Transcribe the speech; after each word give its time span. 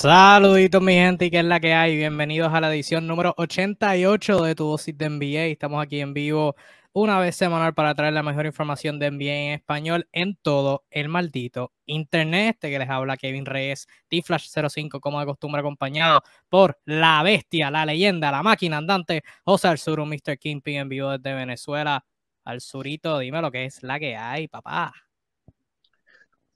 Saluditos 0.00 0.80
mi 0.80 0.92
gente 0.92 1.24
y 1.24 1.30
que 1.32 1.40
es 1.40 1.44
la 1.44 1.58
que 1.58 1.74
hay. 1.74 1.96
Bienvenidos 1.96 2.54
a 2.54 2.60
la 2.60 2.72
edición 2.72 3.08
número 3.08 3.34
88 3.36 4.44
de 4.44 4.54
Tu 4.54 4.64
Dosis 4.64 4.96
de 4.96 5.08
NBA. 5.10 5.46
Estamos 5.46 5.82
aquí 5.82 6.00
en 6.00 6.14
vivo 6.14 6.54
una 6.92 7.18
vez 7.18 7.34
semanal 7.34 7.74
para 7.74 7.96
traer 7.96 8.12
la 8.12 8.22
mejor 8.22 8.46
información 8.46 9.00
de 9.00 9.10
NBA 9.10 9.34
en 9.34 9.52
español 9.54 10.08
en 10.12 10.36
todo 10.36 10.84
el 10.92 11.08
maldito 11.08 11.72
internet. 11.84 12.50
Este 12.50 12.70
que 12.70 12.78
les 12.78 12.88
habla 12.88 13.16
Kevin 13.16 13.44
Reyes, 13.44 13.88
T-Flash05 14.08 15.00
como 15.00 15.18
de 15.18 15.26
costumbre 15.26 15.58
acompañado 15.58 16.22
por 16.48 16.78
la 16.84 17.20
bestia, 17.24 17.68
la 17.72 17.84
leyenda, 17.84 18.30
la 18.30 18.44
máquina 18.44 18.76
andante, 18.76 19.24
José 19.44 19.66
Alzuru, 19.66 20.06
Mr. 20.06 20.38
Kingpin 20.38 20.76
en 20.76 20.88
vivo 20.88 21.10
desde 21.18 21.34
Venezuela. 21.34 22.04
Al 22.44 22.60
surito, 22.60 23.18
dime 23.18 23.42
lo 23.42 23.50
que 23.50 23.64
es 23.64 23.82
la 23.82 23.98
que 23.98 24.16
hay, 24.16 24.46
papá. 24.46 24.92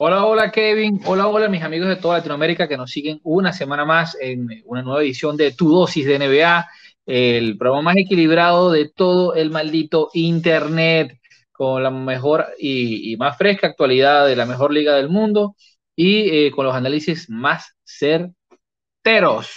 Hola, 0.05 0.25
hola 0.27 0.50
Kevin, 0.50 1.00
hola, 1.05 1.29
hola 1.29 1.49
mis 1.49 1.63
amigos 1.63 1.86
de 1.86 1.95
toda 1.95 2.17
Latinoamérica 2.17 2.67
que 2.67 2.77
nos 2.77 2.90
siguen 2.90 3.21
una 3.22 3.53
semana 3.53 3.85
más 3.85 4.17
en 4.21 4.49
una 4.64 4.82
nueva 4.82 5.00
edición 5.00 5.36
de 5.36 5.53
Tu 5.53 5.71
Dosis 5.71 6.04
de 6.04 6.18
NBA, 6.18 6.68
el 7.07 7.57
programa 7.57 7.82
más 7.82 7.96
equilibrado 7.96 8.72
de 8.72 8.89
todo 8.89 9.36
el 9.36 9.53
maldito 9.53 10.11
Internet, 10.14 11.21
con 11.53 11.85
la 11.85 11.93
mejor 11.93 12.49
y, 12.58 13.17
más 13.17 13.39
fresca 13.39 13.68
actualidad 13.68 14.27
de 14.27 14.35
la 14.35 14.44
mejor 14.44 14.72
liga 14.72 14.96
del 14.96 15.08
mundo 15.08 15.54
y 15.94 16.46
eh, 16.46 16.50
con 16.50 16.66
los 16.66 16.75
análisis 16.75 17.30
más 17.30 17.77
certeros. 17.85 19.53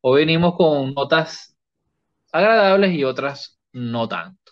Hoy 0.00 0.20
venimos 0.20 0.56
con 0.56 0.94
notas 0.94 1.54
agradables 2.32 2.94
y 2.94 3.04
otras 3.04 3.58
no 3.72 4.08
tanto. 4.08 4.47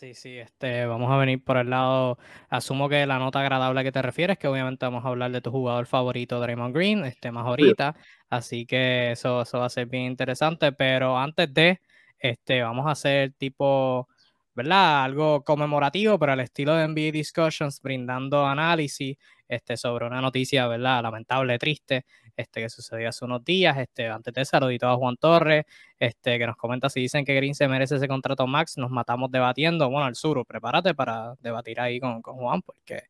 Sí, 0.00 0.14
sí, 0.14 0.38
este, 0.38 0.86
vamos 0.86 1.12
a 1.12 1.18
venir 1.18 1.44
por 1.44 1.58
el 1.58 1.68
lado, 1.68 2.16
asumo 2.48 2.88
que 2.88 3.04
la 3.04 3.18
nota 3.18 3.40
agradable 3.40 3.82
que 3.84 3.92
te 3.92 4.00
refieres, 4.00 4.38
que 4.38 4.48
obviamente 4.48 4.86
vamos 4.86 5.04
a 5.04 5.08
hablar 5.08 5.30
de 5.30 5.42
tu 5.42 5.50
jugador 5.50 5.84
favorito, 5.84 6.40
Draymond 6.40 6.74
Green, 6.74 7.04
este, 7.04 7.30
más 7.30 7.44
ahorita, 7.46 7.94
así 8.30 8.64
que 8.64 9.12
eso, 9.12 9.42
eso 9.42 9.58
va 9.58 9.66
a 9.66 9.68
ser 9.68 9.88
bien 9.88 10.04
interesante, 10.04 10.72
pero 10.72 11.18
antes 11.18 11.52
de, 11.52 11.82
este, 12.18 12.62
vamos 12.62 12.86
a 12.86 12.92
hacer 12.92 13.34
tipo, 13.36 14.08
¿verdad? 14.54 15.04
Algo 15.04 15.44
conmemorativo, 15.44 16.18
pero 16.18 16.32
al 16.32 16.40
estilo 16.40 16.74
de 16.76 16.84
NBA 16.84 17.12
Discussions, 17.12 17.82
brindando 17.82 18.46
análisis, 18.46 19.18
este, 19.50 19.76
sobre 19.76 20.06
una 20.06 20.20
noticia, 20.20 20.68
¿verdad? 20.68 21.02
Lamentable, 21.02 21.58
triste, 21.58 22.06
este, 22.36 22.60
que 22.60 22.70
sucedió 22.70 23.08
hace 23.08 23.24
unos 23.24 23.44
días. 23.44 23.76
Este, 23.78 24.06
antes 24.08 24.32
de 24.32 24.44
saludito 24.44 24.88
a 24.88 24.96
Juan 24.96 25.16
Torres, 25.16 25.64
este, 25.98 26.38
que 26.38 26.46
nos 26.46 26.56
comenta 26.56 26.88
si 26.88 27.00
dicen 27.00 27.24
que 27.24 27.34
Green 27.34 27.56
se 27.56 27.66
merece 27.66 27.96
ese 27.96 28.06
contrato 28.06 28.46
max, 28.46 28.78
nos 28.78 28.90
matamos 28.90 29.28
debatiendo. 29.30 29.90
Bueno, 29.90 30.06
al 30.06 30.14
Suru, 30.14 30.44
prepárate 30.44 30.94
para 30.94 31.34
debatir 31.40 31.80
ahí 31.80 31.98
con, 31.98 32.22
con 32.22 32.36
Juan, 32.36 32.62
porque 32.62 33.02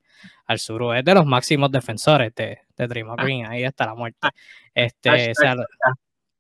al 0.47 0.59
Suru 0.59 0.95
es 0.95 1.05
de 1.05 1.15
los 1.15 1.27
máximos 1.27 1.71
defensores 1.71 2.35
de, 2.35 2.61
de 2.75 2.87
Dream 2.87 3.15
Green, 3.17 3.45
ahí 3.47 3.65
está 3.65 3.85
la 3.85 3.95
muerte. 3.95 4.29
Este, 4.75 5.33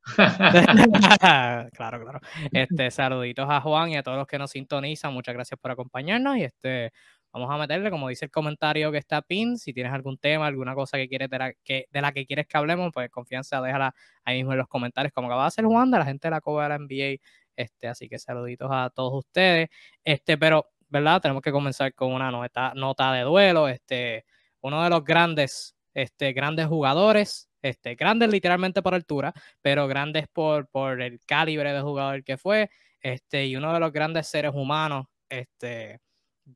claro, 1.76 2.00
claro. 2.00 2.20
Este, 2.52 2.90
saluditos 2.90 3.46
a 3.48 3.60
Juan 3.60 3.90
y 3.90 3.98
a 3.98 4.02
todos 4.02 4.16
los 4.16 4.26
que 4.26 4.38
nos 4.38 4.50
sintonizan. 4.50 5.12
Muchas 5.12 5.34
gracias 5.34 5.60
por 5.60 5.70
acompañarnos. 5.70 6.38
Y 6.38 6.44
este, 6.44 6.92
Vamos 7.32 7.50
a 7.50 7.58
meterle, 7.58 7.90
como 7.90 8.08
dice 8.08 8.24
el 8.24 8.30
comentario 8.30 8.90
que 8.90 8.98
está 8.98 9.22
pin, 9.22 9.56
si 9.56 9.72
tienes 9.72 9.92
algún 9.92 10.18
tema, 10.18 10.46
alguna 10.46 10.74
cosa 10.74 10.96
que 10.96 11.08
quieres 11.08 11.30
de 11.30 11.38
la 11.38 11.52
que, 11.64 11.86
de 11.90 12.00
la 12.02 12.12
que 12.12 12.26
quieres 12.26 12.46
que 12.46 12.58
hablemos, 12.58 12.90
pues 12.92 13.08
confianza, 13.10 13.60
déjala 13.62 13.94
ahí 14.24 14.38
mismo 14.38 14.52
en 14.52 14.58
los 14.58 14.68
comentarios, 14.68 15.12
como 15.12 15.28
acaba 15.28 15.42
de 15.44 15.48
hacer 15.48 15.64
Juan, 15.64 15.90
la 15.90 16.04
gente 16.04 16.28
la 16.30 16.40
Copa 16.40 16.64
de 16.64 16.68
la 16.70 16.78
NBA. 16.78 17.20
Este, 17.56 17.88
así 17.88 18.08
que 18.08 18.18
saluditos 18.18 18.68
a 18.72 18.90
todos 18.90 19.12
ustedes. 19.24 19.68
Este, 20.02 20.38
pero, 20.38 20.70
¿verdad? 20.88 21.20
Tenemos 21.20 21.42
que 21.42 21.52
comenzar 21.52 21.94
con 21.94 22.12
una 22.12 22.30
nota, 22.30 22.72
nota 22.74 23.12
de 23.12 23.22
duelo. 23.22 23.68
Este, 23.68 24.24
uno 24.62 24.82
de 24.82 24.90
los 24.90 25.04
grandes, 25.04 25.76
este, 25.94 26.32
grandes 26.32 26.66
jugadores, 26.66 27.48
este, 27.62 27.94
grandes 27.94 28.30
literalmente 28.30 28.82
por 28.82 28.94
altura, 28.94 29.32
pero 29.62 29.86
grandes 29.88 30.26
por, 30.28 30.68
por 30.68 31.00
el 31.02 31.20
calibre 31.26 31.72
de 31.72 31.80
jugador 31.80 32.24
que 32.24 32.36
fue, 32.36 32.70
este, 33.00 33.46
y 33.46 33.56
uno 33.56 33.72
de 33.72 33.80
los 33.80 33.92
grandes 33.92 34.26
seres 34.26 34.52
humanos, 34.54 35.06
este, 35.28 36.00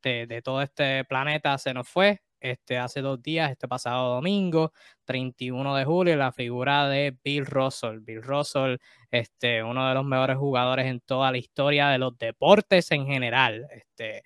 de, 0.02 0.40
todo 0.42 0.62
este 0.62 1.04
planeta 1.04 1.56
se 1.58 1.74
nos 1.74 1.88
fue. 1.88 2.20
Este, 2.40 2.76
hace 2.76 3.00
dos 3.00 3.22
días, 3.22 3.50
este 3.50 3.66
pasado 3.68 4.14
domingo, 4.16 4.72
31 5.06 5.76
de 5.76 5.84
julio, 5.86 6.16
la 6.16 6.30
figura 6.32 6.88
de 6.88 7.16
Bill 7.24 7.46
Russell. 7.46 8.00
Bill 8.00 8.22
Russell, 8.22 8.76
este, 9.10 9.62
uno 9.62 9.88
de 9.88 9.94
los 9.94 10.04
mejores 10.04 10.36
jugadores 10.36 10.86
en 10.86 11.00
toda 11.00 11.32
la 11.32 11.38
historia 11.38 11.88
de 11.88 11.98
los 11.98 12.18
deportes 12.18 12.90
en 12.90 13.06
general. 13.06 13.66
Este, 13.70 14.22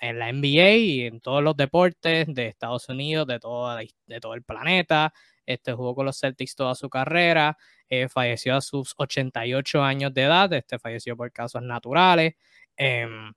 en 0.00 0.18
la 0.18 0.32
NBA 0.32 0.70
y 0.76 1.00
en 1.02 1.20
todos 1.20 1.42
los 1.42 1.56
deportes 1.56 2.26
de 2.28 2.46
Estados 2.46 2.88
Unidos, 2.88 3.26
de, 3.26 3.38
toda 3.38 3.80
de 4.06 4.20
todo 4.20 4.34
el 4.34 4.42
planeta. 4.42 5.12
Este, 5.44 5.72
jugó 5.72 5.94
con 5.94 6.06
los 6.06 6.18
Celtics 6.18 6.54
toda 6.56 6.74
su 6.74 6.88
carrera. 6.88 7.56
Eh, 7.88 8.08
falleció 8.08 8.56
a 8.56 8.60
sus 8.60 8.94
88 8.96 9.82
años 9.82 10.12
de 10.14 10.22
edad. 10.22 10.52
Este, 10.52 10.78
falleció 10.78 11.16
por 11.16 11.32
casos 11.32 11.62
naturales. 11.62 12.34
Em, 12.76 13.32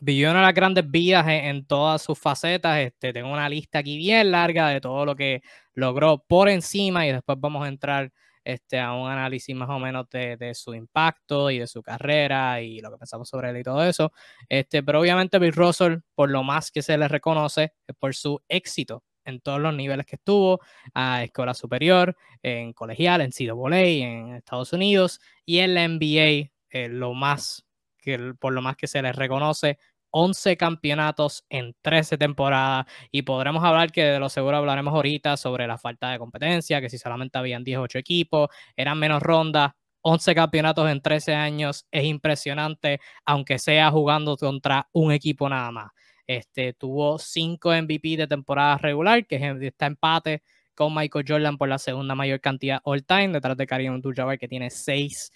una 0.00 0.34
de 0.34 0.40
las 0.42 0.54
grandes 0.54 0.90
vidas 0.90 1.26
en, 1.28 1.66
todas 1.66 2.02
sus 2.02 2.18
facetas. 2.18 2.78
Este, 2.78 3.12
tengo 3.12 3.30
una 3.32 3.48
lista 3.48 3.78
aquí 3.78 3.96
bien 3.96 4.30
larga 4.30 4.68
de 4.68 4.80
todo 4.80 5.04
lo 5.04 5.16
que 5.16 5.42
logró 5.74 6.24
por 6.26 6.48
encima 6.48 7.06
y 7.06 7.12
después 7.12 7.38
vamos 7.40 7.64
a 7.64 7.68
entrar 7.68 8.12
este, 8.44 8.80
a 8.80 8.92
un 8.92 9.08
análisis 9.08 9.54
más 9.54 9.68
o 9.70 9.78
menos 9.78 10.08
de, 10.10 10.52
su 10.54 10.74
impacto 10.74 11.50
y 11.50 11.58
de 11.58 11.66
su 11.66 11.82
carrera 11.82 12.60
y 12.60 12.80
lo 12.80 12.90
que 12.90 12.98
pensamos 12.98 13.28
sobre 13.28 13.50
él 13.50 13.58
y 13.58 13.62
todo 13.62 13.84
eso. 13.84 14.12
Este, 14.48 14.82
pero 14.82 15.00
obviamente 15.00 15.38
Bill 15.38 15.52
Russell, 15.52 15.98
por 16.14 16.30
lo 16.30 16.42
más 16.42 16.70
que 16.70 16.82
se 16.82 16.98
le 16.98 17.08
reconoce, 17.08 17.72
es 17.86 17.96
por 17.96 18.14
su 18.14 18.42
éxito 18.48 19.04
en 19.24 19.40
todos 19.40 19.60
los 19.60 19.74
niveles 19.74 20.04
que 20.06 20.16
estuvo, 20.16 20.60
a 20.94 21.22
escuela 21.22 21.54
superior, 21.54 22.16
en 22.42 22.72
colegial, 22.72 23.20
en 23.20 23.30
CWA, 23.30 23.78
en 23.78 24.34
Estados 24.34 24.72
Unidos 24.72 25.20
y 25.46 25.58
en 25.58 25.74
la 25.74 25.86
NBA, 25.86 26.50
eh, 26.70 26.88
lo 26.88 27.14
más 27.14 27.64
que 28.02 28.34
por 28.38 28.52
lo 28.52 28.60
más 28.60 28.76
que 28.76 28.86
se 28.86 29.00
les 29.00 29.16
reconoce, 29.16 29.78
11 30.10 30.56
campeonatos 30.58 31.44
en 31.48 31.74
13 31.80 32.18
temporadas 32.18 32.86
y 33.10 33.22
podremos 33.22 33.64
hablar 33.64 33.90
que 33.90 34.04
de 34.04 34.18
lo 34.18 34.28
seguro 34.28 34.58
hablaremos 34.58 34.92
ahorita 34.92 35.38
sobre 35.38 35.66
la 35.66 35.78
falta 35.78 36.10
de 36.10 36.18
competencia, 36.18 36.80
que 36.82 36.90
si 36.90 36.98
solamente 36.98 37.38
habían 37.38 37.64
18 37.64 37.98
equipos, 37.98 38.50
eran 38.76 38.98
menos 38.98 39.22
rondas, 39.22 39.72
11 40.02 40.34
campeonatos 40.34 40.90
en 40.90 41.00
13 41.00 41.34
años 41.34 41.86
es 41.90 42.04
impresionante, 42.04 43.00
aunque 43.24 43.58
sea 43.58 43.90
jugando 43.90 44.36
contra 44.36 44.88
un 44.92 45.12
equipo 45.12 45.48
nada 45.48 45.70
más. 45.70 45.92
Este, 46.26 46.74
tuvo 46.74 47.18
5 47.18 47.70
MVP 47.82 48.16
de 48.16 48.26
temporada 48.26 48.76
regular, 48.78 49.26
que 49.26 49.36
está 49.62 49.86
empate 49.86 50.42
con 50.74 50.94
Michael 50.94 51.24
Jordan 51.26 51.56
por 51.56 51.68
la 51.68 51.78
segunda 51.78 52.14
mayor 52.14 52.40
cantidad 52.40 52.80
all 52.84 53.04
time, 53.04 53.28
detrás 53.28 53.56
de 53.56 53.66
Karim 53.66 53.94
Abdul-Jabbar 53.94 54.38
que 54.38 54.48
tiene 54.48 54.70
6 54.70 55.30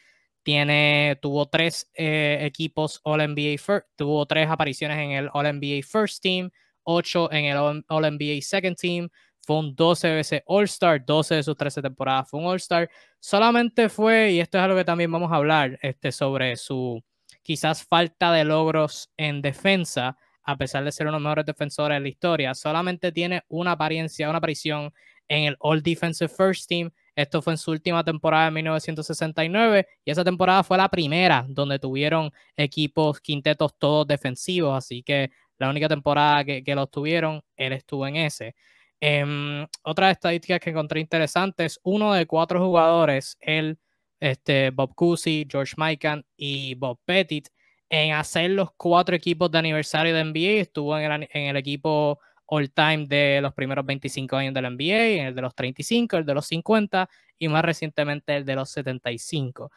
tiene, 0.46 1.18
tuvo 1.20 1.46
tres 1.46 1.90
eh, 1.92 2.38
equipos 2.42 3.00
All-NBA 3.02 3.58
First, 3.58 3.88
tuvo 3.96 4.26
tres 4.26 4.48
apariciones 4.48 4.96
en 4.96 5.10
el 5.10 5.28
All-NBA 5.32 5.80
First 5.82 6.22
Team, 6.22 6.50
ocho 6.84 7.28
en 7.32 7.46
el 7.46 7.56
All-NBA 7.56 8.40
Second 8.42 8.76
Team, 8.76 9.08
fue 9.40 9.58
un 9.58 9.74
12 9.74 10.08
veces 10.12 10.42
All-Star, 10.46 11.04
12 11.04 11.34
de 11.34 11.42
sus 11.42 11.56
13 11.56 11.82
temporadas 11.82 12.30
fue 12.30 12.38
un 12.38 12.46
All-Star. 12.46 12.88
Solamente 13.18 13.88
fue, 13.88 14.30
y 14.30 14.38
esto 14.38 14.56
es 14.58 14.62
algo 14.62 14.76
que 14.76 14.84
también 14.84 15.10
vamos 15.10 15.32
a 15.32 15.34
hablar, 15.34 15.80
este, 15.82 16.12
sobre 16.12 16.54
su 16.54 17.02
quizás 17.42 17.82
falta 17.82 18.30
de 18.30 18.44
logros 18.44 19.10
en 19.16 19.42
defensa, 19.42 20.16
a 20.44 20.56
pesar 20.56 20.84
de 20.84 20.92
ser 20.92 21.08
uno 21.08 21.16
de 21.16 21.18
los 21.18 21.22
mejores 21.24 21.46
defensores 21.46 21.96
de 21.96 22.00
la 22.02 22.08
historia, 22.08 22.54
solamente 22.54 23.10
tiene 23.10 23.42
una 23.48 23.72
apariencia, 23.72 24.28
una 24.28 24.38
aparición 24.38 24.94
en 25.26 25.42
el 25.42 25.56
All 25.58 25.82
Defensive 25.82 26.28
First 26.28 26.68
Team 26.68 26.92
esto 27.16 27.42
fue 27.42 27.54
en 27.54 27.58
su 27.58 27.70
última 27.70 28.04
temporada 28.04 28.48
en 28.48 28.54
1969 28.54 29.88
y 30.04 30.10
esa 30.10 30.22
temporada 30.22 30.62
fue 30.62 30.76
la 30.76 30.88
primera 30.88 31.46
donde 31.48 31.78
tuvieron 31.78 32.30
equipos 32.56 33.20
quintetos 33.20 33.76
todos 33.78 34.06
defensivos, 34.06 34.76
así 34.76 35.02
que 35.02 35.30
la 35.58 35.70
única 35.70 35.88
temporada 35.88 36.44
que, 36.44 36.74
los 36.74 36.90
tuvieron, 36.90 37.42
él 37.56 37.72
estuvo 37.72 38.06
en 38.06 38.16
ese. 38.16 38.54
Eh, 39.00 39.66
otra 39.82 40.10
estadística 40.10 40.58
que 40.58 40.70
encontré 40.70 41.00
interesantes, 41.00 41.80
uno 41.82 42.12
de 42.12 42.26
cuatro 42.26 42.60
jugadores, 42.64 43.36
él, 43.40 43.78
este, 44.20 44.70
Bob 44.70 44.94
Cousy, 44.94 45.46
George 45.50 45.74
Mikan 45.78 46.24
y 46.36 46.74
Bob 46.74 46.98
Pettit, 47.04 47.48
en 47.88 48.12
hacer 48.12 48.50
los 48.50 48.70
cuatro 48.76 49.16
equipos 49.16 49.50
de 49.50 49.58
aniversario 49.58 50.14
de 50.14 50.24
NBA, 50.24 50.60
estuvo 50.60 50.98
en 50.98 51.10
el, 51.10 51.28
en 51.32 51.44
el 51.44 51.56
equipo 51.56 52.20
all-time 52.46 53.06
de 53.06 53.40
los 53.42 53.52
primeros 53.54 53.84
25 53.86 54.36
años 54.36 54.54
de 54.54 54.62
la 54.62 54.70
NBA, 54.70 55.28
el 55.28 55.34
de 55.34 55.42
los 55.42 55.54
35, 55.54 56.16
el 56.18 56.26
de 56.26 56.34
los 56.34 56.46
50 56.46 57.08
y 57.38 57.48
más 57.48 57.64
recientemente 57.64 58.36
el 58.36 58.44
de 58.44 58.54
los 58.56 58.70
75. 58.70 59.70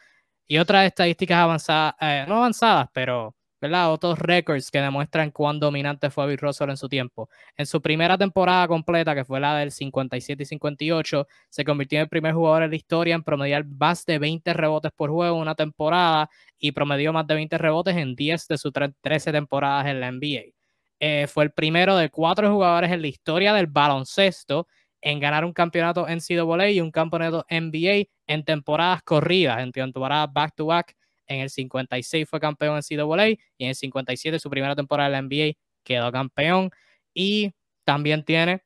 Y 0.46 0.58
otras 0.58 0.86
estadísticas 0.86 1.38
avanzadas, 1.38 1.94
eh, 2.00 2.24
no 2.28 2.36
avanzadas, 2.38 2.88
pero 2.92 3.34
¿verdad? 3.60 3.92
otros 3.92 4.18
récords 4.18 4.70
que 4.70 4.80
demuestran 4.80 5.30
cuán 5.30 5.60
dominante 5.60 6.10
fue 6.10 6.26
Bill 6.26 6.38
Russell 6.38 6.70
en 6.70 6.76
su 6.76 6.88
tiempo. 6.88 7.28
En 7.56 7.66
su 7.66 7.82
primera 7.82 8.16
temporada 8.16 8.66
completa, 8.66 9.14
que 9.14 9.24
fue 9.24 9.38
la 9.40 9.56
del 9.58 9.70
57 9.70 10.42
y 10.42 10.46
58, 10.46 11.26
se 11.50 11.64
convirtió 11.64 11.98
en 11.98 12.02
el 12.04 12.08
primer 12.08 12.32
jugador 12.34 12.62
en 12.62 12.70
la 12.70 12.76
historia 12.76 13.14
en 13.14 13.22
promediar 13.22 13.66
más 13.66 14.04
de 14.06 14.18
20 14.18 14.52
rebotes 14.54 14.92
por 14.96 15.10
juego 15.10 15.36
en 15.36 15.42
una 15.42 15.54
temporada 15.54 16.30
y 16.58 16.72
promedió 16.72 17.12
más 17.12 17.26
de 17.26 17.34
20 17.34 17.58
rebotes 17.58 17.96
en 17.96 18.14
10 18.14 18.48
de 18.48 18.58
sus 18.58 18.72
13 19.02 19.32
temporadas 19.32 19.86
en 19.86 20.00
la 20.00 20.10
NBA. 20.10 20.59
Eh, 21.00 21.26
fue 21.26 21.44
el 21.44 21.50
primero 21.52 21.96
de 21.96 22.10
cuatro 22.10 22.50
jugadores 22.52 22.92
en 22.92 23.00
la 23.00 23.08
historia 23.08 23.54
del 23.54 23.66
baloncesto 23.66 24.66
en 25.00 25.18
ganar 25.18 25.44
un 25.46 25.52
campeonato 25.52 26.06
NCAA 26.06 26.70
y 26.70 26.80
un 26.80 26.90
campeonato 26.90 27.46
NBA 27.50 28.08
en 28.26 28.44
temporadas 28.44 29.02
corridas, 29.02 29.60
en 29.60 29.72
temporadas 29.72 30.30
back-to-back. 30.32 30.94
En 31.26 31.40
el 31.40 31.50
56 31.50 32.28
fue 32.28 32.38
campeón 32.38 32.76
en 32.76 32.98
NCAA 32.98 33.28
y 33.28 33.38
en 33.58 33.68
el 33.70 33.74
57, 33.74 34.38
su 34.38 34.50
primera 34.50 34.76
temporada 34.76 35.08
en 35.08 35.12
la 35.12 35.22
NBA, 35.22 35.54
quedó 35.82 36.12
campeón. 36.12 36.70
Y 37.14 37.52
también 37.84 38.24
tiene 38.24 38.62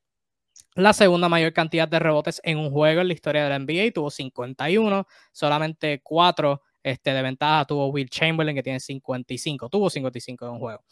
la 0.74 0.92
segunda 0.92 1.28
mayor 1.28 1.52
cantidad 1.52 1.88
de 1.88 2.00
rebotes 2.00 2.40
en 2.44 2.58
un 2.58 2.70
juego 2.70 3.00
en 3.00 3.08
la 3.08 3.14
historia 3.14 3.44
de 3.44 3.50
la 3.50 3.58
NBA, 3.58 3.92
tuvo 3.94 4.10
51, 4.10 5.06
solamente 5.32 6.00
4 6.02 6.60
este, 6.84 7.14
de 7.14 7.22
ventaja 7.22 7.64
tuvo 7.64 7.88
Will 7.88 8.10
Chamberlain 8.10 8.54
que 8.54 8.62
tiene 8.62 8.78
55, 8.78 9.68
tuvo 9.70 9.88
55 9.88 10.46
en 10.46 10.52
un 10.52 10.58
juego. 10.58 10.84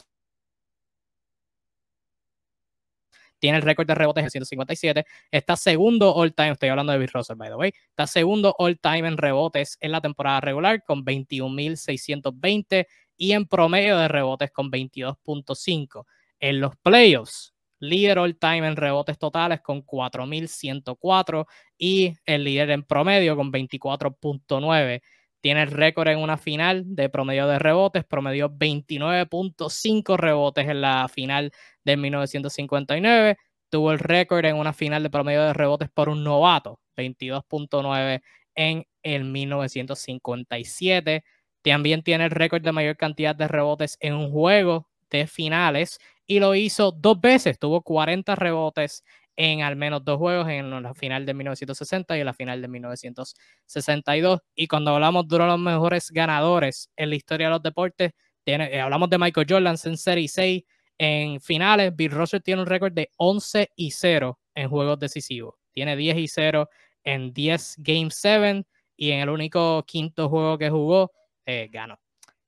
Tiene 3.43 3.57
el 3.57 3.63
récord 3.63 3.85
de 3.85 3.93
rebotes 3.93 4.23
en 4.23 4.29
157. 4.29 5.05
Está 5.29 5.57
segundo 5.57 6.15
all 6.15 6.33
time, 6.33 6.51
estoy 6.51 6.69
hablando 6.69 6.93
de 6.93 6.99
Bill 6.99 7.09
Russell, 7.13 7.35
by 7.35 7.49
the 7.49 7.55
way. 7.55 7.73
Está 7.89 8.07
segundo 8.07 8.55
all 8.57 8.79
time 8.79 9.05
en 9.05 9.17
rebotes 9.17 9.77
en 9.81 9.91
la 9.91 9.99
temporada 9.99 10.39
regular 10.39 10.81
con 10.85 11.03
21.620 11.03 12.87
y 13.17 13.33
en 13.33 13.45
promedio 13.45 13.97
de 13.97 14.07
rebotes 14.07 14.49
con 14.49 14.71
22.5. 14.71 16.05
En 16.39 16.61
los 16.61 16.77
playoffs, 16.77 17.53
líder 17.79 18.19
all 18.19 18.37
time 18.37 18.65
en 18.65 18.77
rebotes 18.77 19.19
totales 19.19 19.59
con 19.59 19.85
4.104 19.85 21.45
y 21.77 22.13
el 22.25 22.45
líder 22.45 22.69
en 22.69 22.83
promedio 22.83 23.35
con 23.35 23.51
24.9. 23.51 25.01
Tiene 25.43 25.63
el 25.63 25.71
récord 25.71 26.07
en 26.07 26.19
una 26.19 26.37
final 26.37 26.95
de 26.95 27.09
promedio 27.09 27.47
de 27.47 27.59
rebotes, 27.59 28.05
promedio 28.05 28.49
29.5 28.49 30.15
rebotes 30.15 30.69
en 30.69 30.79
la 30.79 31.09
final 31.09 31.51
de 31.83 31.97
1959. 31.97 33.37
Tuvo 33.69 33.91
el 33.91 33.99
récord 33.99 34.45
en 34.45 34.55
una 34.55 34.71
final 34.71 35.03
de 35.03 35.09
promedio 35.09 35.43
de 35.43 35.51
rebotes 35.51 35.89
por 35.89 36.07
un 36.07 36.23
novato, 36.23 36.79
22.9 36.95 38.21
en 38.55 38.85
el 39.03 39.25
1957. 39.25 41.25
También 41.61 42.03
tiene 42.03 42.23
el 42.23 42.31
récord 42.31 42.63
de 42.63 42.71
mayor 42.71 42.95
cantidad 42.95 43.35
de 43.35 43.49
rebotes 43.49 43.97
en 43.99 44.13
un 44.13 44.31
juego 44.31 44.87
de 45.09 45.27
finales 45.27 45.99
y 46.25 46.39
lo 46.39 46.55
hizo 46.55 46.93
dos 46.93 47.19
veces. 47.19 47.59
Tuvo 47.59 47.81
40 47.81 48.33
rebotes 48.35 49.03
en 49.35 49.61
al 49.61 49.75
menos 49.75 50.03
dos 50.03 50.17
juegos, 50.17 50.47
en 50.49 50.69
la 50.83 50.93
final 50.93 51.25
de 51.25 51.33
1960 51.33 52.17
y 52.17 52.19
en 52.19 52.25
la 52.25 52.33
final 52.33 52.61
de 52.61 52.67
1962. 52.67 54.39
Y 54.55 54.67
cuando 54.67 54.91
hablamos 54.93 55.27
de 55.27 55.35
uno 55.35 55.45
de 55.45 55.51
los 55.51 55.59
mejores 55.59 56.11
ganadores 56.11 56.89
en 56.95 57.09
la 57.09 57.15
historia 57.15 57.47
de 57.47 57.51
los 57.51 57.63
deportes, 57.63 58.11
eh, 58.45 58.79
hablamos 58.79 59.09
de 59.09 59.17
Michael 59.17 59.47
Jordan 59.49 59.75
en 59.83 59.97
Serie 59.97 60.27
6 60.27 60.63
en 60.97 61.41
finales. 61.41 61.95
Bill 61.95 62.11
Russell 62.11 62.41
tiene 62.41 62.61
un 62.61 62.67
récord 62.67 62.93
de 62.93 63.09
11 63.17 63.69
y 63.75 63.91
0 63.91 64.39
en 64.55 64.69
juegos 64.69 64.99
decisivos. 64.99 65.55
Tiene 65.71 65.95
10 65.95 66.17
y 66.17 66.27
0 66.27 66.69
en 67.03 67.33
10 67.33 67.75
Game 67.79 68.09
7 68.11 68.65
y 68.97 69.11
en 69.11 69.21
el 69.21 69.29
único 69.29 69.83
quinto 69.87 70.29
juego 70.29 70.57
que 70.57 70.69
jugó, 70.69 71.11
eh, 71.45 71.69
ganó. 71.71 71.99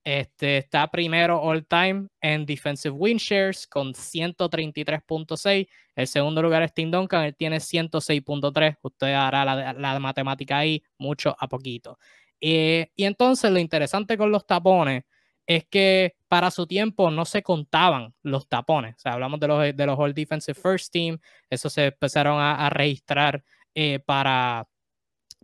Este, 0.06 0.58
está 0.58 0.88
primero 0.88 1.42
all 1.42 1.66
time 1.66 2.08
en 2.22 2.46
defensive 2.46 2.96
win 2.96 3.18
shares 3.18 3.68
con 3.68 3.94
133.6. 3.94 5.68
El 5.96 6.08
segundo 6.08 6.42
lugar 6.42 6.62
es 6.64 6.74
Tim 6.74 6.92
Duncan, 6.92 7.26
él 7.26 7.36
tiene 7.36 7.58
106.3. 7.58 8.78
Usted 8.82 9.14
hará 9.14 9.44
la, 9.44 10.00
matemática 10.00 10.60
ahí 10.60 10.84
mucho 10.98 11.36
a 11.38 11.48
poquito. 11.48 11.98
y 12.40 12.88
entonces 12.98 13.52
lo 13.52 13.60
interesante 13.60 14.18
con 14.18 14.32
los 14.32 14.46
tapones 14.46 15.04
es 15.48 15.66
que 15.66 16.16
para 16.28 16.52
su 16.52 16.66
tiempo 16.68 17.12
no 17.12 17.26
se 17.26 17.44
contaban 17.44 18.14
los 18.24 18.48
tapones. 18.48 18.96
O 18.96 19.00
sea, 19.00 19.14
hablamos 19.14 19.40
de 19.40 19.48
los, 19.48 19.76
de 19.76 19.86
los 19.86 20.00
All 20.00 20.14
Defensive 20.14 20.60
First 20.60 20.92
Team, 20.92 21.20
eso 21.50 21.70
se 21.70 21.86
empezaron 21.88 22.40
a, 22.40 22.70
registrar 22.70 23.44
eh, 23.74 24.00
para, 24.00 24.68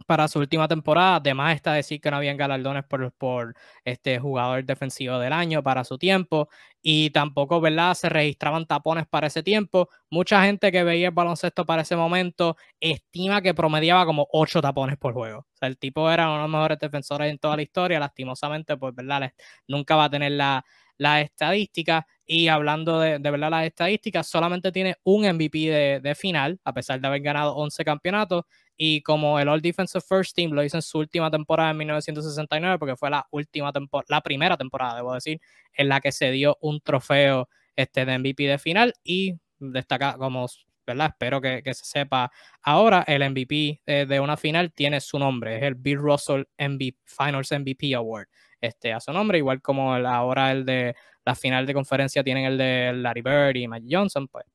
para 0.08 0.28
su 0.28 0.40
última 0.40 0.68
temporada. 0.68 1.16
Además 1.18 1.56
está 1.56 1.74
decir 1.74 2.02
que 2.02 2.12
no 2.12 2.18
habían 2.18 2.38
galardones 2.38 2.84
por, 2.86 3.12
por 3.14 3.56
este 3.86 4.20
jugador 4.20 4.66
defensivo 4.66 5.20
del 5.20 5.34
año 5.34 5.64
para 5.64 5.84
su 5.84 5.98
tiempo 5.98 6.50
y 6.82 7.12
tampoco, 7.12 7.62
¿verdad? 7.62 7.94
Se 7.94 8.10
registraban 8.10 8.66
tapones 8.66 9.08
para 9.08 9.28
ese 9.28 9.44
tiempo. 9.44 9.90
Mucha 10.10 10.44
gente 10.44 10.72
que 10.72 10.84
veía 10.84 11.08
el 11.10 11.14
baloncesto 11.14 11.66
para 11.66 11.84
ese 11.84 11.96
momento 11.96 12.58
estima 12.80 13.42
que 13.42 13.54
promediaba 13.54 14.06
como 14.06 14.28
ocho 14.32 14.62
tapones 14.62 14.98
por 14.98 15.14
juego. 15.14 15.40
O 15.40 15.58
sea, 15.58 15.68
el 15.68 15.78
tipo 15.78 16.10
era 16.10 16.26
uno 16.26 16.36
de 16.38 16.42
los 16.42 16.50
mejores 16.52 16.80
defensores 16.80 17.32
en 17.32 17.38
toda 17.38 17.56
la 17.56 17.62
historia. 17.62 18.00
Lastimosamente, 18.00 18.78
pues, 18.78 18.96
¿verdad? 18.96 19.32
Nunca 19.68 19.96
va 19.96 20.06
a 20.06 20.10
tener 20.10 20.32
la, 20.32 20.66
la 21.02 21.20
estadística. 21.22 22.06
Y 22.28 22.48
hablando 22.48 23.00
de, 23.00 23.18
de, 23.18 23.32
verdad 23.32 23.50
las 23.50 23.66
estadísticas, 23.66 24.28
solamente 24.28 24.72
tiene 24.72 24.98
un 25.04 25.26
MVP 25.26 25.58
de, 25.58 26.00
de, 26.00 26.16
final, 26.16 26.60
a 26.64 26.74
pesar 26.74 27.02
de 27.02 27.08
haber 27.08 27.22
ganado 27.22 27.56
11 27.56 27.84
campeonatos 27.84 28.44
y 28.78 29.02
como 29.02 29.40
el 29.40 29.50
All 29.50 29.64
Defensive 29.64 30.04
First 30.08 30.36
Team 30.36 30.52
lo 30.52 30.64
hizo 30.64 30.78
en 30.78 30.84
su 30.84 31.00
última 31.00 31.32
temporada 31.32 31.72
en 31.72 31.78
1969, 31.78 32.78
porque 32.78 32.96
fue 32.96 33.10
la 33.10 33.26
última 33.32 33.74
temporada, 33.74 34.06
la 34.10 34.22
primera 34.22 34.58
temporada, 34.58 34.96
debo 34.96 35.16
decir, 35.16 35.42
en 35.74 35.90
la 35.90 36.00
que 36.02 36.12
se 36.12 36.30
dio 36.30 36.56
un 36.62 36.80
trofeo 36.82 37.50
este, 37.76 38.06
de 38.06 38.20
MVP 38.20 38.44
de 38.44 38.60
final 38.60 38.94
y 39.04 39.34
destaca 39.58 40.18
como 40.18 40.48
¿verdad? 40.86 41.08
Espero 41.08 41.42
que, 41.42 41.64
que, 41.64 41.74
se 41.74 41.86
sepa 41.86 42.32
ahora, 42.62 43.04
el 43.08 43.28
MVP 43.28 43.82
de, 43.86 44.20
una 44.20 44.36
final 44.38 44.72
tiene 44.72 45.00
su 45.00 45.18
nombre, 45.18 45.58
es 45.58 45.64
el 45.64 45.76
Bill 45.76 45.98
Russell 45.98 46.44
MVP, 46.60 46.98
Finals 47.06 47.52
MVP 47.52 47.96
Award, 47.96 48.28
este, 48.62 48.94
a 48.94 49.00
su 49.00 49.12
nombre, 49.12 49.40
igual 49.40 49.62
como 49.62 49.94
ahora 49.94 50.52
el 50.52 50.66
de 50.66 50.96
la 51.26 51.36
final 51.36 51.66
de 51.66 51.74
conferencia 51.74 52.24
tienen 52.24 52.46
el 52.46 52.58
de 52.58 52.94
Larry 52.94 53.22
Bird 53.22 53.56
y 53.56 53.68
Mike 53.68 53.88
Johnson, 53.90 54.28
pues, 54.28 54.46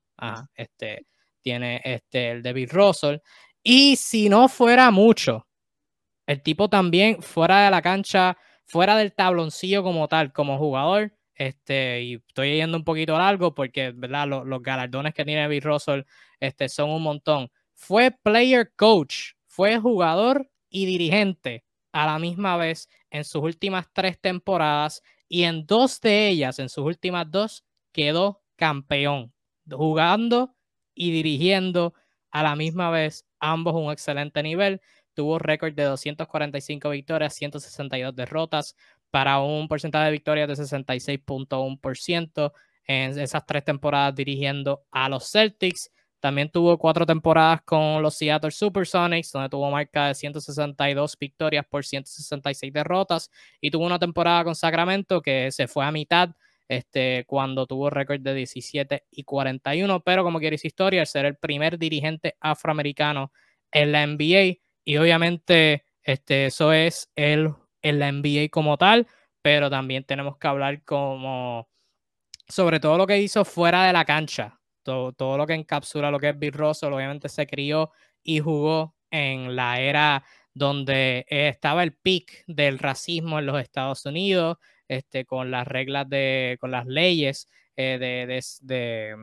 este, 0.55 1.07
tiene 1.43 1.81
este, 1.85 2.31
el 2.31 2.43
de 2.43 2.53
Bill 2.53 2.71
Russell, 2.71 3.19
y 3.63 3.97
si 3.97 4.29
no 4.29 4.49
fuera 4.49 4.91
mucho, 4.91 5.47
el 6.27 6.43
tipo 6.43 6.69
también 6.69 7.23
fuera 7.23 7.65
de 7.65 7.71
la 7.71 7.83
cancha, 7.83 8.37
fuera 8.65 8.97
del 8.97 9.13
tabloncillo 9.13 9.83
como 9.83 10.09
tal, 10.09 10.33
como 10.33 10.59
jugador, 10.59 11.13
este, 11.35 12.03
y 12.03 12.15
estoy 12.15 12.57
yendo 12.57 12.79
un 12.79 12.85
poquito 12.85 13.19
largo 13.19 13.55
porque, 13.55 13.93
¿verdad? 13.95 14.27
Los, 14.27 14.47
los 14.47 14.63
galardones 14.63 15.15
que 15.15 15.25
tiene 15.25 15.47
Bill 15.49 15.63
Russell 15.63 16.03
este, 16.41 16.69
son 16.69 16.91
un 16.91 17.03
montón. 17.03 17.51
Fue 17.75 18.11
player 18.11 18.73
coach, 18.75 19.33
fue 19.47 19.79
jugador 19.79 20.49
y 20.71 20.87
dirigente 20.87 21.66
a 21.97 22.05
la 22.05 22.19
misma 22.19 22.59
vez 22.59 22.91
en 23.09 23.25
sus 23.25 23.43
últimas 23.43 23.87
tres 23.91 24.21
temporadas 24.21 25.03
y 25.31 25.45
en 25.45 25.65
dos 25.67 25.99
de 26.03 26.29
ellas, 26.29 26.59
en 26.59 26.69
sus 26.69 26.85
últimas 26.85 27.31
dos, 27.31 27.65
quedó 27.91 28.43
campeón, 28.55 29.33
jugando 29.71 30.55
y 30.95 31.11
dirigiendo 31.11 31.95
a 32.31 32.43
la 32.43 32.55
misma 32.55 32.91
vez 32.91 33.25
ambos 33.41 33.75
un 33.75 33.91
excelente 33.91 34.43
nivel. 34.43 34.83
Tuvo 35.15 35.39
récord 35.39 35.73
de 35.73 35.85
245 35.85 36.91
victorias, 36.91 37.33
162 37.35 38.15
derrotas, 38.15 38.77
para 39.11 39.41
un 39.41 39.67
porcentaje 39.67 40.05
de 40.05 40.13
victorias 40.13 40.49
de 40.49 40.55
66.1% 40.55 42.53
en 42.89 43.19
esas 43.19 43.47
tres 43.47 43.65
temporadas 43.65 44.15
dirigiendo 44.15 44.85
a 44.91 45.09
los 45.09 45.31
Celtics. 45.31 45.91
También 46.21 46.51
tuvo 46.51 46.79
cuatro 46.79 47.07
temporadas 47.07 47.63
con 47.63 48.03
los 48.03 48.17
Seattle 48.17 48.51
Supersonics, 48.51 49.33
donde 49.33 49.49
tuvo 49.49 49.71
marca 49.71 50.09
de 50.09 50.15
162 50.15 51.17
victorias 51.19 51.65
por 51.69 51.85
166 51.85 52.73
derrotas. 52.73 53.31
Y 53.61 53.71
tuvo 53.71 53.87
una 53.87 53.99
temporada 53.99 54.45
con 54.45 54.55
Sacramento 54.55 55.23
que 55.23 55.51
se 55.53 55.69
fue 55.69 55.85
a 55.85 55.93
mitad 55.93 56.31
este, 56.69 57.25
cuando 57.27 57.67
tuvo 57.67 57.91
récord 57.91 58.21
de 58.21 58.35
17 58.35 59.05
y 59.11 59.25
41. 59.25 60.01
Pero 60.01 60.25
como 60.25 60.41
quieres 60.41 60.65
historia, 60.65 61.01
el 61.01 61.07
ser 61.07 61.27
el 61.27 61.37
primer 61.37 61.79
dirigente 61.79 62.37
afroamericano 62.41 63.33
en 63.71 63.93
la 63.93 64.07
NBA 64.07 64.59
y 64.85 64.97
obviamente 64.97 65.85
este, 66.03 66.47
eso 66.47 66.73
es 66.73 67.11
el, 67.17 67.53
en 67.83 67.99
la 67.99 68.13
NBA 68.13 68.49
como 68.51 68.79
tal, 68.79 69.07
pero 69.43 69.69
también 69.69 70.05
tenemos 70.05 70.39
que 70.39 70.47
hablar 70.47 70.85
como 70.85 71.69
sobre 72.49 72.79
todo 72.79 72.97
lo 72.97 73.07
que 73.07 73.19
hizo 73.21 73.45
fuera 73.45 73.87
de 73.87 73.93
la 73.93 74.05
cancha, 74.05 74.61
todo, 74.87 75.13
todo 75.13 75.37
lo 75.37 75.47
que 75.47 75.55
encapsula 75.55 76.11
lo 76.11 76.19
que 76.21 76.31
es 76.31 76.39
Bill 76.39 76.53
Russell, 76.53 76.93
obviamente 76.93 77.29
se 77.29 77.47
crió 77.47 77.91
y 78.23 78.39
jugó 78.41 78.95
en 79.11 79.57
la 79.57 79.81
era 79.81 80.25
donde 80.55 81.27
estaba 81.29 81.83
el 81.83 81.93
pic 81.93 82.45
del 82.47 82.79
racismo 82.79 83.39
en 83.39 83.47
los 83.47 83.61
Estados 83.61 84.07
Unidos, 84.07 84.57
este, 84.89 85.25
con 85.27 85.51
las 85.51 85.67
reglas 85.67 86.09
de, 86.09 86.57
con 86.61 86.71
las 86.71 86.87
leyes 86.87 87.49
eh, 87.77 87.99
de, 87.99 88.27
de 88.63 89.17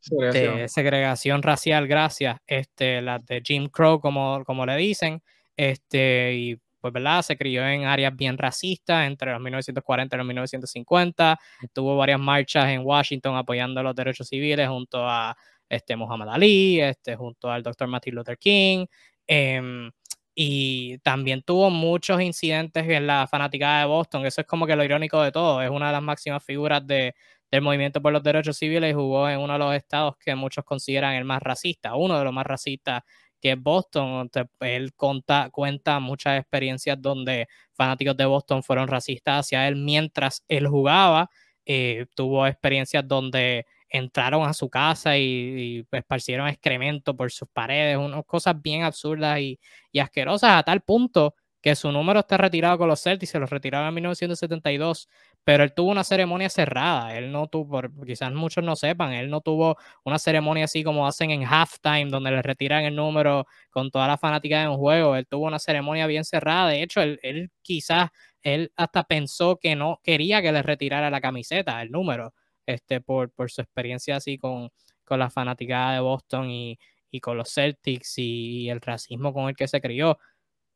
de 0.00 0.68
segregación 0.68 1.42
racial, 1.42 1.86
gracias, 1.86 2.38
este, 2.46 3.02
las 3.02 3.24
de 3.26 3.42
Jim 3.44 3.68
Crow, 3.68 4.00
como, 4.00 4.44
como 4.44 4.64
le 4.66 4.76
dicen, 4.76 5.22
este, 5.56 6.34
y 6.34 6.60
pues, 6.80 6.92
¿verdad? 6.92 7.22
Se 7.22 7.36
crió 7.36 7.66
en 7.66 7.84
áreas 7.84 8.14
bien 8.16 8.38
racistas 8.38 9.06
entre 9.06 9.32
los 9.32 9.40
1940 9.40 10.16
y 10.16 10.18
los 10.18 10.26
1950, 10.26 11.38
tuvo 11.72 11.96
varias 11.96 12.20
marchas 12.20 12.68
en 12.68 12.82
Washington 12.84 13.36
apoyando 13.36 13.82
los 13.82 13.94
derechos 13.94 14.28
civiles 14.28 14.68
junto 14.68 15.08
a 15.08 15.36
este, 15.68 15.96
Muhammad 15.96 16.30
Ali, 16.30 16.80
este, 16.80 17.16
junto 17.16 17.50
al 17.50 17.62
doctor 17.62 17.88
Martin 17.88 18.14
Luther 18.14 18.38
King, 18.38 18.86
em, 19.26 19.90
y 20.34 20.98
también 20.98 21.42
tuvo 21.42 21.68
muchos 21.70 22.20
incidentes 22.22 22.88
en 22.88 23.06
la 23.06 23.26
fanaticada 23.26 23.80
de 23.80 23.86
Boston, 23.86 24.24
eso 24.26 24.40
es 24.40 24.46
como 24.46 24.66
que 24.66 24.76
lo 24.76 24.84
irónico 24.84 25.20
de 25.22 25.32
todo, 25.32 25.60
es 25.62 25.70
una 25.70 25.88
de 25.88 25.92
las 25.92 26.02
máximas 26.02 26.44
figuras 26.44 26.86
de, 26.86 27.14
del 27.50 27.62
movimiento 27.62 28.00
por 28.02 28.12
los 28.12 28.22
derechos 28.22 28.56
civiles 28.58 28.94
jugó 28.94 29.28
en 29.28 29.40
uno 29.40 29.54
de 29.54 29.58
los 29.58 29.74
estados 29.74 30.16
que 30.18 30.34
muchos 30.34 30.64
consideran 30.64 31.14
el 31.14 31.24
más 31.24 31.42
racista, 31.42 31.96
uno 31.96 32.18
de 32.18 32.24
los 32.24 32.32
más 32.32 32.46
racistas 32.46 33.02
que 33.40 33.52
es 33.52 33.62
Boston. 33.62 34.30
Él 34.60 34.92
cuenta 34.94 36.00
muchas 36.00 36.40
experiencias 36.40 37.00
donde 37.00 37.48
fanáticos 37.74 38.16
de 38.16 38.26
Boston 38.26 38.62
fueron 38.62 38.88
racistas 38.88 39.46
hacia 39.46 39.68
él 39.68 39.76
mientras 39.76 40.44
él 40.48 40.66
jugaba. 40.68 41.30
Eh, 41.66 42.06
tuvo 42.14 42.46
experiencias 42.46 43.06
donde 43.06 43.66
entraron 43.90 44.46
a 44.46 44.54
su 44.54 44.68
casa 44.68 45.16
y, 45.18 45.86
esparcieron 45.92 46.48
excremento 46.48 47.16
por 47.16 47.30
sus 47.30 47.48
paredes, 47.48 47.96
unas 47.96 48.24
cosas 48.24 48.60
bien 48.60 48.82
absurdas 48.82 49.40
y, 49.40 49.58
y 49.92 49.98
asquerosas 49.98 50.50
a 50.52 50.62
tal 50.62 50.82
punto 50.82 51.34
que 51.60 51.74
su 51.74 51.90
número 51.90 52.20
está 52.20 52.36
retirado 52.36 52.78
con 52.78 52.88
los 52.88 53.02
Celtics, 53.02 53.32
se 53.32 53.38
los 53.38 53.50
retiraron 53.50 53.88
en 53.88 53.94
1972, 53.94 55.08
pero 55.48 55.64
él 55.64 55.72
tuvo 55.72 55.90
una 55.90 56.04
ceremonia 56.04 56.50
cerrada, 56.50 57.16
él 57.16 57.32
no 57.32 57.46
tuvo, 57.46 57.80
quizás 58.04 58.30
muchos 58.34 58.62
no 58.62 58.76
sepan, 58.76 59.14
él 59.14 59.30
no 59.30 59.40
tuvo 59.40 59.78
una 60.04 60.18
ceremonia 60.18 60.66
así 60.66 60.84
como 60.84 61.06
hacen 61.06 61.30
en 61.30 61.42
halftime, 61.42 62.10
donde 62.10 62.30
le 62.30 62.42
retiran 62.42 62.84
el 62.84 62.94
número 62.94 63.46
con 63.70 63.90
toda 63.90 64.06
la 64.06 64.18
fanática 64.18 64.60
de 64.60 64.68
un 64.68 64.76
juego, 64.76 65.16
él 65.16 65.26
tuvo 65.26 65.46
una 65.46 65.58
ceremonia 65.58 66.06
bien 66.06 66.24
cerrada, 66.26 66.68
de 66.68 66.82
hecho, 66.82 67.00
él, 67.00 67.18
él 67.22 67.50
quizás, 67.62 68.10
él 68.42 68.70
hasta 68.76 69.04
pensó 69.04 69.56
que 69.56 69.74
no 69.74 70.00
quería 70.04 70.42
que 70.42 70.52
le 70.52 70.60
retirara 70.60 71.08
la 71.08 71.22
camiseta, 71.22 71.80
el 71.80 71.92
número, 71.92 72.34
este, 72.66 73.00
por, 73.00 73.30
por 73.32 73.50
su 73.50 73.62
experiencia 73.62 74.16
así 74.16 74.36
con, 74.36 74.68
con 75.02 75.18
la 75.18 75.30
fanaticada 75.30 75.94
de 75.94 76.00
Boston 76.00 76.50
y, 76.50 76.78
y 77.10 77.20
con 77.20 77.38
los 77.38 77.54
Celtics 77.54 78.18
y, 78.18 78.64
y 78.64 78.68
el 78.68 78.82
racismo 78.82 79.32
con 79.32 79.48
el 79.48 79.56
que 79.56 79.66
se 79.66 79.80
crió. 79.80 80.18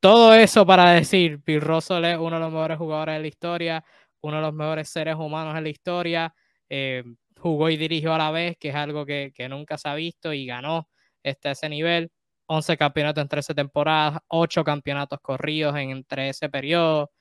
Todo 0.00 0.35
eso 0.35 0.67
para 0.67 0.91
decir, 0.95 1.41
Bill 1.47 1.61
Russell 1.61 2.05
es 2.05 2.19
uno 2.19 2.35
de 2.35 2.41
los 2.41 2.50
mejores 2.52 2.76
jugadores 2.76 3.14
de 3.14 3.21
la 3.21 3.29
historia, 3.29 3.85
uno 4.23 4.37
de 4.37 4.43
los 4.43 4.55
mejores 4.55 4.88
seres 4.88 5.17
humanos 5.17 5.57
en 5.57 5.64
la 5.64 5.69
historia, 5.71 6.35
eh, 6.69 7.05
jugó 7.38 7.71
y 7.71 7.76
dirigió 7.76 8.14
a 8.14 8.19
la 8.19 8.31
vez, 8.31 8.57
que 8.59 8.71
es 8.71 8.75
algo 8.75 9.05
que, 9.07 9.33
nunca 9.50 9.79
se 9.79 9.88
ha 9.88 9.95
visto 9.95 10.33
y 10.33 10.47
ganó 10.47 10.88
este, 11.23 11.50
ese 11.50 11.69
nivel. 11.69 12.11
11 12.47 12.76
campeonatos 12.76 13.23
en 13.23 13.29
13 13.29 13.55
temporadas, 13.55 14.21
8 14.29 14.64
campeonatos 14.64 15.21
corridos 15.21 15.76
en, 15.76 15.91
entre 15.91 16.29
ese 16.29 16.49
periodo, 16.49 17.12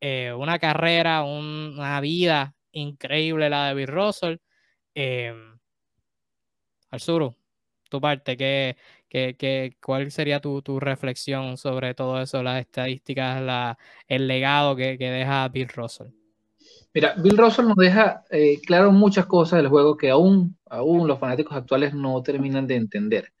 eh, 0.00 0.32
una 0.32 0.58
carrera, 0.58 1.22
una 1.24 2.00
vida 2.00 2.54
increíble 2.72 3.50
la 3.50 3.68
de 3.68 3.74
Bill 3.74 3.88
Russell. 3.88 4.36
Eh, 4.94 5.34
Arzuru, 6.90 7.36
tu 7.88 8.00
parte, 8.00 8.36
¿qué, 8.36 8.76
qué, 9.08 9.76
cuál 9.82 10.10
sería 10.10 10.40
tu, 10.40 10.62
tu, 10.62 10.80
reflexión 10.80 11.56
sobre 11.56 11.94
todo 11.94 12.20
eso, 12.20 12.42
las 12.42 12.60
estadísticas, 12.60 13.40
la, 13.42 13.78
el 14.08 14.26
legado 14.28 14.76
que, 14.76 14.96
deja 14.98 15.48
Bill 15.48 15.68
Russell? 15.68 16.19
Mira, 16.92 17.14
Bill 17.18 17.38
Russell 17.38 17.66
nos 17.66 17.76
deja 17.76 18.24
eh, 18.30 18.60
claro 18.66 18.90
muchas 18.92 19.26
cosas 19.26 19.58
del 19.58 19.68
juego 19.68 19.96
que 19.96 20.10
aún, 20.10 20.58
aún 20.68 21.06
los 21.06 21.18
fanáticos 21.20 21.56
actuales 21.56 21.94
no 21.94 22.22
terminan 22.22 22.66
de 22.66 22.76
entender. 22.76 23.32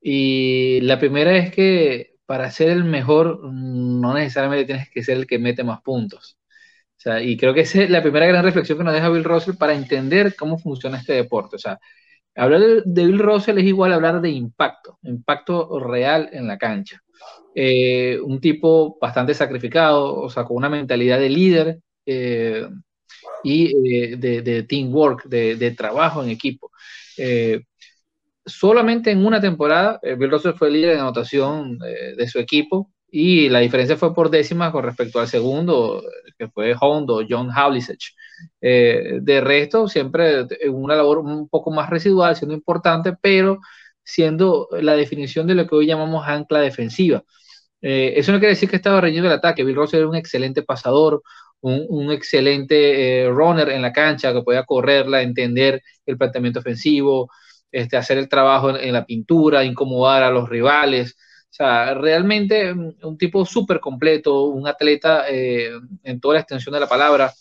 Y 0.00 0.80
la 0.82 0.98
primera 0.98 1.36
es 1.36 1.52
que 1.54 2.16
para 2.26 2.50
ser 2.50 2.70
el 2.70 2.84
mejor 2.84 3.40
no 3.52 4.14
necesariamente 4.14 4.66
tienes 4.66 4.90
que 4.90 5.02
ser 5.02 5.16
el 5.18 5.26
que 5.26 5.38
mete 5.38 5.64
más 5.64 5.80
puntos. 5.82 6.38
O 6.98 7.00
sea, 7.04 7.22
y 7.22 7.36
creo 7.36 7.54
que 7.54 7.62
esa 7.62 7.82
es 7.82 7.90
la 7.90 8.02
primera 8.02 8.26
gran 8.26 8.44
reflexión 8.44 8.78
que 8.78 8.84
nos 8.84 8.94
deja 8.94 9.10
Bill 9.10 9.24
Russell 9.24 9.56
para 9.56 9.74
entender 9.74 10.34
cómo 10.36 10.58
funciona 10.58 10.98
este 10.98 11.14
deporte. 11.14 11.56
O 11.56 11.58
sea, 11.58 11.78
Hablar 12.36 12.60
de, 12.84 13.06
Bill 13.06 13.18
Russell 13.18 13.58
es 13.58 13.64
igual 13.64 13.92
a 13.92 13.96
hablar 13.96 14.20
de 14.20 14.30
impacto, 14.30 14.98
impacto 15.02 15.78
real 15.78 16.28
en 16.32 16.48
la 16.48 16.58
cancha. 16.58 17.00
Eh, 17.54 18.18
un 18.20 18.40
tipo 18.40 18.98
bastante 19.00 19.34
sacrificado, 19.34 20.16
o 20.16 20.28
sea, 20.30 20.44
con 20.44 20.56
una 20.56 20.68
mentalidad 20.68 21.20
de 21.20 21.28
líder 21.30 21.80
eh, 22.06 22.68
y 23.42 24.12
eh, 24.12 24.16
de, 24.16 24.62
teamwork, 24.64 25.24
de, 25.24 25.70
trabajo 25.72 26.22
en 26.22 26.30
equipo. 26.30 26.70
solamente 28.46 29.10
en 29.10 29.24
una 29.24 29.40
temporada, 29.40 30.00
Bill 30.02 30.30
Russell 30.30 30.54
fue 30.54 30.70
líder 30.70 30.94
de 30.94 31.00
anotación 31.00 31.78
de 31.78 32.28
su 32.28 32.38
equipo 32.38 32.90
y 33.16 33.48
la 33.48 33.60
diferencia 33.60 33.96
fue 33.96 34.12
por 34.12 34.28
décimas 34.28 34.72
con 34.72 34.82
respecto 34.84 35.20
al 35.20 35.28
segundo, 35.28 36.02
que 36.36 36.48
fue 36.48 36.74
Hondo, 36.80 37.22
John 37.28 37.48
Havlicek. 37.54 38.00
Eh, 38.60 39.20
de 39.22 39.40
resto, 39.40 39.86
siempre 39.86 40.46
una 40.68 40.96
labor 40.96 41.18
un 41.18 41.48
poco 41.48 41.70
más 41.70 41.90
residual, 41.90 42.34
siendo 42.34 42.56
importante, 42.56 43.14
pero 43.20 43.60
siendo 44.02 44.68
la 44.80 44.96
definición 44.96 45.46
de 45.46 45.54
lo 45.54 45.66
que 45.68 45.76
hoy 45.76 45.86
llamamos 45.86 46.26
ancla 46.26 46.60
defensiva. 46.60 47.22
Eh, 47.82 48.14
eso 48.16 48.32
no 48.32 48.38
quiere 48.38 48.54
decir 48.54 48.68
que 48.68 48.76
estaba 48.76 49.00
reñido 49.00 49.26
el 49.26 49.32
ataque. 49.32 49.62
Bill 49.62 49.76
Russell 49.76 50.00
era 50.00 50.08
un 50.08 50.16
excelente 50.16 50.62
pasador, 50.64 51.22
un, 51.64 52.12
excelente 52.12 53.24
eh, 53.24 53.30
runner 53.30 53.70
en 53.70 53.82
la 53.82 53.92
cancha 53.92 54.32
que 54.32 54.42
podía 54.42 54.64
correrla, 54.64 55.22
entender 55.22 55.82
el 56.06 56.18
planteamiento 56.18 56.60
ofensivo, 56.60 57.30
este, 57.72 57.96
hacer 57.96 58.18
el 58.18 58.28
trabajo 58.28 58.76
en, 58.76 58.92
la 58.92 59.04
pintura, 59.06 59.64
incomodar 59.64 60.22
a 60.22 60.30
los 60.30 60.48
rivales. 60.48 61.16
O 61.50 61.56
sea, 61.56 61.94
realmente 61.94 62.72
un 62.72 63.16
tipo 63.18 63.44
súper 63.44 63.80
completo, 63.80 64.44
un 64.44 64.66
atleta 64.66 65.24
en 65.28 66.20
toda 66.20 66.34
la 66.34 66.40
extensión 66.40 66.74
de 66.74 66.80
la 66.80 66.88
palabra, 66.88 67.32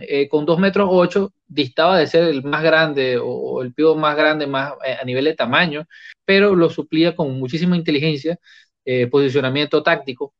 eh, 0.00 0.28
con 0.28 0.44
2 0.44 0.58
metros 0.58 0.88
8 0.90 1.32
distaba 1.46 1.98
de 1.98 2.08
ser 2.08 2.24
el 2.24 2.42
más 2.42 2.62
grande 2.64 3.16
o, 3.22 3.62
el 3.62 3.72
pío 3.72 3.94
más 3.94 4.16
grande 4.16 4.46
más 4.46 4.72
eh, 4.84 4.96
a 5.00 5.04
nivel 5.04 5.24
de 5.24 5.34
tamaño, 5.34 5.86
pero 6.24 6.54
lo 6.56 6.68
suplía 6.68 7.14
con 7.14 7.38
muchísima 7.38 7.76
inteligencia, 7.76 8.38
eh, 8.84 9.06
posicionamiento 9.06 9.82
táctico. 9.82 10.34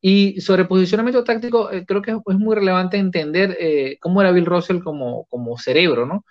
Y 0.00 0.40
sobre 0.40 0.64
posicionamiento 0.64 1.24
táctico, 1.24 1.68
creo 1.86 2.02
que 2.02 2.12
es 2.12 2.38
muy 2.38 2.54
relevante 2.56 2.96
entender 2.96 3.58
cómo 4.00 4.20
era 4.20 4.32
Bill 4.32 4.46
Russell 4.46 4.82
como, 4.82 5.26
como 5.26 5.58
cerebro, 5.58 6.06
¿no? 6.06 6.24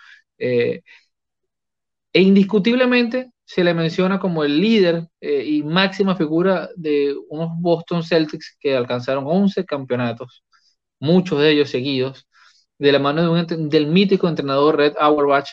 e 2.13 2.21
indiscutiblemente 2.21 3.31
se 3.45 3.63
le 3.63 3.73
menciona 3.73 4.19
como 4.19 4.43
el 4.43 4.59
líder 4.61 5.07
y 5.21 5.63
máxima 5.63 6.15
figura 6.15 6.69
de 6.75 7.15
unos 7.29 7.49
Boston 7.59 8.03
Celtics 8.03 8.57
que 8.59 8.75
alcanzaron 8.75 9.25
11 9.27 9.65
campeonatos, 9.65 10.43
muchos 10.99 11.39
de 11.39 11.51
ellos 11.51 11.69
seguidos, 11.69 12.27
de 12.79 12.91
la 12.91 12.99
mano 12.99 13.21
de 13.23 13.29
un, 13.55 13.69
del 13.69 13.87
mítico 13.87 14.27
entrenador 14.27 14.77
Red 14.77 14.93
Auerbach, 14.99 15.47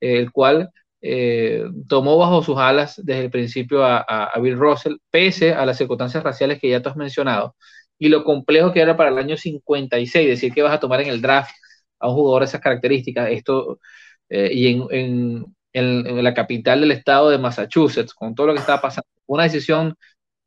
el 0.00 0.30
cual 0.32 0.70
eh, 1.02 1.64
tomó 1.88 2.18
bajo 2.18 2.42
sus 2.42 2.58
alas 2.58 3.00
desde 3.02 3.24
el 3.24 3.30
principio 3.30 3.84
a, 3.84 4.32
Bill 4.40 4.58
Russell, 4.58 4.96
pese 5.10 5.54
a 5.54 5.64
las 5.66 5.78
circunstancias 5.78 6.22
raciales 6.22 6.60
que 6.60 6.68
ya 6.68 6.82
tú 6.82 6.88
has 6.90 6.96
mencionado, 6.96 7.56
y 7.98 8.08
lo 8.08 8.24
complejo 8.24 8.72
que 8.72 8.80
era 8.80 8.96
para 8.96 9.10
el 9.10 9.18
año 9.18 9.36
56, 9.36 10.28
decir 10.28 10.52
que 10.52 10.62
vas 10.62 10.72
a 10.74 10.80
tomar 10.80 11.00
en 11.00 11.08
el 11.08 11.22
draft 11.22 11.52
a 11.98 12.08
un 12.08 12.14
jugador 12.14 12.42
de 12.42 12.46
esas 12.46 12.60
características, 12.60 13.30
esto, 13.30 13.80
eh, 14.28 14.50
y 14.52 14.66
en, 14.90 15.46
en, 15.72 16.24
la 16.24 16.34
capital 16.34 16.80
del 16.80 16.92
estado 16.92 17.30
de 17.30 17.38
Massachusetts, 17.38 18.14
con 18.14 18.34
todo 18.34 18.48
lo 18.48 18.54
que 18.54 18.60
estaba 18.60 18.80
pasando, 18.80 19.08
una 19.26 19.44
decisión 19.44 19.94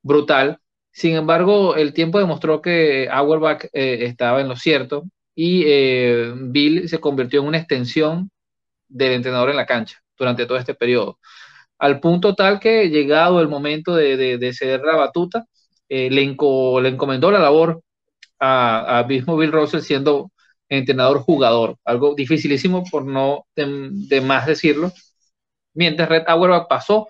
brutal. 0.03 0.59
Sin 0.91 1.15
embargo, 1.15 1.75
el 1.75 1.93
tiempo 1.93 2.19
demostró 2.19 2.61
que 2.61 3.07
Auerbach 3.11 3.65
eh, 3.73 4.05
estaba 4.05 4.41
en 4.41 4.49
lo 4.49 4.55
cierto 4.55 5.05
y 5.35 5.63
eh, 5.65 6.33
Bill 6.35 6.89
se 6.89 6.99
convirtió 6.99 7.41
en 7.41 7.47
una 7.47 7.57
extensión 7.59 8.29
del 8.87 9.13
entrenador 9.13 9.49
en 9.49 9.57
la 9.57 9.65
cancha 9.65 10.02
durante 10.17 10.45
todo 10.45 10.57
este 10.57 10.75
periodo. 10.75 11.19
Al 11.79 11.99
punto 11.99 12.35
tal 12.35 12.59
que 12.59 12.89
llegado 12.89 13.41
el 13.41 13.47
momento 13.49 13.95
de, 13.95 14.37
de, 14.37 14.53
ceder 14.53 14.81
la 14.81 14.95
batuta, 14.95 15.45
eh, 15.89 16.09
le, 16.09 16.21
le, 16.25 16.89
encomendó 16.89 17.31
la 17.31 17.39
labor 17.39 17.81
a, 18.39 18.99
a, 18.99 19.03
mismo 19.05 19.37
Bill 19.37 19.51
Russell 19.51 19.81
siendo 19.81 20.31
entrenador 20.69 21.19
jugador, 21.19 21.77
algo 21.85 22.15
dificilísimo 22.15 22.83
por 22.89 23.05
no 23.05 23.45
de, 23.55 24.21
más 24.21 24.47
decirlo, 24.47 24.91
mientras 25.73 26.09
Red 26.09 26.23
Auerbach 26.27 26.67
pasó 26.69 27.07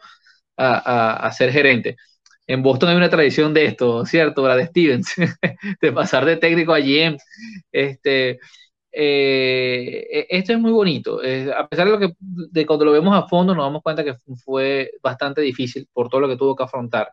a, 0.57 1.27
a 1.27 1.31
ser 1.31 1.51
gerente. 1.51 1.97
En 2.47 2.61
Boston 2.61 2.89
hay 2.89 2.95
una 2.97 3.09
tradición 3.09 3.53
de 3.53 3.65
esto, 3.65 4.05
¿cierto? 4.05 4.43
Brad 4.43 4.65
Stevens, 4.67 5.13
de 5.81 5.91
pasar 5.93 6.25
de 6.25 6.37
técnico 6.37 6.73
a 6.73 6.79
GM. 6.79 7.17
Este, 7.71 8.39
eh, 8.93 10.07
e, 10.11 10.27
esto 10.29 10.53
es 10.53 10.59
muy 10.59 10.71
bonito. 10.71 11.19
a 11.57 11.67
pesar 11.67 11.85
de 11.87 11.91
lo 11.91 11.99
que 11.99 12.13
de 12.19 12.65
cuando 12.65 12.85
lo 12.85 12.91
vemos 12.91 13.15
a 13.15 13.27
fondo 13.27 13.55
nos 13.55 13.65
damos 13.65 13.81
cuenta 13.83 14.03
que 14.03 14.15
fue 14.45 14.91
bastante 15.01 15.41
difícil 15.41 15.87
por 15.93 16.09
todo 16.09 16.21
lo 16.21 16.27
que 16.29 16.37
tuvo 16.37 16.55
que 16.55 16.63
afrontar. 16.63 17.11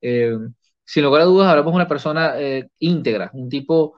Eh, 0.00 0.36
sin 0.84 1.04
lugar 1.04 1.22
a 1.22 1.24
dudas, 1.26 1.48
hablamos 1.48 1.72
de 1.72 1.76
una 1.76 1.88
persona 1.88 2.34
eh, 2.38 2.68
íntegra, 2.78 3.30
un 3.34 3.48
tipo 3.48 3.96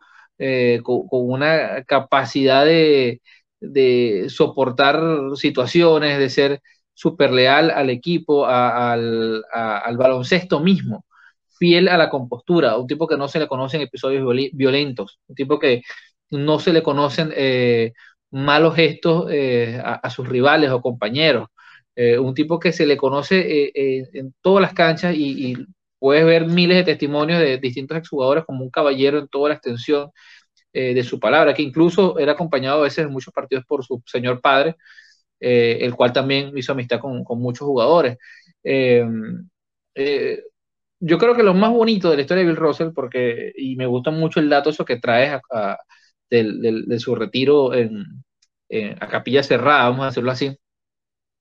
con, 0.82 1.06
con, 1.06 1.30
una 1.30 1.84
capacidad 1.84 2.64
de, 2.64 3.22
de, 3.60 4.26
soportar 4.28 5.00
situaciones, 5.36 6.18
de 6.18 6.30
ser 6.30 6.62
súper 6.94 7.32
leal 7.32 7.70
al 7.70 7.90
equipo, 7.90 8.46
al, 8.46 9.44
baloncesto 9.96 10.60
mismo, 10.60 11.04
fiel 11.58 11.88
a 11.88 11.96
la 11.96 12.10
compostura, 12.10 12.76
un 12.76 12.86
tipo 12.86 13.06
que 13.06 13.16
no 13.16 13.28
se 13.28 13.38
le 13.38 13.48
conocen 13.48 13.82
episodios 13.82 14.24
violentos, 14.52 15.20
un 15.28 15.34
tipo 15.36 15.58
que 15.58 15.82
no 16.32 16.58
se 16.58 16.72
le 16.72 16.82
conocen 16.82 17.32
eh, 17.36 17.92
malos 18.30 18.74
gestos 18.74 19.26
eh, 19.30 19.80
a, 19.84 20.10
sus 20.10 20.28
rivales 20.28 20.70
o 20.70 20.80
compañeros, 20.80 21.48
eh, 21.94 22.18
un 22.18 22.34
tipo 22.34 22.58
que 22.58 22.72
se 22.72 22.86
le 22.86 22.96
conoce 22.96 23.70
en 23.74 24.34
todas 24.40 24.62
las 24.62 24.74
canchas 24.74 25.14
y, 25.14 25.56
puedes 25.98 26.24
ver 26.24 26.46
miles 26.46 26.78
de 26.78 26.82
testimonios 26.82 27.38
de 27.38 27.58
distintos 27.58 27.96
exjugadores 27.96 28.44
como 28.44 28.64
un 28.64 28.70
caballero 28.70 29.20
en 29.20 29.28
toda 29.28 29.50
la 29.50 29.54
extensión 29.54 30.10
de 30.72 31.02
su 31.04 31.20
palabra, 31.20 31.54
que 31.54 31.62
incluso 31.62 32.18
era 32.18 32.32
acompañado 32.32 32.80
a 32.80 32.82
veces 32.82 33.04
en 33.04 33.12
muchos 33.12 33.32
partidos 33.32 33.64
por 33.66 33.84
su 33.84 34.02
señor 34.06 34.40
padre, 34.40 34.74
el 35.38 35.94
cual 35.94 36.12
también 36.12 36.52
hizo 36.58 36.72
amistad 36.72 36.98
con, 36.98 37.24
muchos 37.38 37.66
jugadores. 37.66 38.18
Yo 41.04 41.18
creo 41.18 41.34
que 41.34 41.42
lo 41.42 41.54
más 41.54 41.70
bonito 41.70 42.10
de 42.10 42.16
la 42.16 42.22
historia 42.22 42.42
de 42.44 42.48
Bill 42.50 42.56
Russell, 42.56 42.90
porque, 42.94 43.52
y 43.56 43.76
me 43.76 43.86
gusta 43.86 44.10
mucho 44.12 44.40
el 44.40 44.48
dato 44.48 44.70
eso 44.70 44.84
que 44.84 44.98
traes 44.98 45.40
de 46.32 46.98
su 46.98 47.14
retiro 47.14 47.74
en, 47.74 48.24
a 49.00 49.08
capilla 49.08 49.42
cerrada, 49.42 49.88
vamos 49.90 50.04
a 50.04 50.06
decirlo 50.08 50.30
así, 50.30 50.56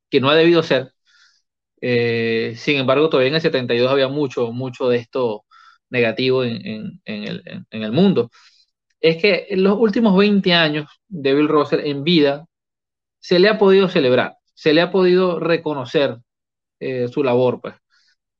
que 0.09 0.21
no 0.21 0.29
ha 0.29 0.35
debido 0.35 0.63
ser. 0.63 0.93
sin 1.81 2.77
embargo, 2.77 3.09
todavía 3.09 3.29
en 3.29 3.35
el 3.35 3.41
72 3.41 3.91
había 3.91 4.07
mucho, 4.07 4.51
mucho 4.51 4.89
de 4.89 4.97
esto 4.97 5.45
negativo 5.89 6.43
en, 6.43 7.01
el, 7.05 7.43
en 7.69 7.83
el 7.83 7.91
mundo 7.91 8.29
es 9.01 9.17
que 9.21 9.47
en 9.49 9.63
los 9.63 9.77
últimos 9.77 10.15
20 10.15 10.53
años 10.53 10.87
de 11.07 11.33
Bill 11.33 11.49
Russell 11.49 11.81
en 11.85 12.03
vida 12.03 12.45
se 13.19 13.39
le 13.39 13.49
ha 13.49 13.57
podido 13.57 13.89
celebrar, 13.89 14.37
se 14.53 14.73
le 14.73 14.81
ha 14.81 14.91
podido 14.91 15.39
reconocer 15.39 16.19
eh, 16.79 17.07
su 17.07 17.23
labor, 17.23 17.61
pues. 17.61 17.75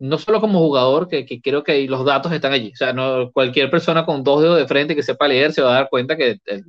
No 0.01 0.17
solo 0.17 0.41
como 0.41 0.60
jugador, 0.60 1.08
que, 1.08 1.25
creo 1.41 1.63
que 1.63 1.88
los 1.88 2.05
datos 2.05 2.31
están 2.31 2.53
allí. 2.53 2.72
O 2.74 2.75
sea, 2.75 2.93
no, 2.93 3.31
cualquier 3.31 3.70
persona 3.72 4.05
con 4.05 4.24
dos 4.24 4.41
dedos 4.41 4.58
de 4.58 4.67
frente 4.67 4.96
que 4.96 5.03
sepa 5.03 5.27
leer 5.27 5.53
se 5.53 5.62
va 5.62 5.72
a 5.72 5.74
dar 5.75 5.89
cuenta 5.89 6.17
que 6.17 6.39
eh, 6.46 6.62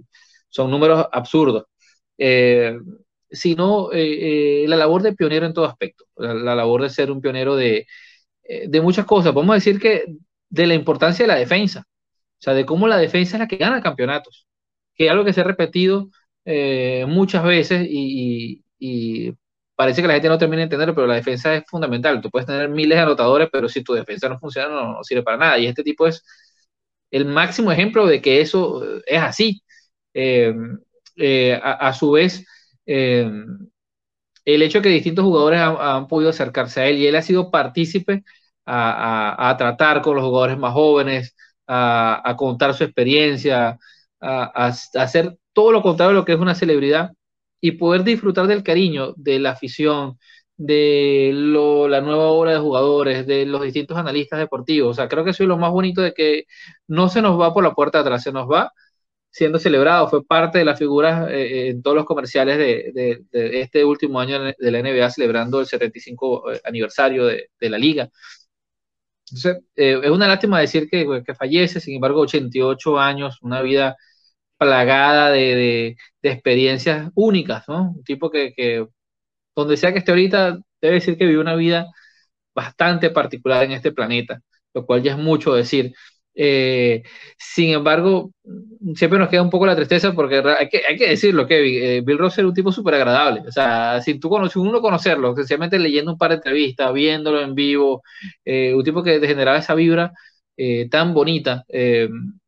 son 0.49 0.71
números 0.71 1.07
absurdos. 1.13 1.65
Eh, 2.19 2.79
sino 3.31 3.91
la 3.93 4.77
labor 4.77 5.03
de 5.03 5.15
pionero 5.15 5.47
en 5.47 5.55
todo 5.55 5.65
aspecto, 5.65 6.05
la, 6.17 6.55
labor 6.55 6.83
de 6.83 6.91
ser 6.91 7.11
un 7.11 7.21
pionero 7.23 7.57
de, 7.57 7.87
de 8.69 8.81
muchas 8.83 9.07
cosas. 9.07 9.33
Podemos 9.33 9.57
decir 9.57 9.81
que 9.81 10.05
de 10.51 10.67
la 10.67 10.75
importancia 10.75 11.25
de 11.25 11.29
la 11.33 11.39
defensa, 11.39 11.87
o 11.89 12.43
sea, 12.45 12.55
de 12.55 12.67
cómo 12.67 12.89
la 12.89 12.99
defensa 12.99 13.37
es 13.37 13.41
la 13.41 13.49
que 13.49 13.57
gana 13.57 13.83
campeonatos, 13.83 14.47
que 14.95 15.07
es 15.07 15.11
algo 15.11 15.25
que 15.25 15.33
se 15.33 15.41
ha 15.41 15.45
repetido 15.45 16.11
eh, 16.45 17.07
muchas 17.09 17.45
veces 17.45 17.87
y, 17.89 18.63
parece 19.83 20.01
que 20.01 20.07
la 20.09 20.15
gente 20.15 20.29
no 20.29 20.39
termina 20.39 20.59
de 20.59 20.65
entender, 20.65 20.95
pero 20.95 21.09
la 21.09 21.17
defensa 21.17 21.55
es 21.57 21.65
fundamental. 21.67 22.21
Tú 22.21 22.31
puedes 22.31 22.47
tener 22.47 22.69
miles 22.69 22.97
de 22.97 23.03
anotadores, 23.03 23.49
pero 23.51 23.69
si 23.69 23.83
tu 23.83 23.95
defensa 23.95 24.29
no 24.29 24.39
funciona, 24.39 24.69
no, 24.69 25.03
sirve 25.03 25.25
para 25.25 25.37
nada. 25.37 25.59
Y 25.59 25.67
este 25.67 25.83
tipo 25.83 26.07
es 26.07 26.25
el 27.11 27.25
máximo 27.27 27.73
ejemplo 27.73 28.07
de 28.07 28.21
que 28.23 28.41
eso 28.41 28.85
eh, 28.85 29.03
es 29.07 29.21
así. 29.21 29.63
Eh, 30.15 30.55
a, 31.63 31.93
su 31.95 32.13
vez, 32.13 32.47
el 32.87 33.59
hecho 34.45 34.79
de 34.79 34.83
que 34.83 34.89
distintos 34.91 35.25
jugadores 35.25 35.61
han, 35.61 36.07
podido 36.09 36.31
acercarse 36.31 36.81
a 36.81 36.87
él 36.87 36.99
y 36.99 37.07
él 37.09 37.17
ha 37.17 37.23
sido 37.23 37.51
partícipe 37.51 38.25
a, 38.67 39.55
tratar 39.59 40.03
con 40.03 40.17
los 40.17 40.25
jugadores 40.25 40.59
más 40.59 40.73
jóvenes, 40.75 41.35
a, 41.67 42.35
contar 42.39 42.75
su 42.75 42.85
experiencia, 42.85 43.79
a, 44.21 44.73
hacer 44.95 45.37
todo 45.53 45.73
lo 45.73 45.83
contrario 45.83 46.11
de 46.15 46.21
lo 46.21 46.25
que 46.25 46.33
es 46.35 46.39
una 46.41 46.55
celebridad 46.55 47.13
y 47.63 47.73
poder 47.73 48.05
disfrutar 48.05 48.49
del 48.49 48.65
cariño 48.65 49.15
de 49.17 49.39
la 49.39 49.53
afición, 49.53 50.19
de 50.57 51.31
la 51.33 52.01
nueva 52.03 52.27
obra 52.27 52.53
de 52.53 52.59
jugadores, 52.59 53.27
de 53.27 53.47
los 53.47 53.63
distintos 53.63 53.97
analistas 53.97 54.41
deportivos. 54.41 54.91
O 54.91 54.95
sea, 54.95 55.09
creo 55.09 55.25
que 55.25 55.31
eso 55.31 55.45
es 55.45 55.49
lo 55.49 55.59
más 55.59 55.73
bonito 55.73 56.03
de 56.03 56.13
que 56.13 56.47
no 56.89 57.09
se 57.09 57.23
nos 57.23 57.41
va 57.41 57.55
por 57.55 57.65
la 57.65 57.73
puerta 57.75 57.99
de 57.99 58.03
atrás, 58.03 58.23
se 58.25 58.33
nos 58.33 58.51
va 58.51 58.73
siendo 59.31 59.59
celebrado. 59.59 60.09
Fue 60.09 60.25
parte 60.25 60.59
de 60.59 60.65
las 60.65 60.79
figuras 60.79 61.31
eh, 61.31 61.69
en 61.71 61.83
todos 61.83 61.97
los 61.97 62.07
comerciales 62.07 62.59
de, 62.59 63.25
este 63.33 63.85
último 63.85 64.21
año 64.21 64.41
de 64.43 64.71
la 64.71 64.81
NBA 64.81 65.11
celebrando 65.11 65.61
el 65.61 65.67
75 65.67 66.53
eh, 66.53 66.61
aniversario 66.65 67.27
de, 67.27 67.49
la 67.61 67.79
liga. 67.79 68.11
Entonces, 69.31 69.63
eh, 69.77 70.01
es 70.03 70.11
una 70.11 70.29
lástima 70.29 70.61
decir 70.61 70.89
que, 70.91 71.07
fallece, 71.35 71.81
sin 71.81 71.95
embargo, 71.95 72.21
88 72.21 72.99
años, 72.99 73.39
una 73.43 73.63
vida 73.63 73.97
plagada 74.63 75.31
de, 75.31 75.97
experiencias 76.23 77.11
únicas, 77.15 77.65
¿no? 77.69 77.93
Un 77.97 78.05
tipo 78.05 78.31
que, 78.31 78.87
donde 79.57 79.77
sea 79.77 79.93
que 79.93 79.99
esté 79.99 80.13
ahorita, 80.13 80.59
debe 80.81 80.95
decir 80.95 81.19
que 81.19 81.27
vive 81.27 81.41
una 81.41 81.57
vida 81.57 81.89
bastante 82.55 83.11
particular 83.11 83.65
en 83.65 83.73
este 83.73 83.93
planeta, 83.93 84.41
lo 84.75 84.87
cual 84.87 85.03
ya 85.03 85.13
es 85.13 85.19
mucho 85.19 85.55
decir. 85.55 85.95
Eh, 86.35 87.03
sin 87.37 87.71
embargo, 87.71 88.33
siempre 88.95 89.19
nos 89.19 89.29
queda 89.29 89.43
un 89.43 89.51
poco 89.51 89.67
la 89.67 89.77
tristeza 89.77 90.13
porque 90.15 90.37
hay 90.59 90.69
que, 90.69 90.83
hay 90.89 90.97
que 90.97 91.11
decirlo, 91.11 91.47
Kevin, 91.47 91.83
eh, 91.83 92.01
Bill 92.05 92.19
Ross 92.19 92.39
era 92.39 92.49
un 92.49 92.55
tipo 92.55 92.73
súper 92.73 92.95
agradable. 92.95 93.43
O 93.49 93.53
sea, 93.53 94.01
si 94.01 94.19
tú 94.19 94.29
conoces, 94.31 94.57
uno 94.57 94.81
conocerlo, 94.81 95.35
sencillamente 95.37 95.79
leyendo 95.79 96.13
un 96.13 96.19
par 96.19 96.31
de 96.31 96.37
entrevistas, 96.37 96.93
viéndolo 96.93 97.41
en 97.43 97.55
vivo, 97.55 98.03
eh, 98.45 98.75
un 98.75 98.85
tipo 98.85 99.03
que 99.03 99.21
generaba 99.21 99.59
esa 99.59 99.75
vibra 99.75 100.13
tan 100.91 101.13
bonita. 101.15 101.65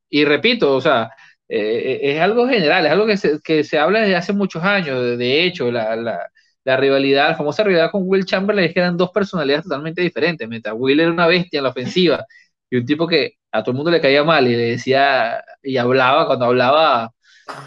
y 0.09 0.25
repito, 0.25 0.77
o 0.77 0.81
sea, 0.81 1.11
es 1.57 2.21
algo 2.21 2.49
general, 2.49 2.87
es 2.87 2.93
algo 2.93 3.07
que 3.07 3.17
se, 3.17 3.41
que 3.43 3.65
se 3.65 3.79
habla 3.79 4.01
desde 4.01 4.17
hace 4.17 4.33
muchos 4.33 4.63
años. 4.63 5.19
De, 5.19 5.45
hecho, 5.45 5.71
la, 5.71 5.97
la, 5.97 6.31
la, 6.65 6.77
rivalidad, 6.77 7.29
la 7.31 7.37
famosa 7.37 7.63
rivalidad 7.63 7.91
con 7.91 8.03
Will 8.07 8.25
Chamberlain 8.25 8.69
es 8.69 8.75
que 8.75 8.81
eran 8.81 8.97
dos 8.97 9.11
personalidades 9.11 9.65
totalmente 9.65 10.03
diferentes. 10.03 10.49
Mientras 10.49 10.75
Will 10.77 11.01
era 11.01 11.11
una 11.11 11.27
bestia 11.27 11.59
en 11.59 11.65
la 11.65 11.71
ofensiva 11.71 12.25
y 12.71 12.77
un 12.77 12.87
tipo 12.87 13.07
que 13.07 13.35
a 13.53 13.63
todo 13.63 13.73
el 13.73 13.77
mundo 13.77 13.91
le 13.91 14.01
caía 14.01 14.25
mal 14.25 14.47
y 14.49 14.57
le 14.57 14.71
decía, 14.73 15.45
y 15.63 15.77
hablaba, 15.77 16.27
cuando 16.27 16.47
hablaba, 16.47 17.11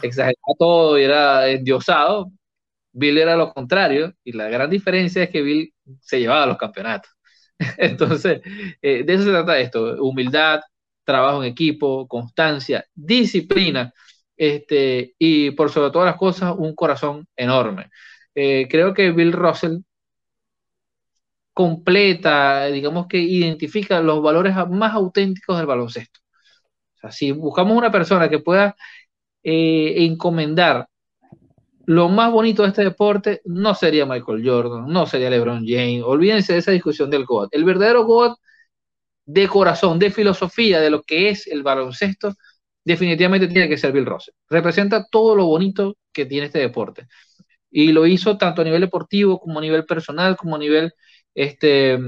exageraba 0.01 0.35
todo 0.59 0.99
y 0.99 1.03
era 1.03 1.47
endiosado. 1.49 2.31
Bill 2.93 3.17
era 3.19 3.35
lo 3.37 3.53
contrario, 3.53 4.13
y 4.23 4.33
la 4.33 4.49
gran 4.49 4.69
diferencia 4.69 5.23
es 5.23 5.29
que 5.29 5.41
Bill 5.41 5.73
se 6.01 6.19
llevaba 6.19 6.45
los 6.47 6.57
campeonatos. 6.57 7.11
Entonces, 7.77 8.41
eh, 8.81 9.03
de 9.03 9.13
eso 9.13 9.23
se 9.23 9.31
trata 9.31 9.59
esto: 9.59 10.03
humildad, 10.03 10.61
trabajo 11.07 11.41
en 11.41 11.49
equipo, 11.49 12.05
constancia, 12.07 12.85
disciplina, 12.93 13.93
este, 14.35 15.15
y 15.17 15.51
por 15.51 15.71
sobre 15.71 15.89
todas 15.91 16.07
las 16.07 16.17
cosas, 16.17 16.53
un 16.57 16.75
corazón 16.75 17.27
enorme. 17.35 17.89
Eh, 18.35 18.67
creo 18.69 18.93
que 18.93 19.11
Bill 19.11 19.31
Russell 19.31 19.77
completa, 21.53 22.65
digamos 22.67 23.07
que 23.07 23.19
identifica 23.19 24.01
los 24.01 24.21
valores 24.21 24.53
más 24.69 24.93
auténticos 24.93 25.57
del 25.57 25.65
baloncesto. 25.65 26.19
O 26.97 26.99
sea, 26.99 27.11
si 27.11 27.31
buscamos 27.31 27.77
una 27.77 27.91
persona 27.91 28.29
que 28.29 28.39
pueda 28.39 28.75
eh, 29.43 29.95
encomendar 30.05 30.87
lo 31.85 32.09
más 32.09 32.31
bonito 32.33 32.63
de 32.63 32.69
este 32.69 32.83
deporte, 32.83 33.41
no 33.45 33.73
sería 33.73 34.05
Michael 34.05 34.43
Jordan, 34.45 34.87
no 34.87 35.05
sería 35.05 35.29
LeBron 35.29 35.65
James. 35.65 36.03
Olvídense 36.05 36.53
de 36.53 36.59
esa 36.59 36.71
discusión 36.71 37.09
del 37.09 37.25
GOAT. 37.25 37.49
El 37.53 37.63
verdadero 37.63 38.03
GOAT 38.05 38.37
de 39.27 39.47
corazón, 39.47 39.99
de 39.99 40.11
filosofía, 40.11 40.79
de 40.81 40.89
lo 40.89 41.03
que 41.03 41.29
es 41.29 41.47
el 41.47 41.63
baloncesto, 41.63 42.35
definitivamente 42.83 43.47
tiene 43.47 43.69
que 43.69 43.77
ser 43.77 43.91
Bill 43.91 44.05
Russell. 44.05 44.33
Representa 44.49 45.05
todo 45.11 45.35
lo 45.35 45.45
bonito 45.45 45.97
que 46.13 46.25
tiene 46.25 46.47
este 46.47 46.59
deporte. 46.59 47.07
Y 47.71 47.91
lo 47.91 48.07
hizo 48.07 48.37
tanto 48.37 48.61
a 48.61 48.65
nivel 48.65 48.81
deportivo 48.81 49.39
como 49.39 49.59
a 49.59 49.61
nivel 49.61 49.85
personal, 49.85 50.37
como 50.37 50.55
a 50.55 50.59
nivel 50.59 50.93
este, 51.35 51.99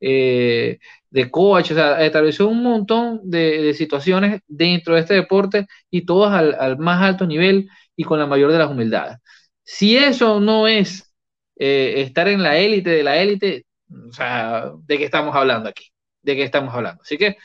eh, 0.00 0.78
de 1.10 1.30
coach, 1.30 1.72
o 1.72 1.74
sea, 1.74 2.04
estableció 2.04 2.48
un 2.48 2.62
montón 2.62 3.20
de, 3.24 3.72
situaciones 3.74 4.42
dentro 4.48 4.94
de 4.94 5.00
este 5.02 5.14
deporte 5.14 5.66
y 5.90 6.04
todas 6.04 6.34
al, 6.58 6.78
más 6.78 7.02
alto 7.02 7.26
nivel 7.26 7.68
y 7.96 8.04
con 8.04 8.18
la 8.18 8.26
mayor 8.26 8.52
de 8.52 8.58
las 8.58 8.70
humildades. 8.70 9.18
Si 9.62 9.96
eso 9.96 10.40
no 10.40 10.66
es 10.68 11.14
eh, 11.56 11.94
estar 11.98 12.28
en 12.28 12.42
la 12.42 12.58
élite 12.58 12.90
de 12.90 13.02
la 13.04 13.16
élite, 13.18 13.66
o 14.10 14.12
sea, 14.12 14.72
¿de 14.86 14.98
qué 14.98 15.04
estamos 15.04 15.34
hablando 15.36 15.68
aquí? 15.68 15.93
¿De 16.24 16.34
qué 16.34 16.42
estamos 16.42 16.74
hablando? 16.74 17.02
Así 17.02 17.16
que 17.16 17.36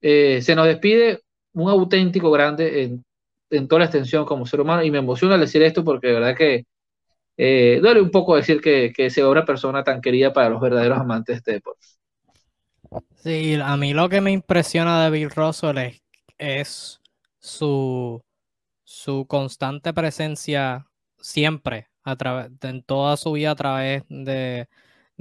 eh, 0.00 0.40
se 0.40 0.54
nos 0.54 0.66
despide 0.66 1.20
un 1.52 1.68
auténtico 1.68 2.30
grande 2.30 3.00
en, 3.50 3.68
toda 3.68 3.80
la 3.80 3.84
extensión 3.84 4.24
como 4.24 4.46
ser 4.46 4.60
humano 4.60 4.82
y 4.82 4.90
me 4.90 4.98
emociona 4.98 5.36
decir 5.36 5.62
esto 5.62 5.84
porque 5.84 6.06
de 6.06 6.12
verdad 6.14 6.34
que 6.34 6.64
eh, 7.36 7.80
duele 7.82 8.00
un 8.00 8.10
poco 8.10 8.36
decir 8.36 8.62
que, 8.62 8.92
que 8.96 9.10
sea 9.10 9.28
una 9.28 9.44
persona 9.44 9.84
tan 9.84 10.00
querida 10.00 10.32
para 10.32 10.48
los 10.48 10.60
verdaderos 10.60 10.98
amantes 10.98 11.34
de 11.34 11.38
este 11.38 11.52
deporte. 11.52 11.86
Sí, 13.16 13.58
a 13.62 13.76
mí 13.76 13.92
lo 13.92 14.08
que 14.08 14.20
me 14.20 14.32
impresiona 14.32 15.04
de 15.04 15.10
Bill 15.10 15.30
Russell 15.30 15.78
es, 16.38 17.00
su, 17.38 18.22
su 18.84 19.26
constante 19.26 19.92
presencia 19.92 20.86
siempre, 21.18 21.88
a 22.02 22.16
través, 22.16 22.50
en 22.62 22.82
toda 22.82 23.16
su 23.16 23.32
vida 23.32 23.52
a 23.52 23.56
través 23.56 24.02
de, 24.08 24.68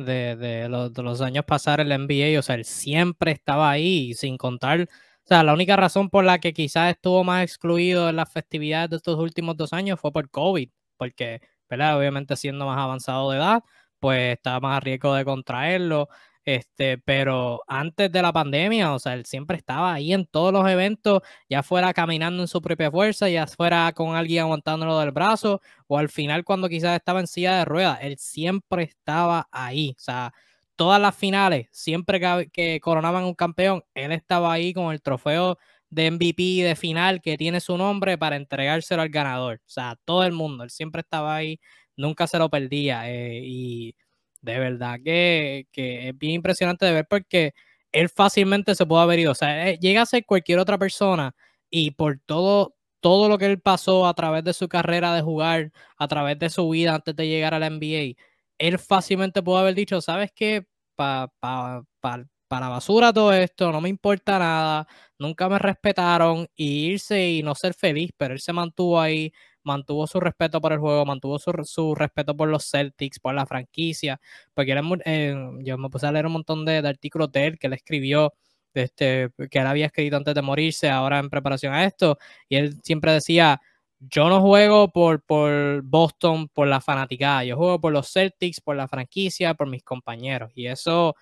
de, 0.06 0.68
los, 0.70 0.94
de, 0.94 1.04
los, 1.04 1.22
años 1.22 1.46
en 1.66 1.90
la 1.90 1.98
NBA, 1.98 2.40
o 2.40 2.42
sea, 2.42 2.56
él 2.56 2.66
siempre 2.66 3.32
estaba 3.32 3.70
ahí, 3.72 4.14
sin 4.14 4.38
contar, 4.38 4.82
o 4.82 5.28
sea, 5.28 5.44
la 5.44 5.54
única 5.54 5.76
razón 5.76 6.10
por 6.10 6.24
la 6.26 6.40
que 6.40 6.54
quizás 6.54 6.92
estuvo 6.92 7.24
más 7.24 7.44
excluido 7.44 8.10
en 8.10 8.16
las 8.18 8.32
festividades 8.32 8.90
de 8.90 8.96
estos 8.98 9.18
últimos 9.20 9.58
dos 9.58 9.74
años 9.74 10.00
fue 10.00 10.12
por 10.12 10.30
COVID, 10.30 10.70
porque 10.98 11.42
Obviamente 11.72 12.36
siendo 12.36 12.66
más 12.66 12.78
avanzado 12.78 13.32
de 13.32 13.38
edad, 13.38 13.64
pues 14.00 14.36
estaba 14.36 14.60
más 14.60 14.78
a 14.78 14.80
riesgo 14.82 15.14
de 15.16 15.24
contraerlo. 15.26 16.10
Este, 16.44 16.98
pero 16.98 17.62
antes 17.68 18.12
de 18.12 18.22
la 18.22 18.34
pandemia, 18.34 18.94
o 18.94 19.00
sea, 19.00 19.14
él 19.14 19.26
siempre 19.26 19.58
estaba 19.58 19.94
ahí 19.94 20.12
en 20.14 20.26
todos 20.26 20.52
los 20.52 20.68
eventos, 20.68 21.22
ya 21.50 21.62
fuera 21.62 21.94
caminando 21.94 22.42
en 22.42 22.48
su 22.48 22.62
propia 22.62 22.90
fuerza, 22.90 23.30
ya 23.30 23.46
fuera 23.46 23.92
con 23.94 24.16
alguien 24.16 24.42
aguantándolo 24.44 25.00
del 25.00 25.12
brazo, 25.12 25.62
o 25.88 25.98
al 26.00 26.10
final 26.10 26.44
cuando 26.44 26.68
quizás 26.68 26.96
estaba 26.96 27.20
en 27.20 27.28
silla 27.28 27.58
de 27.58 27.66
ruedas, 27.66 28.00
él 28.02 28.18
siempre 28.18 28.84
estaba 28.84 29.48
ahí. 29.52 29.94
O 29.98 30.02
sea, 30.02 30.34
todas 30.76 31.00
las 31.00 31.16
finales, 31.16 31.68
siempre 31.72 32.20
que, 32.20 32.50
que 32.52 32.80
coronaban 32.82 33.24
un 33.26 33.36
campeón, 33.36 33.84
él 33.94 34.12
estaba 34.12 34.52
ahí 34.52 34.74
con 34.74 34.92
el 34.92 35.02
trofeo 35.02 35.58
de 35.92 36.10
MVP 36.10 36.64
de 36.64 36.76
final 36.76 37.22
que 37.22 37.38
tiene 37.38 37.60
su 37.60 37.78
nombre 37.78 38.18
para 38.18 38.36
entregárselo 38.38 39.02
al 39.04 39.10
ganador. 39.10 39.58
O 39.66 39.70
sea, 39.70 39.98
todo 40.06 40.24
el 40.24 40.32
mundo, 40.32 40.64
él 40.64 40.70
siempre 40.72 41.02
estaba 41.02 41.36
ahí, 41.36 41.60
nunca 41.96 42.28
se 42.28 42.40
lo 42.40 42.50
perdía. 42.50 43.12
Eh, 43.12 43.42
y 43.44 43.96
de 44.42 44.60
verdad 44.60 45.00
que, 45.04 45.68
que, 45.72 46.10
es 46.10 46.18
bien 46.18 46.34
impresionante 46.36 46.86
de 46.86 46.94
ver 46.94 47.08
porque 47.10 47.54
él 47.92 48.10
fácilmente 48.10 48.76
se 48.76 48.86
puede 48.86 49.04
haber 49.04 49.20
ido. 49.20 49.32
O 49.32 49.36
sea, 49.36 49.70
eh, 49.70 49.78
llega 49.80 50.02
a 50.02 50.06
ser 50.06 50.26
cualquier 50.26 50.60
otra 50.60 50.78
persona 50.78 51.36
y 51.70 51.92
por 51.92 52.20
todo, 52.26 52.76
todo 53.02 53.30
lo 53.30 53.38
que 53.38 53.46
él 53.46 53.62
pasó 53.62 54.08
a 54.08 54.14
través 54.14 54.44
de 54.44 54.54
su 54.54 54.68
carrera 54.70 55.14
de 55.16 55.22
jugar, 55.22 55.72
a 55.98 56.08
través 56.08 56.40
de 56.40 56.50
su 56.50 56.70
vida 56.70 56.96
antes 56.96 57.16
de 57.16 57.28
llegar 57.28 57.54
a 57.54 57.60
la 57.60 57.68
NBA, 57.68 58.16
él 58.60 58.80
fácilmente 58.80 59.42
pudo 59.44 59.58
haber 59.58 59.76
dicho, 59.76 60.02
¿sabes 60.02 60.32
qué? 60.36 60.66
Para 60.96 61.28
pa, 61.40 61.84
pa, 62.00 62.26
para 62.48 62.68
basura 62.70 63.14
todo 63.14 63.34
esto, 63.34 63.72
no 63.72 63.80
me 63.82 63.90
importa 63.90 64.38
nada, 64.38 64.88
nunca 65.18 65.48
me 65.50 65.58
respetaron 65.58 66.48
y 66.56 66.88
irse 66.92 67.30
y 67.30 67.44
no 67.44 67.56
ser 67.56 67.74
feliz, 67.74 68.12
pero 68.18 68.34
él 68.34 68.42
se 68.42 68.54
mantuvo 68.54 69.00
ahí, 69.00 69.32
mantuvo 69.64 70.08
su 70.08 70.20
respeto 70.20 70.62
por 70.62 70.74
el 70.74 70.80
juego, 70.80 71.06
mantuvo 71.06 71.40
su, 71.40 71.96
respeto 71.96 72.36
por 72.36 72.50
los 72.50 72.70
Celtics, 72.70 73.20
por 73.20 73.34
la 73.34 73.46
franquicia, 73.46 74.20
porque 74.54 74.74
eh, 75.06 75.36
yo 75.62 75.78
me 75.78 75.90
puse 75.90 76.08
a 76.08 76.12
leer 76.12 76.26
un 76.26 76.34
montón 76.34 76.66
de, 76.66 76.78
artículos 76.78 77.32
de 77.32 77.48
él 77.48 77.60
que 77.60 77.68
él 77.68 77.74
escribió, 77.74 78.34
este, 78.74 79.30
que 79.50 79.60
él 79.60 79.68
había 79.68 79.88
escrito 79.88 80.18
antes 80.18 80.36
de 80.36 80.42
morirse, 80.42 80.90
ahora 80.90 81.20
en 81.20 81.30
preparación 81.30 81.74
a 81.74 81.86
esto, 81.86 82.18
y 82.50 82.56
él 82.58 82.80
siempre 82.84 83.14
decía, 83.14 83.60
yo 84.00 84.30
no 84.30 84.42
juego 84.42 84.92
por, 84.92 85.22
por 85.24 85.82
Boston, 85.84 86.48
por 86.50 86.68
la 86.68 86.82
fanaticada, 86.82 87.44
yo 87.44 87.58
juego 87.58 87.80
por 87.80 87.94
los 87.94 88.12
Celtics, 88.12 88.62
por 88.62 88.76
la 88.76 88.88
franquicia, 88.88 89.54
por 89.54 89.68
mis 89.68 89.84
compañeros, 89.84 90.52
y 90.56 90.68
eso 90.68 91.16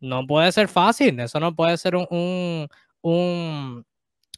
no 0.00 0.26
puede 0.26 0.52
ser 0.52 0.68
fácil, 0.68 1.20
eso 1.20 1.40
no 1.40 1.54
puede 1.54 1.76
ser 1.78 1.96
un, 1.96 2.06
un, 2.10 3.86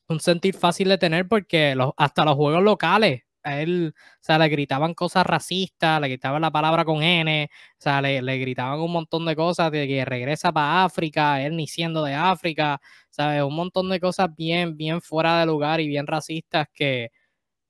un, 0.09 0.21
sentir 0.21 0.55
fácil 0.57 0.89
de 0.89 0.99
tener 0.99 1.29
porque 1.29 1.77
hasta 1.97 2.25
los 2.25 2.35
juegos 2.37 2.63
locales 2.63 3.23
a 3.43 3.61
él, 3.61 3.95
o 3.97 4.19
sea, 4.21 4.39
le 4.39 4.49
gritaban 4.49 4.95
cosas 4.95 5.25
racistas, 5.27 6.01
le 6.01 6.09
gritaban 6.09 6.43
la 6.43 6.51
palabra 6.51 6.85
con 6.85 7.03
N, 7.03 7.49
o 7.53 7.75
sea, 7.81 8.03
le, 8.03 8.23
le 8.23 8.39
gritaban 8.39 8.81
un 8.81 8.93
montón 8.93 9.25
de 9.27 9.37
cosas 9.37 9.71
de 9.73 9.87
que 9.89 10.05
regresa 10.05 10.53
para 10.53 10.85
África, 10.85 11.43
él 11.43 11.57
ni 11.57 11.67
siendo 11.67 12.05
de 12.05 12.15
África, 12.15 12.81
¿sabes? 13.11 13.43
Un 13.43 13.55
montón 13.55 13.89
de 13.91 14.01
cosas 14.01 14.29
bien, 14.37 14.77
bien 14.77 15.01
fuera 15.03 15.41
de 15.41 15.47
lugar 15.47 15.81
y 15.81 15.89
bien 15.89 16.07
racistas 16.07 16.67
que, 16.75 17.11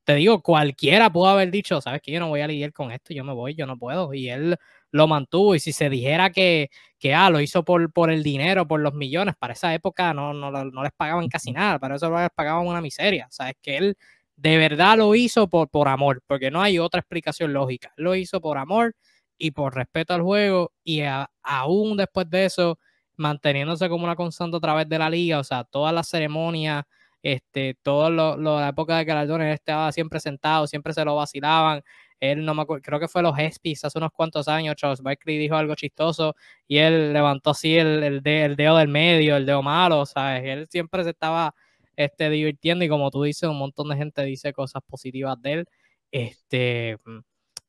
te 0.08 0.14
digo, 0.14 0.40
cualquiera 0.42 1.10
pudo 1.12 1.28
haber 1.28 1.50
dicho, 1.50 1.82
¿sabes 1.82 2.00
que 2.00 2.10
Yo 2.12 2.18
no 2.20 2.28
voy 2.28 2.40
a 2.40 2.46
lidiar 2.48 2.72
con 2.72 2.90
esto, 2.92 3.12
yo 3.12 3.24
me 3.24 3.34
voy, 3.34 3.54
yo 3.54 3.66
no 3.66 3.76
puedo. 3.78 4.14
Y 4.14 4.30
él 4.30 4.56
lo 4.90 5.06
mantuvo. 5.06 5.54
Y 5.54 5.60
si 5.60 5.70
se 5.72 5.90
dijera 5.90 6.30
que, 6.30 6.70
que 6.98 7.12
ah, 7.14 7.28
lo 7.28 7.40
hizo 7.42 7.62
por, 7.62 7.92
por 7.92 8.10
el 8.10 8.22
dinero, 8.22 8.66
por 8.66 8.80
los 8.80 8.94
millones, 8.94 9.34
para 9.38 9.52
esa 9.52 9.74
época 9.74 10.14
no, 10.14 10.32
no, 10.32 10.50
no 10.50 10.82
les 10.82 10.92
pagaban 10.96 11.28
casi 11.28 11.52
nada, 11.52 11.78
para 11.78 11.96
eso 11.96 12.10
les 12.18 12.30
pagaban 12.34 12.66
una 12.66 12.80
miseria. 12.80 13.26
¿Sabes? 13.30 13.56
Que 13.60 13.76
él 13.76 13.96
de 14.38 14.56
verdad 14.56 14.96
lo 14.96 15.14
hizo 15.16 15.48
por, 15.48 15.68
por 15.68 15.88
amor, 15.88 16.22
porque 16.26 16.50
no 16.50 16.62
hay 16.62 16.78
otra 16.78 17.00
explicación 17.00 17.52
lógica. 17.52 17.92
Lo 17.96 18.14
hizo 18.14 18.40
por 18.40 18.56
amor 18.56 18.94
y 19.36 19.50
por 19.50 19.74
respeto 19.74 20.14
al 20.14 20.22
juego 20.22 20.72
y 20.84 21.02
aún 21.42 21.96
después 21.96 22.30
de 22.30 22.44
eso, 22.46 22.78
manteniéndose 23.16 23.88
como 23.88 24.04
una 24.04 24.14
constante 24.16 24.56
a 24.56 24.60
través 24.60 24.88
de 24.88 24.98
la 24.98 25.10
liga, 25.10 25.40
o 25.40 25.44
sea, 25.44 25.64
todas 25.64 25.92
las 25.92 26.08
ceremonias, 26.08 26.84
este, 27.20 27.76
toda 27.82 28.10
la 28.10 28.68
época 28.68 28.96
de 28.98 29.04
galardones, 29.04 29.48
él 29.48 29.54
estaba 29.54 29.90
siempre 29.90 30.20
sentado, 30.20 30.66
siempre 30.68 30.92
se 30.92 31.04
lo 31.04 31.16
vacilaban. 31.16 31.82
Él 32.20 32.44
no 32.44 32.54
me 32.54 32.62
acuerdo, 32.62 32.82
creo 32.82 33.00
que 33.00 33.08
fue 33.08 33.22
los 33.22 33.36
ESPYs 33.38 33.84
hace 33.84 33.98
unos 33.98 34.10
cuantos 34.12 34.46
años, 34.48 34.76
Charles 34.76 35.02
Barkley 35.02 35.38
dijo 35.38 35.56
algo 35.56 35.74
chistoso 35.74 36.34
y 36.66 36.78
él 36.78 37.12
levantó 37.12 37.50
así 37.50 37.76
el, 37.76 38.02
el, 38.04 38.22
el 38.24 38.56
dedo 38.56 38.76
del 38.76 38.88
medio, 38.88 39.36
el 39.36 39.46
dedo 39.46 39.62
malo, 39.62 40.06
¿sabes? 40.06 40.42
Él 40.44 40.66
siempre 40.70 41.04
se 41.04 41.10
estaba 41.10 41.54
este, 41.98 42.30
divirtiendo 42.30 42.84
y 42.84 42.88
como 42.88 43.10
tú 43.10 43.24
dices, 43.24 43.48
un 43.48 43.58
montón 43.58 43.88
de 43.88 43.96
gente 43.96 44.22
dice 44.24 44.52
cosas 44.52 44.82
positivas 44.86 45.40
de 45.42 45.52
él. 45.52 45.66
Este, 46.12 46.96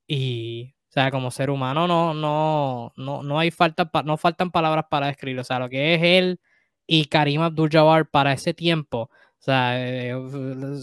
y, 0.07 0.75
o 0.89 0.91
sea, 0.91 1.11
como 1.11 1.31
ser 1.31 1.49
humano 1.49 1.87
no, 1.87 2.13
no, 2.13 2.93
no, 2.95 3.23
no 3.23 3.39
hay 3.39 3.49
falta, 3.51 3.89
no 4.05 4.17
faltan 4.17 4.51
palabras 4.51 4.85
para 4.89 5.07
describirlo. 5.07 5.41
O 5.41 5.45
sea, 5.45 5.59
lo 5.59 5.69
que 5.69 5.95
es 5.95 6.01
él 6.03 6.39
y 6.87 7.05
Karim 7.05 7.41
Abdul-Jabbar 7.41 8.09
para 8.11 8.33
ese 8.33 8.53
tiempo, 8.53 9.09
o 9.11 9.41
sea, 9.41 9.73
eh, 9.77 10.15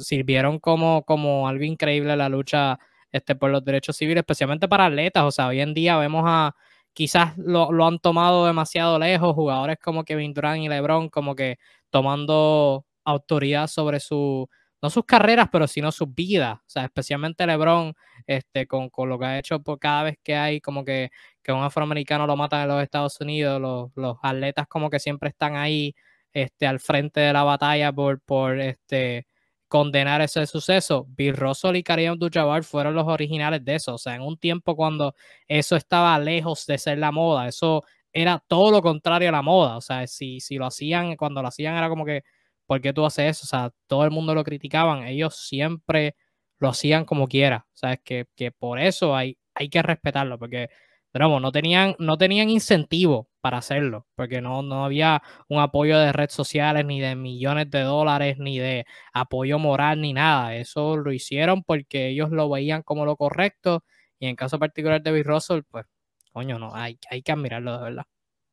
sirvieron 0.03 0.59
como, 0.59 1.05
como 1.05 1.49
algo 1.49 1.65
increíble 1.65 2.17
la 2.17 2.29
lucha 2.29 2.79
este, 3.13 3.37
por 3.37 3.51
los 3.51 3.65
derechos 3.65 3.97
civiles, 3.97 4.23
especialmente 4.23 4.69
para 4.69 4.87
atletas. 4.87 5.23
O 5.25 5.31
sea, 5.31 5.49
hoy 5.49 5.61
en 5.61 5.73
día 5.75 5.97
vemos 5.99 6.25
a, 6.27 6.57
quizás 6.93 7.39
lo, 7.39 7.71
lo 7.73 7.87
han 7.87 8.01
tomado 8.01 8.47
demasiado 8.47 8.99
lejos, 8.99 9.35
jugadores 9.35 9.79
como 9.83 10.05
Kevin 10.05 10.35
Durant 10.35 10.63
y 10.65 10.69
LeBron, 10.69 11.11
como 11.11 11.37
que 11.37 11.59
tomando 11.91 12.87
autoridad 13.07 13.67
sobre 13.69 14.01
su, 14.01 14.49
no 14.83 14.91
sus 14.91 15.05
carreras, 15.05 15.49
pero 15.51 15.67
sino 15.67 15.91
sus 15.93 16.15
vidas. 16.15 16.59
O 16.59 16.65
sea, 16.69 16.85
especialmente 16.85 17.47
LeBron, 17.47 17.95
este, 18.27 18.67
con, 18.67 18.91
con 18.91 19.09
lo 19.09 19.19
que 19.19 19.27
ha 19.27 19.39
hecho 19.39 19.61
por 19.63 19.79
cada 19.79 20.05
vez 20.05 20.19
que 20.23 20.37
hay 20.37 20.61
como 20.61 20.85
que, 20.85 21.11
que 21.43 21.53
un 21.53 21.63
afroamericano 21.63 22.27
lo 22.27 22.37
matan 22.37 22.63
en 22.63 22.69
los 22.69 22.83
Estados 22.83 23.21
Unidos, 23.21 23.61
los, 23.61 23.91
los 23.97 24.17
atletas 24.23 24.67
como 24.69 24.91
que 24.91 24.99
siempre 25.01 25.31
están 25.31 25.57
ahí 25.57 25.95
este, 26.33 26.67
al 26.67 26.81
frente 26.81 27.21
de 27.21 27.33
la 27.33 27.45
batalla 27.45 27.93
por, 27.93 28.21
por 28.21 28.61
este, 28.61 29.27
condenar 29.69 30.21
ese 30.21 30.47
suceso. 30.47 31.07
Bill 31.17 31.37
Russell 31.37 31.77
y 31.77 31.83
Karim 31.83 32.13
Abdul-Jabbar 32.13 32.65
fueron 32.65 32.95
los 32.95 33.07
originales 33.07 33.65
de 33.65 33.77
eso. 33.77 33.95
O 33.95 33.99
sea, 33.99 34.15
en 34.15 34.23
un 34.23 34.37
tiempo 34.39 34.77
cuando 34.77 35.15
eso 35.49 35.77
estaba 35.77 36.19
lejos 36.19 36.67
de 36.67 36.79
ser 36.79 36.99
la 36.99 37.11
moda, 37.13 37.49
eso 37.49 37.83
era 38.13 38.43
todo 38.47 38.71
lo 38.71 38.83
contrario 38.83 39.29
a 39.31 39.33
la 39.33 39.43
moda. 39.43 39.77
O 39.77 39.81
sea, 39.81 40.07
si, 40.07 40.41
si 40.41 40.57
lo 40.57 40.67
hacían, 40.67 41.17
cuando 41.17 41.43
lo 41.43 41.49
hacían 41.49 41.77
era 41.77 41.89
como 41.89 42.05
que 42.05 42.23
¿por 42.67 42.81
qué 42.81 42.93
tú 42.93 43.05
haces 43.07 43.31
eso? 43.39 43.45
O 43.45 43.49
sea, 43.49 43.73
todo 43.87 44.05
el 44.05 44.11
mundo 44.11 44.35
lo 44.35 44.45
criticaban, 44.45 45.07
ellos 45.07 45.37
siempre 45.37 46.17
lo 46.59 46.69
hacían 46.69 47.05
como 47.05 47.29
quiera, 47.29 47.67
o 47.73 47.77
sea, 47.77 47.97
que, 47.97 48.27
que 48.35 48.51
por 48.53 48.79
eso 48.81 49.15
hay, 49.15 49.39
hay 49.55 49.69
que 49.69 49.83
respetarlo, 49.83 50.39
porque, 50.39 50.69
digamos, 51.13 51.41
no 51.43 51.53
tenían, 51.53 51.95
no 51.99 52.17
tenían 52.19 52.51
incentivo 52.51 53.29
para 53.41 53.59
hacerlo, 53.59 54.07
porque 54.15 54.41
no, 54.41 54.63
no 54.63 54.85
había 54.85 55.23
un 55.49 55.61
apoyo 55.61 55.99
de 55.99 56.13
redes 56.13 56.33
sociales, 56.33 56.85
ni 56.85 57.01
de 57.01 57.15
millones 57.15 57.71
de 57.71 57.83
dólares, 57.83 58.39
ni 58.39 58.59
de 58.59 58.87
apoyo 59.13 59.59
moral, 59.59 60.01
ni 60.01 60.13
nada, 60.13 60.57
eso 60.57 60.97
lo 60.97 61.13
hicieron 61.13 61.63
porque 61.63 62.09
ellos 62.09 62.31
lo 62.31 62.49
veían 62.49 62.83
como 62.83 63.05
lo 63.05 63.17
correcto, 63.17 63.85
y 64.19 64.27
en 64.27 64.37
caso 64.37 64.59
particular 64.59 65.03
de 65.03 65.13
Bill 65.13 65.25
Russell, 65.25 65.61
pues, 65.71 65.87
coño, 66.33 66.59
no, 66.59 66.75
hay, 66.75 66.99
hay 67.11 67.23
que 67.23 67.33
admirarlo 67.33 67.77
de 67.77 67.85
verdad. 67.85 68.05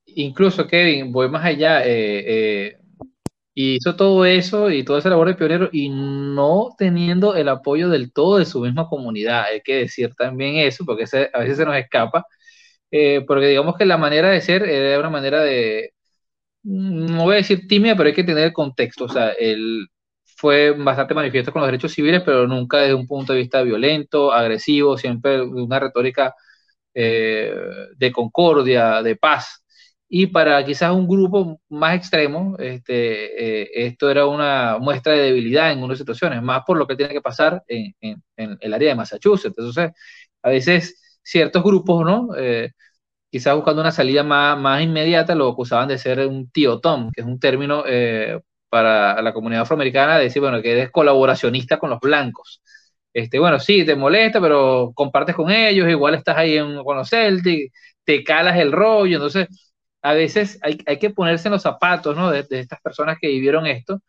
Incluso, 0.06 0.68
Kevin, 0.68 1.14
voy 1.14 1.30
más 1.30 1.46
allá, 1.46 1.86
eh, 1.86 2.24
eh 2.68 2.83
y 3.54 3.76
hizo 3.76 3.96
todo 3.96 4.26
eso 4.26 4.70
y 4.72 4.84
todo 4.84 4.98
ese 4.98 5.10
labor 5.10 5.28
de 5.28 5.36
pionero 5.36 5.70
y 5.72 5.90
no 5.90 6.70
teniendo 6.78 7.36
el 7.36 7.50
apoyo 7.50 7.90
del 7.90 8.12
todo 8.14 8.38
de 8.40 8.46
su 8.46 8.62
misma 8.62 8.88
comunidad. 8.90 9.44
Hay 9.52 9.62
que 9.62 9.76
decir 9.78 10.14
también 10.16 10.58
eso, 10.58 10.86
porque 10.86 11.06
a 11.34 11.40
veces 11.40 11.58
se 11.58 11.66
nos 11.66 11.76
escapa, 11.78 12.26
eh, 12.92 13.24
porque 13.28 13.48
digamos 13.48 13.76
que 13.78 13.86
la 13.86 13.98
manera 13.98 14.30
de 14.32 14.42
ser 14.42 14.64
era 14.64 15.00
una 15.00 15.10
manera 15.10 15.42
de, 15.44 15.94
no 16.64 17.24
voy 17.26 17.34
a 17.36 17.38
decir 17.38 17.68
tímida, 17.68 17.96
pero 17.96 18.08
hay 18.10 18.16
que 18.16 18.24
tener 18.24 18.46
el 18.46 18.54
contexto. 18.54 19.06
O 19.06 19.10
sea, 19.10 19.32
él 19.32 19.88
fue 20.38 20.72
bastante 20.72 21.14
manifiesto 21.14 21.52
con 21.52 21.62
los 21.62 21.68
derechos 21.68 21.94
civiles, 21.94 22.22
pero 22.26 22.48
nunca 22.48 22.80
desde 22.80 22.94
un 22.96 23.08
punto 23.08 23.34
de 23.34 23.40
vista 23.40 23.62
violento, 23.64 24.32
agresivo, 24.34 24.98
siempre 24.98 25.42
una 25.42 25.80
retórica 25.80 26.36
eh, 26.94 27.54
de 27.98 28.12
concordia, 28.12 29.02
de 29.04 29.16
paz 29.16 29.63
y 30.16 30.28
para 30.28 30.64
quizás 30.64 30.92
un 30.92 31.08
grupo 31.08 31.60
más 31.70 31.96
extremo, 31.96 32.56
este, 32.60 33.64
eh, 33.64 33.88
esto 33.88 34.12
era 34.12 34.28
una 34.28 34.78
muestra 34.78 35.14
de 35.14 35.22
debilidad 35.24 35.72
en 35.72 35.82
unas 35.82 35.98
situaciones, 35.98 36.40
más 36.44 36.62
por 36.68 36.78
lo 36.78 36.86
que 36.86 36.96
tiene 36.96 37.14
que 37.14 37.22
pasar 37.22 37.64
en, 37.68 37.96
en, 38.00 38.58
el 38.62 38.74
área 38.76 38.90
de 38.90 38.96
Massachusetts. 38.96 39.56
Entonces, 39.58 39.92
a 40.44 40.50
veces 40.50 41.20
ciertos 41.24 41.64
grupos, 41.64 42.06
¿no? 42.06 42.30
Eh, 42.38 42.74
quizás 43.32 43.56
buscando 43.56 43.82
una 43.82 43.92
salida 43.92 44.24
más, 44.24 44.56
más 44.60 44.84
inmediata, 44.84 45.34
lo 45.34 45.50
acusaban 45.50 45.88
de 45.88 45.98
ser 45.98 46.20
un 46.28 46.48
tío 46.52 46.80
Tom, 46.80 47.10
que 47.12 47.22
es 47.22 47.28
un 47.28 47.40
término 47.40 47.84
eh, 47.88 48.40
para 48.70 49.20
la 49.22 49.34
comunidad 49.34 49.64
afroamericana, 49.64 50.18
de 50.20 50.26
decir, 50.26 50.44
bueno, 50.44 50.62
que 50.62 50.74
eres 50.74 50.92
colaboracionista 50.92 51.80
con 51.80 51.90
los 51.90 52.00
blancos. 52.00 52.62
Este, 53.14 53.40
bueno, 53.40 53.60
sí, 53.60 53.84
te 53.86 53.96
molesta, 53.96 54.40
pero 54.40 54.92
compartes 54.94 55.36
con 55.36 55.50
ellos, 55.50 55.90
igual 55.90 56.14
estás 56.16 56.38
ahí 56.38 56.58
en, 56.58 56.84
con 56.84 56.98
los 56.98 57.10
Celtics, 57.10 57.74
te 58.04 58.24
calas 58.24 58.58
el 58.60 58.72
rollo, 58.72 59.16
entonces 59.18 59.48
a 60.04 60.14
veces 60.14 60.60
hay, 60.62 60.78
que 61.00 61.10
ponerse 61.12 61.48
en 61.48 61.54
los 61.54 61.64
zapatos 61.64 62.16
¿no? 62.16 62.32
de, 62.32 62.46
estas 62.52 62.82
personas 62.82 63.18
que 63.20 63.30
vivieron 63.30 63.66
esto, 63.68 64.02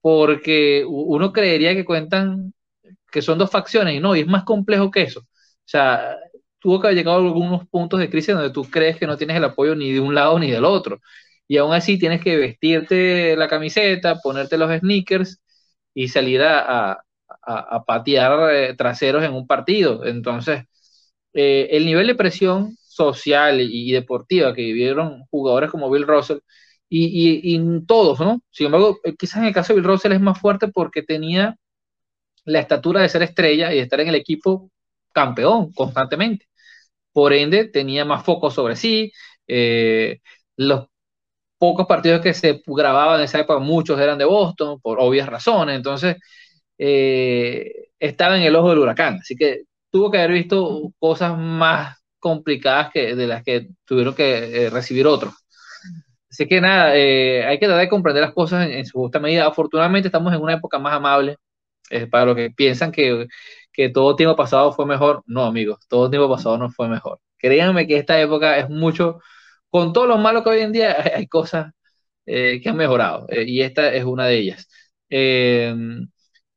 porque 0.00 0.84
uno 0.88 1.32
creería 1.32 1.74
que 1.74 1.84
cuentan 1.84 2.54
que 3.12 3.22
son 3.22 3.38
dos 3.38 3.50
facciones 3.50 3.94
y 3.94 4.00
no, 4.00 4.16
y 4.16 4.20
es 4.20 4.26
más 4.26 4.44
complejo 4.44 4.90
que 4.90 5.02
eso. 5.02 5.20
O 5.20 5.26
sea, 5.66 6.16
tuvo 6.58 6.80
que 6.80 6.88
haber 6.88 6.98
llegado 6.98 7.18
a 7.18 7.20
algunos 7.20 7.68
puntos 7.68 8.00
de 8.00 8.10
crisis 8.10 8.34
donde 8.34 8.50
tú 8.50 8.64
crees 8.70 8.98
que 8.98 9.06
no 9.06 9.16
tienes 9.16 9.36
el 9.36 9.44
apoyo 9.44 9.74
ni 9.74 9.92
de 9.92 10.00
un 10.00 10.14
lado 10.14 10.38
ni 10.38 10.50
del 10.50 10.64
otro. 10.64 11.00
Y 11.48 11.58
aún 11.58 11.74
así 11.74 11.98
tienes 11.98 12.22
que 12.22 12.36
vestirte 12.36 13.36
la 13.36 13.48
camiseta, 13.48 14.20
ponerte 14.20 14.58
los 14.58 14.70
sneakers 14.80 15.40
y 15.94 16.08
salir 16.08 16.42
a, 16.42 17.04
a, 17.42 17.84
patear 17.84 18.54
eh, 18.54 18.74
traseros 18.74 19.24
en 19.24 19.32
un 19.34 19.46
partido. 19.46 20.04
Entonces, 20.04 20.64
eh, 21.34 21.68
el 21.72 21.86
nivel 21.86 22.06
de 22.06 22.14
presión 22.14 22.76
social 22.94 23.60
y, 23.60 23.92
deportiva 23.92 24.54
que 24.54 24.62
vivieron 24.62 25.24
jugadores 25.30 25.70
como 25.70 25.90
Bill 25.90 26.06
Russell 26.06 26.38
y, 26.88 27.54
y, 27.54 27.86
todos, 27.86 28.20
¿no? 28.20 28.40
Sin 28.50 28.66
embargo, 28.66 29.00
eh, 29.04 29.14
quizás 29.16 29.38
en 29.38 29.46
el 29.46 29.54
caso 29.54 29.72
de 29.74 29.80
Bill 29.80 29.88
Russell 29.90 30.12
es 30.12 30.20
más 30.20 30.40
fuerte 30.40 30.68
porque 30.68 31.02
tenía 31.02 31.56
la 32.44 32.60
estatura 32.60 33.02
de 33.02 33.08
ser 33.08 33.22
estrella 33.22 33.72
y 33.72 33.76
de 33.76 33.82
estar 33.82 34.00
en 34.00 34.08
el 34.08 34.14
equipo 34.16 34.70
campeón 35.12 35.72
constantemente. 35.72 36.48
Por 37.12 37.32
ende, 37.32 37.66
tenía 37.68 38.04
más 38.04 38.24
foco 38.24 38.50
sobre 38.50 38.76
sí. 38.76 39.12
Eh, 39.48 40.20
los 40.56 40.86
pocos 41.58 41.86
partidos 41.86 42.20
que 42.22 42.34
se 42.34 42.62
grababan 42.66 43.20
en 43.20 43.26
esa 43.26 43.40
época, 43.40 43.60
muchos 43.60 44.00
eran 44.00 44.18
de 44.18 44.24
Boston, 44.26 44.80
por 44.80 44.98
obvias 45.00 45.28
razones. 45.28 45.76
Entonces, 45.76 46.16
eh, 46.78 47.88
estaba 47.98 48.36
en 48.36 48.44
el 48.44 48.56
ojo 48.56 48.70
del 48.70 48.80
huracán. 48.80 49.18
Así 49.20 49.36
que 49.36 49.64
tuvo 49.90 50.10
que 50.10 50.18
haber 50.18 50.32
visto 50.32 50.92
cosas 50.98 51.38
más 51.38 52.03
complicadas 52.24 52.90
que 52.90 53.14
de 53.14 53.26
las 53.26 53.42
que 53.44 53.68
tuvieron 53.84 54.14
que 54.14 54.70
recibir 54.72 55.06
otros. 55.06 55.34
Así 56.34 56.48
que 56.48 56.60
nada, 56.60 56.96
eh, 56.96 57.44
hay 57.46 57.60
que 57.60 57.66
tratar 57.66 57.82
de 57.82 57.88
comprender 57.88 58.22
las 58.24 58.32
cosas 58.34 58.68
en, 58.68 58.84
su 58.86 58.98
justa 58.98 59.20
medida. 59.20 59.46
Afortunadamente 59.46 60.08
estamos 60.08 60.34
en 60.34 60.42
una 60.42 60.54
época 60.54 60.78
más 60.80 60.94
amable. 60.94 61.36
Eh, 61.90 62.06
para 62.08 62.26
los 62.26 62.36
que 62.36 62.50
piensan 62.50 62.92
que, 62.92 63.26
que 63.72 63.90
todo 63.90 64.16
tiempo 64.16 64.36
pasado 64.36 64.72
fue 64.72 64.86
mejor, 64.86 65.22
no 65.26 65.44
amigos, 65.44 65.80
todo 65.88 66.10
tiempo 66.10 66.28
pasado 66.30 66.58
no 66.58 66.70
fue 66.70 66.88
mejor. 66.88 67.20
Créanme 67.38 67.86
que 67.86 67.98
esta 67.98 68.20
época 68.20 68.58
es 68.58 68.70
mucho, 68.70 69.20
con 69.70 69.92
todo 69.92 70.06
lo 70.06 70.18
malo 70.18 70.42
que 70.44 70.50
hoy 70.50 70.60
en 70.60 70.72
día 70.72 70.96
hay, 71.16 71.28
cosas 71.28 71.72
eh, 72.26 72.60
que 72.62 72.68
han 72.70 72.76
mejorado 72.76 73.26
y 73.30 73.62
esta 73.62 73.92
es 73.94 74.04
una 74.04 74.26
de 74.26 74.36
ellas. 74.38 74.68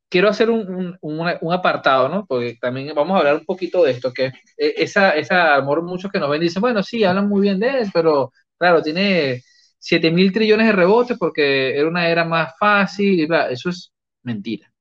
Quiero 0.10 0.30
hacer 0.30 0.50
un, 0.50 0.98
un, 1.02 1.28
un, 1.41 1.54
apartado, 1.54 2.10
¿no? 2.10 2.26
Porque 2.26 2.58
también 2.62 2.93
vamos 2.96 3.15
a 3.15 3.20
hablar 3.20 3.36
un 3.36 3.46
poquito 3.46 3.84
de 3.84 3.91
esto, 3.91 4.13
que 4.13 4.32
esa, 4.58 5.12
esa 5.12 5.56
amor 5.56 5.84
muchos 5.84 6.12
que 6.12 6.20
nos 6.20 6.30
ven 6.30 6.41
dicen, 6.41 6.62
bueno, 6.62 6.84
sí, 6.84 7.04
hablan 7.04 7.28
muy 7.30 7.41
bien 7.41 7.60
de 7.60 7.82
él, 7.82 7.89
pero 7.93 8.32
claro, 8.58 8.82
tiene 8.82 9.41
7 9.80 10.12
mil 10.12 10.32
trillones 10.34 10.67
de 10.67 10.74
rebotes 10.74 11.17
porque 11.17 11.78
era 11.78 11.88
una 11.88 12.10
era 12.10 12.26
más 12.26 12.54
fácil. 12.60 13.28
Eso 13.50 13.70
es 13.70 13.91
mentira. 14.24 14.72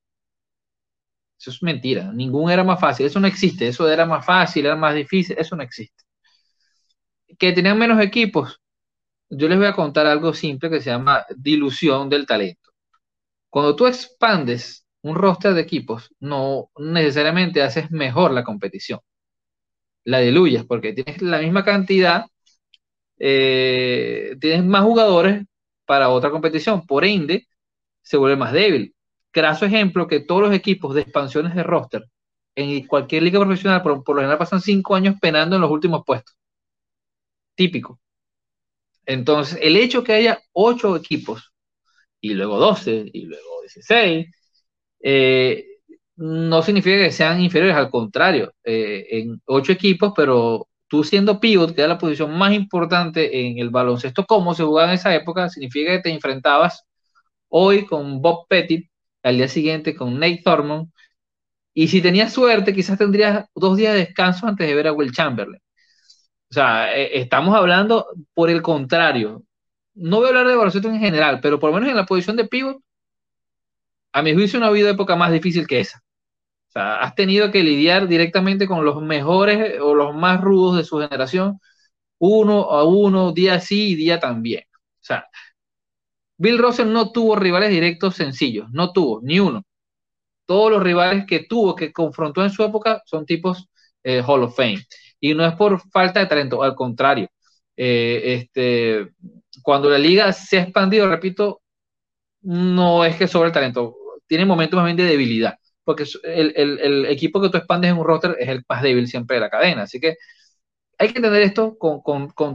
Eso 1.38 1.50
es 1.50 1.62
mentira. 1.62 2.12
Ningún 2.12 2.50
era 2.50 2.64
más 2.64 2.80
fácil. 2.80 3.06
Eso 3.06 3.20
no 3.20 3.26
existe. 3.26 3.68
Eso 3.68 3.88
era 3.88 4.06
más 4.06 4.24
fácil, 4.24 4.66
era 4.66 4.76
más 4.76 4.94
difícil. 4.94 5.36
Eso 5.38 5.56
no 5.56 5.62
existe. 5.62 6.04
Que 7.38 7.52
tenían 7.52 7.78
menos 7.78 8.00
equipos. 8.00 8.60
Yo 9.30 9.48
les 9.48 9.58
voy 9.58 9.66
a 9.66 9.74
contar 9.74 10.06
algo 10.06 10.32
simple 10.34 10.70
que 10.70 10.80
se 10.80 10.90
llama 10.90 11.26
dilución 11.36 12.08
del 12.08 12.26
talento. 12.26 12.70
Cuando 13.50 13.76
tú 13.76 13.86
expandes 13.86 14.85
un 15.06 15.14
roster 15.16 15.54
de 15.54 15.62
equipos, 15.62 16.14
no 16.20 16.70
necesariamente 16.78 17.62
haces 17.62 17.90
mejor 17.90 18.32
la 18.32 18.44
competición. 18.44 19.00
La 20.04 20.20
diluyes 20.20 20.64
porque 20.64 20.92
tienes 20.92 21.22
la 21.22 21.38
misma 21.38 21.64
cantidad 21.64 22.26
eh, 23.18 24.36
tienes 24.40 24.64
más 24.64 24.82
jugadores 24.84 25.44
para 25.86 26.10
otra 26.10 26.30
competición, 26.30 26.86
por 26.86 27.04
ende, 27.04 27.46
se 28.02 28.16
vuelve 28.16 28.36
más 28.36 28.52
débil. 28.52 28.94
Caso 29.30 29.66
ejemplo 29.66 30.08
que 30.08 30.20
todos 30.20 30.42
los 30.42 30.54
equipos 30.54 30.94
de 30.94 31.02
expansiones 31.02 31.54
de 31.54 31.62
roster 31.62 32.04
en 32.56 32.86
cualquier 32.86 33.22
liga 33.22 33.40
profesional 33.40 33.82
por, 33.82 34.02
lo 34.08 34.16
general 34.16 34.38
pasan 34.38 34.60
cinco 34.60 34.94
años 34.94 35.16
penando 35.20 35.56
en 35.56 35.62
los 35.62 35.70
últimos 35.70 36.02
puestos. 36.06 36.36
Típico. 37.54 38.00
Entonces, 39.06 39.58
el 39.62 39.76
hecho 39.76 40.02
que 40.04 40.12
haya 40.14 40.40
ocho 40.52 40.96
equipos 40.96 41.52
y 42.20 42.34
luego 42.34 42.58
12 42.58 43.10
y 43.12 43.26
luego 43.26 43.62
16, 43.62 44.26
eh, 45.00 45.66
no 46.16 46.62
significa 46.62 46.98
que 46.98 47.12
sean 47.12 47.40
inferiores, 47.40 47.76
al 47.76 47.90
contrario, 47.90 48.52
eh, 48.64 49.06
en 49.10 49.40
ocho 49.46 49.72
equipos, 49.72 50.12
pero 50.16 50.68
tú 50.88 51.04
siendo 51.04 51.40
pivot, 51.40 51.74
que 51.74 51.82
era 51.82 51.88
la 51.88 51.98
posición 51.98 52.36
más 52.38 52.52
importante 52.54 53.46
en 53.46 53.58
el 53.58 53.70
baloncesto, 53.70 54.24
como 54.26 54.54
se 54.54 54.64
jugaba 54.64 54.88
en 54.88 54.94
esa 54.94 55.14
época, 55.14 55.48
significa 55.48 55.92
que 55.92 56.02
te 56.02 56.10
enfrentabas 56.10 56.84
hoy 57.48 57.86
con 57.86 58.22
Bob 58.22 58.46
Pettit, 58.48 58.90
al 59.22 59.36
día 59.38 59.48
siguiente 59.48 59.94
con 59.94 60.14
Nate 60.20 60.42
Thurmond, 60.44 60.90
y 61.74 61.88
si 61.88 62.00
tenías 62.02 62.32
suerte, 62.32 62.74
quizás 62.74 62.98
tendrías 62.98 63.46
dos 63.54 63.76
días 63.76 63.92
de 63.94 64.00
descanso 64.00 64.46
antes 64.46 64.66
de 64.66 64.74
ver 64.74 64.88
a 64.88 64.92
Will 64.92 65.12
Chamberlain. 65.12 65.60
O 66.50 66.54
sea, 66.54 66.94
e, 66.96 67.18
estamos 67.20 67.54
hablando 67.54 68.06
por 68.34 68.50
el 68.50 68.62
contrario. 68.62 69.44
No 69.94 70.18
voy 70.18 70.26
a 70.26 70.28
hablar 70.30 70.46
de 70.48 70.56
baloncesto 70.56 70.88
en 70.88 71.00
general, 71.00 71.40
pero 71.42 71.60
por 71.60 71.70
lo 71.70 71.74
menos 71.76 71.90
en 71.90 71.96
la 71.96 72.06
posición 72.06 72.36
de 72.36 72.46
pivot, 72.48 72.78
a 74.16 74.22
mi 74.22 74.34
juicio 74.34 74.58
no 74.58 74.66
ha 74.66 74.68
habido 74.68 74.88
época 74.88 75.16
más 75.16 75.32
difícil 75.32 75.66
que 75.66 75.80
esa 75.80 76.02
has 76.76 77.14
tenido 77.14 77.50
que 77.50 77.62
lidiar 77.62 78.08
directamente 78.08 78.66
con 78.66 78.84
los 78.84 79.00
mejores 79.02 79.80
o 79.80 79.94
los 79.94 80.14
más 80.14 80.40
rudos 80.40 80.76
de 80.76 80.84
su 80.84 80.98
generación, 80.98 81.60
uno 82.18 82.70
a 82.70 82.84
uno, 82.84 83.32
día 83.32 83.60
sí 83.60 83.90
y 83.92 83.94
día 83.96 84.20
también. 84.20 84.64
O 84.72 85.04
sea, 85.04 85.26
Bill 86.38 86.58
Russell 86.58 86.92
no 86.92 87.12
tuvo 87.12 87.36
rivales 87.36 87.70
directos 87.70 88.16
sencillos, 88.16 88.68
no 88.72 88.92
tuvo 88.92 89.20
ni 89.22 89.40
uno. 89.40 89.62
Todos 90.46 90.70
los 90.72 90.82
rivales 90.82 91.26
que 91.26 91.40
tuvo, 91.44 91.74
que 91.74 91.92
confrontó 91.92 92.42
en 92.44 92.50
su 92.50 92.62
época, 92.64 93.02
son 93.06 93.26
tipos 93.26 93.68
eh, 94.04 94.22
Hall 94.26 94.44
of 94.44 94.56
Fame. 94.56 94.84
Y 95.20 95.34
no 95.34 95.46
es 95.46 95.54
por 95.54 95.80
falta 95.90 96.20
de 96.20 96.26
talento, 96.26 96.62
al 96.62 96.74
contrario. 96.74 97.28
Eh, 97.76 98.22
este, 98.54 99.12
cuando 99.62 99.90
la 99.90 99.98
liga 99.98 100.32
se 100.32 100.58
ha 100.58 100.62
expandido, 100.62 101.08
repito, 101.08 101.62
no 102.42 103.04
es 103.04 103.16
que 103.16 103.28
sobre 103.28 103.48
el 103.48 103.52
talento, 103.54 103.96
tiene 104.26 104.44
momentos 104.44 104.76
más 104.76 104.86
bien 104.86 104.96
de 104.96 105.04
debilidad 105.04 105.58
porque 105.86 106.04
el, 106.24 107.06
equipo 107.06 107.40
que 107.40 107.48
tú 107.48 107.58
expandes 107.58 107.92
en 107.92 107.98
un 107.98 108.04
roster 108.04 108.36
es 108.40 108.48
el 108.48 108.64
más 108.68 108.82
débil 108.82 109.06
siempre 109.08 109.36
de 109.36 109.40
la 109.40 109.50
cadena. 109.50 109.82
Así 109.84 110.00
que 110.00 110.16
hay 110.98 111.08
que 111.10 111.18
entender 111.18 111.42
esto 111.42 111.78
con, 111.78 112.02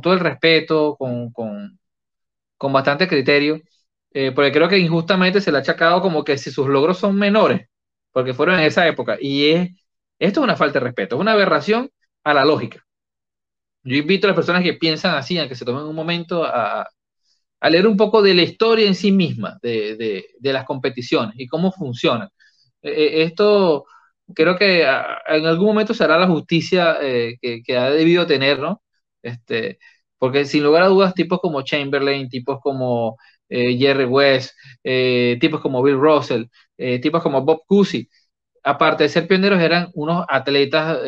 todo 0.02 0.14
el 0.14 0.20
respeto, 0.20 0.98
con, 0.98 1.34
bastante 2.74 3.08
criterio, 3.08 3.62
eh, 4.14 4.32
porque 4.34 4.52
creo 4.52 4.70
que 4.70 4.80
injustamente 4.80 5.42
se 5.42 5.52
le 5.52 5.60
ha 5.60 5.62
achacado 5.62 6.02
como 6.02 6.24
que 6.26 6.38
si 6.38 6.52
sus 6.52 6.68
logros 6.68 7.00
son 7.00 7.16
menores, 7.18 7.68
porque 8.12 8.34
fueron 8.34 8.60
en 8.60 8.66
esa 8.66 8.88
época, 8.88 9.18
y 9.22 9.50
es, 9.52 9.70
esto 10.20 10.42
es 10.42 10.44
una 10.44 10.58
falta 10.58 10.80
de 10.80 10.86
respeto, 10.86 11.16
es 11.16 11.22
una 11.22 11.34
aberración 11.34 11.90
a 12.24 12.34
la 12.34 12.46
lógica. 12.46 12.84
Yo 13.84 13.96
invito 13.98 14.28
a 14.28 14.30
las 14.30 14.36
personas 14.36 14.64
que 14.64 14.74
piensan 14.74 15.16
así, 15.16 15.38
a 15.40 15.48
que 15.48 15.56
se 15.56 15.66
tomen 15.66 15.84
un 15.86 15.96
momento 15.96 16.44
a, 16.44 16.88
leer 17.70 17.88
un 17.88 17.98
poco 17.98 18.22
de 18.22 18.34
la 18.34 18.42
historia 18.44 18.88
en 18.88 18.96
sí 18.96 19.12
misma, 19.12 19.58
de, 19.62 20.26
de 20.40 20.54
las 20.54 20.66
competiciones 20.66 21.36
y 21.38 21.48
cómo 21.48 21.72
funcionan 21.72 22.30
eh, 22.82 23.24
esto 23.24 23.86
creo 24.36 24.58
que 24.58 24.84
en 24.84 25.46
algún 25.46 25.68
momento 25.68 25.94
será 25.94 26.18
la 26.18 26.28
justicia 26.28 26.98
eh, 27.02 27.38
que, 27.42 27.78
ha 27.78 27.90
debido 27.92 28.26
tener, 28.28 28.60
¿no? 28.60 28.82
Este, 29.22 29.80
porque 30.18 30.46
sin 30.46 30.64
lugar 30.64 30.84
a 30.84 30.88
dudas, 30.88 31.14
tipos 31.14 31.40
como 31.40 31.62
Chamberlain, 31.64 32.30
tipos 32.30 32.60
como 32.62 33.18
eh, 33.50 33.78
Jerry 33.78 34.06
West, 34.06 34.56
tipos 35.40 35.62
como 35.62 35.84
Bill 35.84 36.00
Russell, 36.00 36.46
tipos 37.02 37.22
como 37.24 37.42
Bob 37.44 37.64
Cousy, 37.68 38.10
aparte 38.64 39.04
de 39.04 39.10
ser 39.10 39.28
pioneros, 39.28 39.60
eran 39.62 39.90
unos 39.94 40.26
atletas 40.30 41.00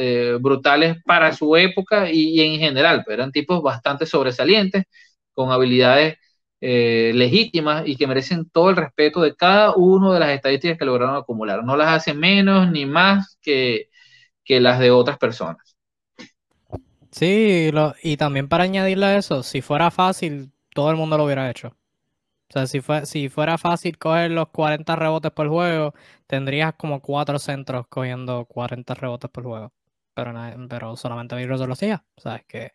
brutales 0.41 0.97
para 1.05 1.33
su 1.33 1.55
época 1.55 2.09
y, 2.11 2.39
y 2.39 2.41
en 2.41 2.59
general, 2.59 3.03
pero 3.05 3.15
eran 3.23 3.31
tipos 3.31 3.61
bastante 3.61 4.05
sobresalientes, 4.05 4.85
con 5.33 5.51
habilidades 5.51 6.17
eh, 6.65 7.12
legítimas 7.13 7.84
y 7.86 7.97
que 7.97 8.08
merecen 8.08 8.49
todo 8.49 8.69
el 8.69 8.78
respeto 8.78 9.19
de 9.21 9.36
cada 9.36 9.76
una 9.76 10.13
de 10.13 10.19
las 10.21 10.30
estadísticas 10.30 10.78
que 10.78 10.86
lograron 10.86 11.17
acumular. 11.17 11.62
No 11.65 11.76
las 11.76 11.89
hacen 11.89 12.17
menos 12.17 12.71
ni 12.71 12.86
más 12.86 13.38
que, 13.41 13.89
que 14.45 14.62
las 14.62 14.80
de 14.80 14.89
otras 14.91 15.17
personas. 15.17 15.76
Sí, 17.12 17.69
y 18.02 18.17
también 18.17 18.47
para 18.47 18.63
añadirle 18.63 19.06
a 19.08 19.17
eso, 19.17 19.43
si 19.43 19.62
fuera 19.62 19.91
fácil, 19.91 20.54
todo 20.73 20.89
el 20.89 20.95
mundo 20.95 21.17
lo 21.17 21.26
hubiera 21.26 21.49
hecho. 21.49 21.67
O 22.49 22.54
sea, 22.54 22.65
si, 22.65 22.80
fue, 22.80 23.06
si 23.06 23.28
fuera 23.28 23.58
fácil 23.58 23.97
coger 23.97 24.32
los 24.32 24.47
40 24.49 24.95
rebotes 24.95 25.32
por 25.34 25.49
juego, 25.49 25.93
tendrías 26.28 26.76
como 26.76 27.02
cuatro 27.02 27.39
centros 27.39 27.88
cogiendo 27.89 28.45
40 28.45 28.93
rebotes 28.93 29.30
por 29.30 29.43
juego. 29.43 29.73
Pero, 30.13 30.34
pero 30.69 30.95
solamente 30.95 31.36
Bill 31.36 31.49
lo 31.49 31.73
hacía. 31.73 32.06
O 32.15 32.21
sea, 32.21 32.38
es 32.38 32.45
que 32.45 32.71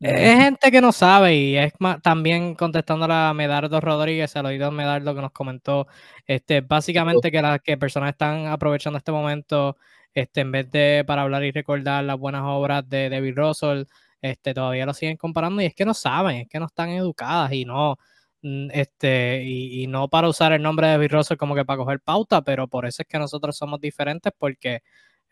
es 0.00 0.38
gente 0.40 0.70
que 0.70 0.80
no 0.80 0.92
sabe 0.92 1.34
y 1.36 1.56
es 1.56 1.72
también 2.02 2.54
contestando 2.54 3.06
a 3.10 3.34
Medardo 3.34 3.80
Rodríguez, 3.80 4.34
al 4.36 4.46
oído 4.46 4.70
Medardo 4.70 5.14
que 5.14 5.20
nos 5.20 5.32
comentó, 5.32 5.86
este, 6.26 6.60
básicamente 6.60 7.30
que 7.32 7.42
las 7.42 7.60
que 7.60 7.76
personas 7.76 8.10
están 8.10 8.46
aprovechando 8.46 8.98
este 8.98 9.10
momento, 9.12 9.76
este, 10.14 10.42
en 10.42 10.52
vez 10.52 10.70
de 10.70 11.04
para 11.06 11.22
hablar 11.22 11.42
y 11.44 11.50
recordar 11.50 12.04
las 12.04 12.18
buenas 12.18 12.42
obras 12.44 12.88
de 12.88 13.08
David 13.08 13.34
Russell, 13.36 13.84
este, 14.22 14.54
todavía 14.54 14.86
lo 14.86 14.94
siguen 14.94 15.16
comparando 15.16 15.60
y 15.62 15.66
es 15.66 15.74
que 15.74 15.84
no 15.84 15.94
saben, 15.94 16.36
es 16.42 16.48
que 16.48 16.60
no 16.60 16.66
están 16.66 16.90
educadas 16.90 17.52
y 17.52 17.64
no, 17.64 17.96
mm, 18.42 18.68
este, 18.72 19.42
y, 19.44 19.82
y 19.82 19.86
no 19.88 20.08
para 20.08 20.28
usar 20.28 20.52
el 20.52 20.62
nombre 20.62 20.86
de 20.86 20.92
David 20.94 21.12
Russell 21.12 21.36
como 21.36 21.54
que 21.56 21.64
para 21.64 21.78
coger 21.78 22.00
pauta, 22.00 22.42
pero 22.42 22.68
por 22.68 22.86
eso 22.86 23.02
es 23.02 23.08
que 23.08 23.18
nosotros 23.18 23.56
somos 23.56 23.80
diferentes 23.80 24.32
porque 24.38 24.82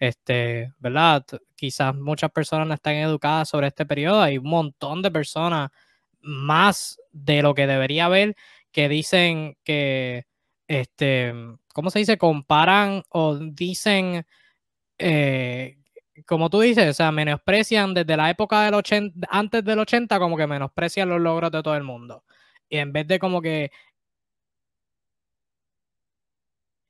este, 0.02 0.72
¿verdad? 0.80 1.24
Quizás 1.54 1.94
muchas 1.94 2.32
personas 2.32 2.66
no 2.66 2.74
están 2.74 2.94
educadas 2.96 3.48
sobre 3.48 3.68
este 3.68 3.86
periodo. 3.86 4.20
Hay 4.20 4.36
un 4.38 4.48
montón 4.50 5.00
de 5.00 5.12
personas 5.12 5.70
más 6.20 6.98
de 7.12 7.42
lo 7.42 7.54
que 7.54 7.68
debería 7.68 8.06
haber 8.06 8.34
que 8.72 8.88
dicen 8.88 9.56
que, 9.64 10.26
este, 10.66 11.32
¿cómo 11.72 11.90
se 11.90 12.00
dice? 12.00 12.18
Comparan 12.18 13.04
o 13.10 13.36
dicen, 13.36 14.26
eh, 14.98 15.78
como 16.26 16.50
tú 16.50 16.60
dices, 16.60 16.90
o 16.90 16.94
sea, 16.94 17.12
menosprecian 17.12 17.94
desde 17.94 18.16
la 18.16 18.30
época 18.30 18.62
del 18.64 18.74
80, 18.74 19.28
antes 19.30 19.64
del 19.64 19.80
80, 19.80 20.18
como 20.18 20.36
que 20.36 20.46
menosprecian 20.48 21.08
los 21.08 21.20
logros 21.20 21.52
de 21.52 21.62
todo 21.62 21.76
el 21.76 21.84
mundo. 21.84 22.24
y 22.68 22.78
en 22.78 22.92
vez 22.92 23.06
de 23.08 23.18
como 23.20 23.42
que 23.42 23.70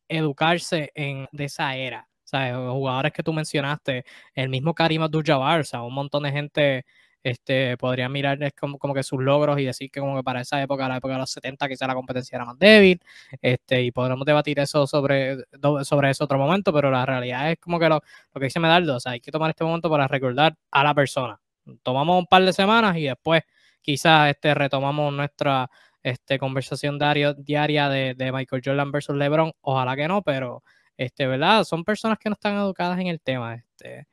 educarse 0.08 0.92
en, 0.94 1.28
de 1.32 1.44
esa 1.44 1.74
era. 1.76 2.08
Sea, 2.32 2.56
jugadores 2.70 3.12
que 3.12 3.22
tú 3.22 3.32
mencionaste, 3.32 4.04
el 4.34 4.48
mismo 4.48 4.74
Karim 4.74 5.02
Abdul-Jabbar, 5.02 5.64
un 5.82 5.94
montón 5.94 6.22
de 6.22 6.32
gente 6.32 6.84
este, 7.22 7.76
podría 7.76 8.08
mirar 8.08 8.38
como, 8.58 8.78
como, 8.78 8.94
que 8.94 9.02
sus 9.02 9.22
logros 9.22 9.58
y 9.58 9.64
decir 9.64 9.90
que 9.90 10.00
como 10.00 10.16
que 10.16 10.22
para 10.22 10.40
esa 10.40 10.62
época, 10.62 10.88
la 10.88 10.96
época 10.96 11.12
de 11.14 11.20
los 11.20 11.30
70, 11.30 11.68
quizá 11.68 11.86
la 11.86 11.94
competencia 11.94 12.36
era 12.36 12.46
más 12.46 12.58
débil, 12.58 13.00
este, 13.42 13.82
y 13.82 13.90
podremos 13.92 14.24
debatir 14.24 14.58
eso 14.60 14.86
sobre, 14.86 15.44
sobre 15.82 16.10
eso 16.10 16.24
otro 16.24 16.38
momento, 16.38 16.72
pero 16.72 16.90
la 16.90 17.04
realidad 17.04 17.50
es 17.50 17.58
como 17.58 17.78
que 17.78 17.88
lo, 17.88 18.00
lo 18.34 18.38
que 18.40 18.46
dice 18.46 18.60
Medaldo, 18.60 18.96
o 18.96 19.00
sea, 19.00 19.12
hay 19.12 19.20
que 19.20 19.30
tomar 19.30 19.50
este 19.50 19.64
momento 19.64 19.90
para 19.90 20.08
recordar 20.08 20.56
a 20.70 20.84
la 20.84 20.94
persona. 20.94 21.38
Tomamos 21.82 22.18
un 22.18 22.26
par 22.26 22.44
de 22.44 22.52
semanas 22.54 22.96
y 22.96 23.04
después 23.04 23.42
quizás 23.82 24.30
este, 24.30 24.54
retomamos 24.54 25.12
nuestra 25.12 25.70
este, 26.02 26.38
conversación 26.38 26.98
diario, 26.98 27.34
diaria 27.34 27.88
de, 27.88 28.14
de, 28.14 28.32
Michael 28.32 28.62
Jordan 28.64 28.90
versus 28.90 29.16
LeBron. 29.16 29.52
Ojalá 29.60 29.94
que 29.96 30.08
no, 30.08 30.22
pero 30.22 30.64
este, 30.96 31.26
¿verdad? 31.26 31.64
Son 31.64 31.84
personas 31.84 32.18
que 32.18 32.28
no 32.28 32.34
están 32.34 32.56
educadas 32.56 32.98
en 33.00 33.08
el 33.08 33.20
tema. 33.20 33.56
Este, 33.56 34.06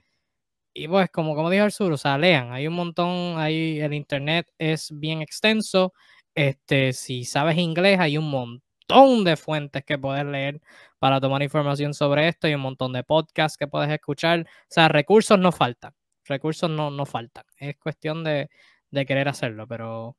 y 0.74 0.88
pues, 0.88 1.10
como, 1.12 1.36
como 1.36 1.50
dijo 1.50 1.66
el 1.66 1.72
sur, 1.72 1.92
o 1.92 1.98
sea, 1.98 2.18
lean. 2.18 2.52
Hay 2.52 2.68
un 2.68 2.76
montón, 2.76 3.38
ahí 3.38 3.80
el 3.80 3.94
internet 3.94 4.48
es 4.58 4.92
bien 4.94 5.22
extenso. 5.22 5.94
Este, 6.36 6.94
si 6.94 7.26
sabes 7.26 7.58
inglés, 7.58 8.00
hay 8.00 8.18
un 8.18 8.30
montón 8.30 9.24
de 9.24 9.36
fuentes 9.38 9.84
que 9.84 9.98
puedes 9.98 10.26
leer 10.26 10.62
para 11.00 11.20
tomar 11.20 11.44
información 11.44 11.94
sobre 11.94 12.28
esto 12.28 12.48
y 12.48 12.54
un 12.56 12.62
montón 12.62 12.94
de 12.94 13.04
podcasts 13.04 13.58
que 13.58 13.68
puedes 13.68 13.90
escuchar. 13.92 14.42
O 14.42 14.66
sea, 14.70 14.88
recursos 14.88 15.40
no 15.40 15.52
faltan. 15.52 15.94
Recursos 16.26 16.70
no, 16.70 16.92
no 16.92 17.06
faltan. 17.06 17.46
Es 17.58 17.78
cuestión 17.78 18.24
de, 18.24 18.50
de 18.92 19.06
querer 19.06 19.28
hacerlo, 19.28 19.68
pero 19.68 20.16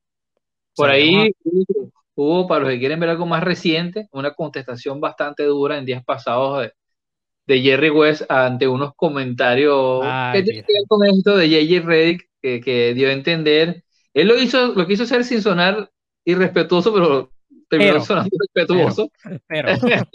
por 0.74 0.90
ahí 0.90 1.34
hubo, 2.14 2.46
para 2.46 2.60
los 2.60 2.70
que 2.70 2.78
quieren 2.78 3.00
ver 3.00 3.10
algo 3.10 3.26
más 3.26 3.42
reciente, 3.42 4.08
una 4.12 4.32
contestación 4.34 5.00
bastante 5.00 5.44
dura 5.44 5.78
en 5.78 5.84
días 5.84 6.04
pasados 6.04 6.62
de, 6.62 6.72
Jerry 7.62 7.90
West 7.90 8.22
ante 8.30 8.68
unos 8.68 8.94
comentarios 8.94 10.04
que 10.32 10.42
tienen 10.44 10.64
que 10.64 10.72
ver 10.72 10.84
con 10.86 11.04
esto 11.04 11.36
de 11.36 11.48
J.J. 11.48 11.84
Reddick, 11.84 12.28
que, 12.40 12.94
dio 12.94 13.08
a 13.08 13.12
entender. 13.12 13.82
Él 14.14 14.28
lo 14.28 14.38
hizo, 14.40 14.68
lo 14.68 14.86
quiso 14.86 15.02
hacer 15.02 15.24
sin 15.24 15.42
sonar 15.42 15.90
irrespetuoso, 16.24 16.94
pero 16.94 17.32
terminó 17.68 18.00
sonando 18.00 18.30
respetuoso. 18.38 19.10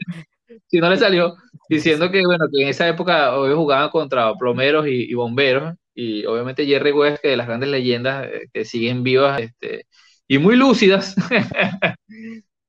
si 0.68 0.80
no 0.80 0.90
le 0.90 0.98
salió, 0.98 1.36
diciendo 1.70 2.12
que 2.12 2.26
bueno, 2.26 2.46
que 2.54 2.64
en 2.64 2.70
esa 2.70 2.88
época 2.88 3.38
hoy 3.38 3.54
jugaban 3.54 3.90
contra 3.90 4.34
plomeros 4.36 4.88
y, 4.88 5.14
bomberos, 5.14 5.76
y 5.94 6.26
obviamente 6.26 6.66
Jerry 6.66 6.92
West, 6.92 7.22
que 7.22 7.30
de 7.30 7.38
las 7.38 7.48
grandes 7.48 7.70
leyendas 7.70 8.28
eh, 8.28 8.48
que 8.54 8.66
siguen 8.66 9.04
vivas, 9.04 9.42
este, 9.42 9.88
y 10.28 10.38
muy 10.38 10.56
lúcidas, 10.56 11.16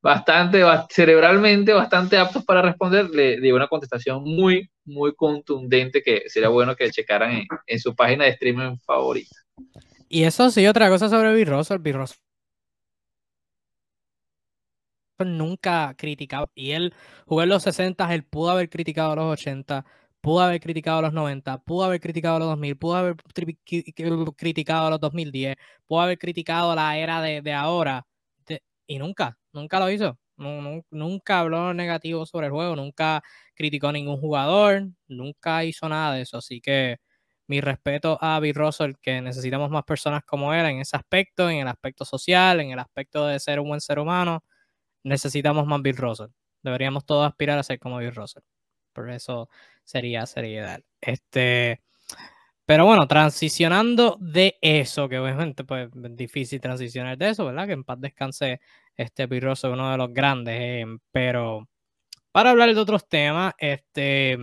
bastante, 0.03 0.63
cerebralmente 0.91 1.73
bastante 1.73 2.19
aptos 2.19 2.45
para 2.45 2.63
responder, 2.63 3.11
le 3.11 3.41
dio 3.41 3.57
una 3.57 3.69
contestación 3.69 4.23
muy, 4.23 4.71
muy 4.85 5.15
contundente 5.15 6.03
que 6.03 6.29
sería 6.29 6.49
bueno 6.49 6.77
que 6.77 6.91
checaran 6.91 7.45
en, 7.67 7.79
su 7.81 7.95
página 7.95 8.25
de 8.25 8.31
streaming 8.31 8.77
favorita. 8.79 9.37
Y 10.09 10.25
eso 10.25 10.51
sí, 10.51 10.67
otra 10.67 10.89
cosa 10.89 11.09
sobre 11.09 11.35
Bill 11.35 11.49
Russell, 11.49 11.79
Bill 11.79 11.97
Russell 11.97 12.19
nunca 15.25 15.95
criticado, 15.97 16.51
y 16.55 16.73
él 16.73 16.93
jugó 17.25 17.43
en 17.43 17.49
los 17.49 17.63
60, 17.63 18.15
él 18.15 18.23
pudo 18.23 18.51
haber 18.51 18.69
criticado 18.69 19.13
a 19.13 19.17
los 19.17 19.33
80, 19.33 19.85
pudo 20.27 20.41
haber 20.41 20.61
criticado 20.61 21.03
los 21.03 21.13
90, 21.13 21.59
pudo 21.59 21.85
haber 21.85 22.01
criticado 22.01 22.41
los 22.41 22.49
2000, 22.49 22.77
pudo 22.77 22.97
haber 22.97 23.17
criticado 24.37 24.91
los 24.91 24.99
2010, 24.99 25.55
pudo 25.87 26.01
haber 26.01 26.19
criticado 26.19 26.75
la 26.75 26.99
era 26.99 27.21
de, 27.21 27.53
ahora, 27.53 28.05
y 28.89 28.99
nunca, 28.99 29.39
nunca 29.53 29.79
lo 29.79 29.89
hizo. 29.89 30.19
nunca 30.91 31.39
habló 31.39 31.73
negativo 31.75 32.27
sobre 32.27 32.47
el 32.49 32.53
juego, 32.53 32.75
nunca 32.75 33.23
criticó 33.55 33.87
a 33.87 33.93
ningún 33.93 34.17
jugador, 34.21 34.89
nunca 35.07 35.63
hizo 35.65 35.89
nada 35.89 36.15
de 36.17 36.23
eso. 36.23 36.39
Así 36.39 36.61
que 36.61 36.97
mi 37.47 37.61
respeto 37.61 38.19
a 38.21 38.41
Bill 38.41 38.57
Russell, 38.57 38.95
que 39.01 39.21
necesitamos 39.23 39.71
más 39.71 39.85
personas 39.85 40.25
como 40.25 40.53
él 40.53 40.67
en 40.67 40.81
ese 40.81 40.97
aspecto, 40.97 41.49
en 41.49 41.59
el 41.59 41.69
aspecto 41.69 42.05
social, 42.05 42.59
en 42.61 42.73
el 42.73 42.81
aspecto 42.81 43.27
de 43.27 43.39
ser 43.39 43.61
un 43.61 43.69
buen 43.69 43.81
ser 43.81 44.01
humano. 44.01 44.43
Necesitamos 45.05 45.67
más 45.67 45.83
Bill 45.83 45.97
Russell. 45.97 46.31
Deberíamos 46.63 47.07
todos 47.07 47.29
aspirar 47.29 47.59
a 47.59 47.63
ser 47.63 47.79
como 47.79 47.99
Bill 47.99 48.15
Russell. 48.15 48.43
Por 48.97 49.11
eso 49.11 49.51
sería, 49.85 50.25
ideal. 50.37 50.83
Este, 51.01 51.83
pero 52.65 52.87
bueno, 52.87 53.07
transicionando 53.07 54.17
de 54.21 54.59
eso, 54.63 55.09
que 55.09 55.19
obviamente 55.19 55.65
pues 55.65 55.91
es 55.95 56.17
difícil 56.17 56.61
transicionar 56.61 57.19
de 57.19 57.31
eso, 57.31 57.45
¿verdad? 57.45 57.67
Que 57.67 57.75
en 57.75 57.85
paz 57.85 58.01
descanse 58.01 58.61
este 58.97 59.29
Pirroso, 59.29 59.71
uno 59.71 59.91
de 59.91 59.99
los 59.99 60.13
grandes, 60.13 60.55
eh, 60.59 60.87
pero 61.13 61.69
para 62.33 62.51
hablar 62.51 62.75
de 62.75 62.81
otros 62.81 63.07
temas, 63.09 63.53
este, 63.59 64.39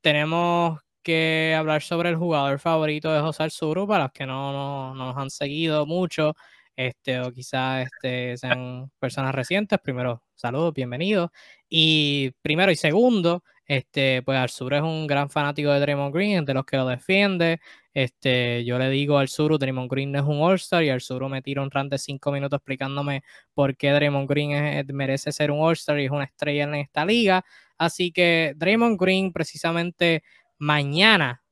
tenemos 0.00 0.80
que 1.02 1.54
hablar 1.56 1.82
sobre 1.82 2.08
el 2.08 2.16
jugador 2.16 2.58
favorito 2.58 3.12
de 3.12 3.20
José 3.20 3.44
Arzuru, 3.44 3.86
para 3.86 4.04
los 4.04 4.12
que 4.12 4.26
no, 4.26 4.52
no, 4.52 4.94
no 4.94 5.06
nos 5.06 5.16
han 5.18 5.30
seguido 5.30 5.86
mucho, 5.86 6.34
este, 6.76 7.20
o 7.20 7.32
quizás 7.32 7.86
este, 7.86 8.36
sean 8.38 8.90
personas 8.98 9.34
recientes. 9.34 9.78
Primero, 9.80 10.22
saludos, 10.34 10.74
bienvenidos. 10.74 11.30
Y 11.68 12.32
primero 12.42 12.72
y 12.72 12.76
segundo, 12.76 13.44
este, 13.66 14.22
pues 14.22 14.38
Arzuru 14.38 14.76
es 14.76 14.82
un 14.82 15.06
gran 15.06 15.30
fanático 15.30 15.70
de 15.70 15.80
Draymond 15.80 16.14
Green, 16.14 16.44
de 16.44 16.54
los 16.54 16.64
que 16.64 16.76
lo 16.76 16.86
defiende. 16.86 17.60
Este, 17.92 18.64
yo 18.64 18.78
le 18.78 18.90
digo 18.90 19.18
al 19.18 19.28
Suru, 19.28 19.56
Draymond 19.58 19.90
Green 19.90 20.12
no 20.12 20.18
es 20.18 20.24
un 20.24 20.40
All-Star 20.42 20.82
y 20.84 20.90
Arzuru 20.90 21.28
me 21.28 21.42
tira 21.42 21.62
un 21.62 21.70
rant 21.70 21.90
de 21.90 21.98
cinco 21.98 22.32
minutos 22.32 22.58
explicándome 22.58 23.22
por 23.54 23.76
qué 23.76 23.90
Draymond 23.92 24.28
Green 24.28 24.86
merece 24.92 25.32
ser 25.32 25.50
un 25.50 25.60
All-Star 25.60 25.98
y 26.00 26.06
es 26.06 26.10
una 26.10 26.24
estrella 26.24 26.64
en 26.64 26.74
esta 26.74 27.04
liga. 27.06 27.44
Así 27.78 28.12
que 28.12 28.54
Draymond 28.56 29.00
Green 29.00 29.32
precisamente 29.32 30.22
mañana, 30.58 31.42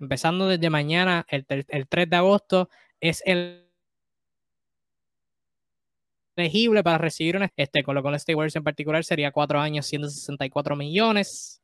empezando 0.00 0.48
desde 0.48 0.70
mañana, 0.70 1.24
el, 1.28 1.46
el 1.48 1.88
3 1.88 2.10
de 2.10 2.16
agosto, 2.16 2.68
es 3.00 3.22
el 3.26 3.63
elegible 6.36 6.82
para 6.82 6.98
recibir 6.98 7.36
un 7.36 7.48
este 7.56 7.82
con 7.82 7.94
lo 7.94 8.02
con 8.02 8.14
State 8.14 8.34
Warriors 8.34 8.56
en 8.56 8.64
particular 8.64 9.04
sería 9.04 9.30
cuatro 9.32 9.60
años 9.60 9.86
164 9.86 10.76
millones 10.76 11.62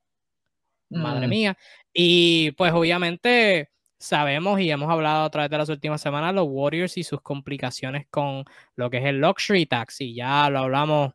madre 0.91 1.27
mm. 1.27 1.31
mía 1.31 1.59
y 1.93 2.53
pues 2.53 2.73
obviamente 2.73 3.71
sabemos 3.99 4.61
y 4.61 4.71
hemos 4.71 4.91
hablado 4.91 5.25
a 5.25 5.31
través 5.31 5.51
de 5.51 5.59
las 5.59 5.69
últimas 5.69 6.01
semanas 6.01 6.35
los 6.35 6.47
Warriors 6.49 6.97
y 6.97 7.05
sus 7.05 7.21
complicaciones 7.21 8.07
con 8.11 8.45
lo 8.77 8.91
que 8.91 8.99
es 8.99 9.05
el 9.05 9.21
luxury 9.21 9.67
tax 9.67 10.01
y 10.01 10.15
ya 10.15 10.49
lo 10.51 10.61
hablamos 10.61 11.13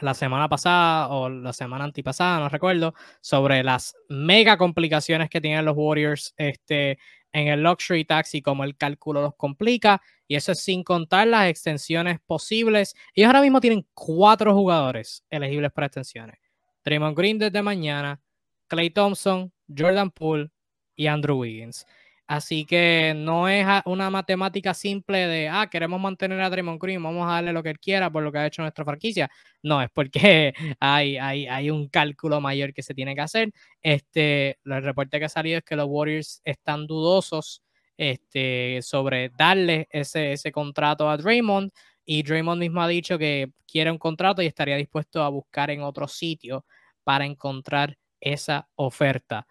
la 0.00 0.14
semana 0.14 0.48
pasada 0.48 1.08
o 1.08 1.28
la 1.28 1.52
semana 1.52 1.84
antipasada, 1.84 2.38
no 2.40 2.48
recuerdo, 2.48 2.94
sobre 3.20 3.62
las 3.62 3.94
mega 4.08 4.56
complicaciones 4.56 5.28
que 5.28 5.40
tienen 5.40 5.64
los 5.64 5.76
Warriors 5.76 6.34
este, 6.36 6.98
en 7.32 7.48
el 7.48 7.62
luxury 7.62 8.04
tax 8.04 8.34
y 8.34 8.42
cómo 8.42 8.64
el 8.64 8.76
cálculo 8.76 9.22
los 9.22 9.34
complica. 9.36 10.00
Y 10.26 10.36
eso 10.36 10.52
es 10.52 10.62
sin 10.62 10.82
contar 10.84 11.26
las 11.26 11.48
extensiones 11.48 12.18
posibles. 12.20 12.94
Ellos 13.14 13.28
ahora 13.28 13.42
mismo 13.42 13.60
tienen 13.60 13.86
cuatro 13.94 14.54
jugadores 14.54 15.24
elegibles 15.30 15.72
para 15.72 15.86
extensiones. 15.86 16.38
Draymond 16.84 17.16
Green 17.16 17.38
desde 17.38 17.62
mañana, 17.62 18.20
Clay 18.66 18.90
Thompson, 18.90 19.52
Jordan 19.68 20.10
Poole 20.10 20.50
y 20.94 21.06
Andrew 21.06 21.38
Wiggins. 21.38 21.86
Así 22.30 22.64
que 22.64 23.12
no 23.16 23.48
es 23.48 23.66
una 23.86 24.08
matemática 24.08 24.72
simple 24.72 25.26
de, 25.26 25.48
ah, 25.48 25.66
queremos 25.68 26.00
mantener 26.00 26.40
a 26.40 26.48
Draymond 26.48 26.80
Green, 26.80 27.02
vamos 27.02 27.28
a 27.28 27.32
darle 27.34 27.52
lo 27.52 27.60
que 27.60 27.70
él 27.70 27.80
quiera 27.80 28.08
por 28.08 28.22
lo 28.22 28.30
que 28.30 28.38
ha 28.38 28.46
hecho 28.46 28.62
nuestra 28.62 28.84
franquicia. 28.84 29.28
No, 29.64 29.82
es 29.82 29.90
porque 29.92 30.52
hay, 30.78 31.16
hay, 31.18 31.48
hay 31.48 31.70
un 31.70 31.88
cálculo 31.88 32.40
mayor 32.40 32.72
que 32.72 32.84
se 32.84 32.94
tiene 32.94 33.16
que 33.16 33.20
hacer. 33.22 33.52
Este, 33.82 34.60
el 34.64 34.80
reporte 34.84 35.18
que 35.18 35.24
ha 35.24 35.28
salido 35.28 35.58
es 35.58 35.64
que 35.64 35.74
los 35.74 35.86
Warriors 35.88 36.40
están 36.44 36.86
dudosos 36.86 37.62
este, 37.96 38.78
sobre 38.82 39.30
darle 39.30 39.88
ese, 39.90 40.32
ese 40.34 40.52
contrato 40.52 41.10
a 41.10 41.16
Draymond 41.16 41.72
y 42.04 42.22
Draymond 42.22 42.60
mismo 42.60 42.80
ha 42.80 42.86
dicho 42.86 43.18
que 43.18 43.50
quiere 43.66 43.90
un 43.90 43.98
contrato 43.98 44.40
y 44.40 44.46
estaría 44.46 44.76
dispuesto 44.76 45.24
a 45.24 45.28
buscar 45.30 45.70
en 45.70 45.82
otro 45.82 46.06
sitio 46.06 46.64
para 47.02 47.24
encontrar 47.26 47.98
esa 48.20 48.68
oferta. 48.76 49.48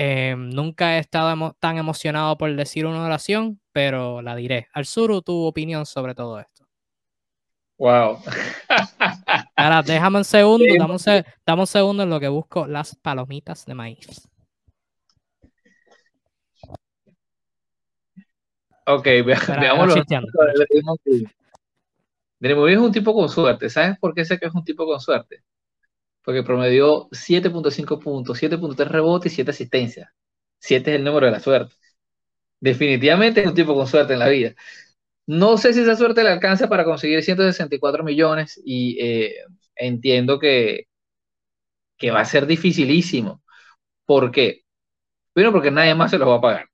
Eh, 0.00 0.36
nunca 0.38 0.94
he 0.94 1.00
estado 1.00 1.56
tan 1.58 1.76
emocionado 1.76 2.38
por 2.38 2.54
decir 2.54 2.86
una 2.86 3.04
oración, 3.04 3.60
pero 3.72 4.22
la 4.22 4.36
diré. 4.36 4.68
Al-Suru, 4.72 5.22
tu 5.22 5.44
opinión 5.44 5.86
sobre 5.86 6.14
todo 6.14 6.38
esto. 6.38 6.68
Wow. 7.78 8.18
Ahora, 9.56 9.82
déjame 9.82 10.18
un 10.18 10.24
segundo, 10.24 10.64
dame 11.44 11.62
un, 11.62 11.66
segundo 11.66 12.04
en 12.04 12.10
lo 12.10 12.20
que 12.20 12.28
busco 12.28 12.68
las 12.68 12.94
palomitas 12.94 13.66
de 13.66 13.74
maíz. 13.74 14.28
Ok, 18.86 19.04
veámoslo. 19.60 20.04
Draymond 22.38 22.70
es 22.70 22.78
un 22.78 22.92
tipo 22.92 23.12
con 23.12 23.28
suerte. 23.28 23.68
¿Sabes 23.68 23.98
por 23.98 24.14
qué 24.14 24.24
sé 24.24 24.38
que 24.38 24.46
es 24.46 24.54
un 24.54 24.62
tipo 24.62 24.86
con 24.86 25.00
suerte? 25.00 25.42
Porque 26.28 26.42
promedió 26.42 27.08
7.5 27.10 27.98
puntos, 27.98 28.36
7.3 28.36 28.86
rebotes 28.90 29.32
y 29.32 29.36
7 29.36 29.50
asistencias. 29.50 30.10
7 30.58 30.90
es 30.90 30.96
el 30.98 31.04
número 31.04 31.24
de 31.24 31.32
la 31.32 31.40
suerte. 31.40 31.74
Definitivamente 32.60 33.40
es 33.40 33.46
un 33.46 33.54
tipo 33.54 33.74
con 33.74 33.86
suerte 33.86 34.12
en 34.12 34.18
la 34.18 34.28
vida. 34.28 34.54
No 35.26 35.58
sé 35.58 35.74
si 35.74 35.80
esa 35.80 35.96
suerte 35.96 36.22
le 36.24 36.30
alcanza 36.30 36.68
para 36.68 36.84
conseguir 36.84 37.22
164 37.24 38.04
millones 38.04 38.60
y 38.64 38.98
eh, 39.00 39.36
entiendo 39.76 40.38
que, 40.38 40.88
que 41.96 42.10
va 42.10 42.20
a 42.20 42.24
ser 42.24 42.46
dificilísimo. 42.46 43.42
¿Por 44.06 44.30
qué? 44.32 44.62
Primero 45.32 45.52
porque 45.52 45.70
nadie 45.70 45.94
más 45.94 46.10
se 46.10 46.18
los 46.18 46.28
va 46.28 46.36
a 46.36 46.40
pagar. 46.42 46.66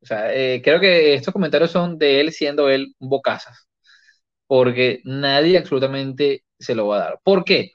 O 0.00 0.06
sea, 0.06 0.32
eh, 0.34 0.62
creo 0.62 0.80
que 0.80 1.14
estos 1.14 1.32
comentarios 1.32 1.70
son 1.70 1.98
de 1.98 2.20
él 2.20 2.32
siendo 2.32 2.68
él 2.68 2.94
bocazas. 2.98 3.68
Porque 4.46 5.00
nadie 5.04 5.58
absolutamente 5.58 6.44
se 6.58 6.74
lo 6.74 6.88
va 6.88 6.96
a 6.98 7.00
dar. 7.00 7.20
¿Por 7.24 7.44
qué? 7.44 7.72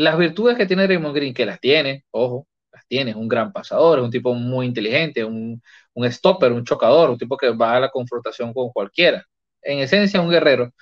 Las 0.00 0.16
virtudes 0.16 0.56
que 0.56 0.64
tiene 0.64 0.86
Raymond 0.86 1.14
Green, 1.14 1.34
que 1.34 1.44
las 1.44 1.60
tiene, 1.60 2.06
ojo, 2.10 2.48
las 2.72 2.86
tiene, 2.86 3.10
es 3.10 3.16
un 3.18 3.28
gran 3.28 3.52
pasador, 3.52 3.98
es 3.98 4.04
un 4.06 4.10
tipo 4.10 4.32
muy 4.32 4.64
inteligente, 4.64 5.22
un, 5.24 5.62
un 5.92 6.10
stopper, 6.10 6.52
un 6.52 6.64
chocador, 6.64 7.10
un 7.10 7.18
tipo 7.18 7.36
que 7.36 7.50
va 7.50 7.76
a 7.76 7.80
la 7.80 7.90
confrontación 7.90 8.54
con 8.54 8.70
cualquiera. 8.70 9.26
En 9.60 9.80
esencia, 9.80 10.22
un 10.22 10.30
guerrero. 10.30 10.72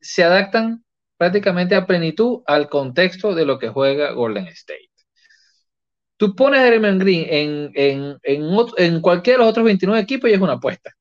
Se 0.00 0.22
adaptan 0.22 0.84
prácticamente 1.16 1.74
a 1.74 1.84
plenitud 1.84 2.42
al 2.46 2.68
contexto 2.68 3.34
de 3.34 3.44
lo 3.44 3.58
que 3.58 3.70
juega 3.70 4.12
Golden 4.12 4.46
State. 4.46 4.88
Tú 6.16 6.36
pones 6.36 6.60
a 6.60 6.66
Draymond 6.66 7.00
Green 7.02 7.26
en, 7.28 7.72
en, 7.74 8.18
en, 8.76 9.00
cualquiera 9.00 9.38
de 9.38 9.44
los 9.44 9.50
otros 9.50 9.64
29 9.64 10.00
equipos 10.00 10.30
y 10.30 10.34
es 10.34 10.40
una 10.40 10.54
apuesta. 10.54 10.92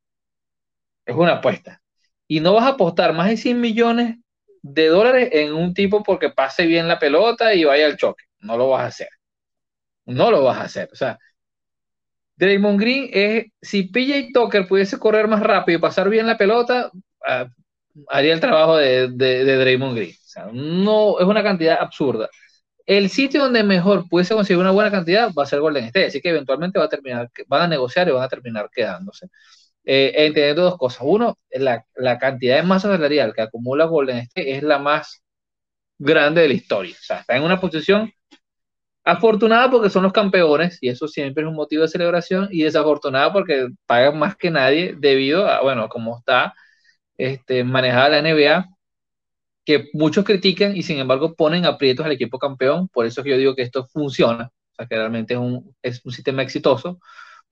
Es 1.06 1.16
una 1.16 1.34
apuesta. 1.34 1.84
Y 2.28 2.40
no 2.40 2.54
vas 2.54 2.64
a 2.66 2.70
apostar 2.70 3.14
más 3.14 3.30
de 3.30 3.38
100 3.38 3.62
millones 3.62 4.18
de 4.64 4.88
dólares 4.88 5.30
en 5.34 5.54
un 5.54 5.74
tipo 5.74 6.04
porque 6.04 6.30
pase 6.32 6.66
bien 6.66 6.88
la 6.88 6.98
pelota 7.00 7.54
y 7.54 7.66
vaya 7.66 7.86
al 7.86 7.98
choque. 7.98 8.24
No 8.40 8.58
lo 8.58 8.70
vas 8.70 8.84
a 8.84 8.88
hacer. 8.88 9.10
No 10.06 10.32
lo 10.32 10.44
vas 10.44 10.58
a 10.58 10.64
hacer. 10.64 10.90
O 10.92 10.96
sea, 10.96 11.20
Draymond 12.38 12.80
Green 12.80 13.10
es, 13.14 13.46
si 13.62 13.84
PJ 13.84 14.30
Tucker 14.34 14.68
pudiese 14.68 14.98
correr 14.98 15.28
más 15.28 15.42
rápido 15.42 15.78
y 15.78 15.82
pasar 15.82 16.10
bien 16.10 16.28
la 16.28 16.38
pelota, 16.38 16.92
ah, 17.28 17.48
haría 18.10 18.34
el 18.34 18.40
trabajo 18.40 18.78
de, 18.78 19.10
de, 19.10 19.58
Draymond 19.58 19.96
Green. 19.96 20.12
O 20.12 20.28
sea, 20.28 20.50
no, 20.52 21.20
es 21.20 21.26
una 21.26 21.44
cantidad 21.44 21.78
absurda. 21.80 22.30
El 22.86 23.10
sitio 23.10 23.44
donde 23.44 23.64
mejor 23.64 24.10
pudiese 24.10 24.34
conseguir 24.34 24.60
una 24.62 24.72
buena 24.72 24.92
cantidad 24.92 25.32
va 25.34 25.44
a 25.44 25.46
ser 25.46 25.62
Golden 25.62 25.86
State, 25.86 26.08
así 26.08 26.22
que 26.22 26.30
eventualmente 26.30 26.80
va 26.80 26.86
a 26.86 26.90
terminar, 26.90 27.30
van 27.48 27.62
a 27.64 27.68
negociar 27.68 28.08
y 28.10 28.12
van 28.12 28.24
a 28.24 28.30
terminar 28.30 28.70
quedándose. 28.74 29.28
Eh, 29.86 30.14
entendiendo 30.16 30.64
dos 30.64 30.78
cosas. 30.78 31.02
Uno, 31.04 31.38
la, 31.52 31.86
la, 31.96 32.18
cantidad 32.18 32.56
de 32.58 32.64
masa 32.64 32.90
salarial 32.90 33.34
que 33.34 33.42
acumula 33.42 33.86
Golden 33.86 34.18
State 34.20 34.56
es 34.58 34.64
la 34.64 34.80
más 34.80 35.24
grande 36.00 36.42
de 36.42 36.48
la 36.50 36.54
historia. 36.54 36.96
O 37.00 37.04
sea, 37.04 37.20
está 37.20 37.36
en 37.38 37.44
una 37.44 37.60
posición 37.60 38.12
afortunada 39.04 39.70
porque 39.70 39.90
son 39.90 40.04
los 40.04 40.14
campeones 40.14 40.78
y 40.82 40.90
eso 40.90 41.08
siempre 41.08 41.44
es 41.44 41.50
un 41.50 41.56
motivo 41.56 41.84
de 41.84 41.90
celebración 41.90 42.48
y 42.52 42.64
desafortunada 42.64 43.34
porque 43.34 43.68
pagan 43.86 44.18
más 44.18 44.36
que 44.38 44.50
nadie 44.52 44.96
debido 44.98 45.48
a, 45.48 45.62
bueno, 45.62 45.90
como 45.90 46.18
está 46.20 46.54
este, 47.18 47.64
manejada 47.64 48.10
la 48.10 48.20
NBA, 48.20 48.70
que 49.66 49.90
muchos 49.94 50.26
critican 50.26 50.76
y 50.76 50.84
sin 50.84 51.00
embargo 51.00 51.36
ponen 51.36 51.66
aprietos 51.66 52.06
al 52.06 52.12
equipo 52.14 52.40
campeón. 52.40 52.88
Por 52.90 53.06
eso 53.06 53.22
es 53.22 53.26
que 53.26 53.32
yo 53.32 53.38
digo 53.38 53.56
que 53.56 53.64
esto 53.64 53.86
funciona, 53.88 54.46
o 54.74 54.76
sea, 54.76 54.88
que 54.88 54.96
realmente 54.96 55.34
es 55.34 55.40
un, 55.40 55.76
es 55.82 56.02
un 56.06 56.12
sistema 56.12 56.42
exitoso, 56.44 57.00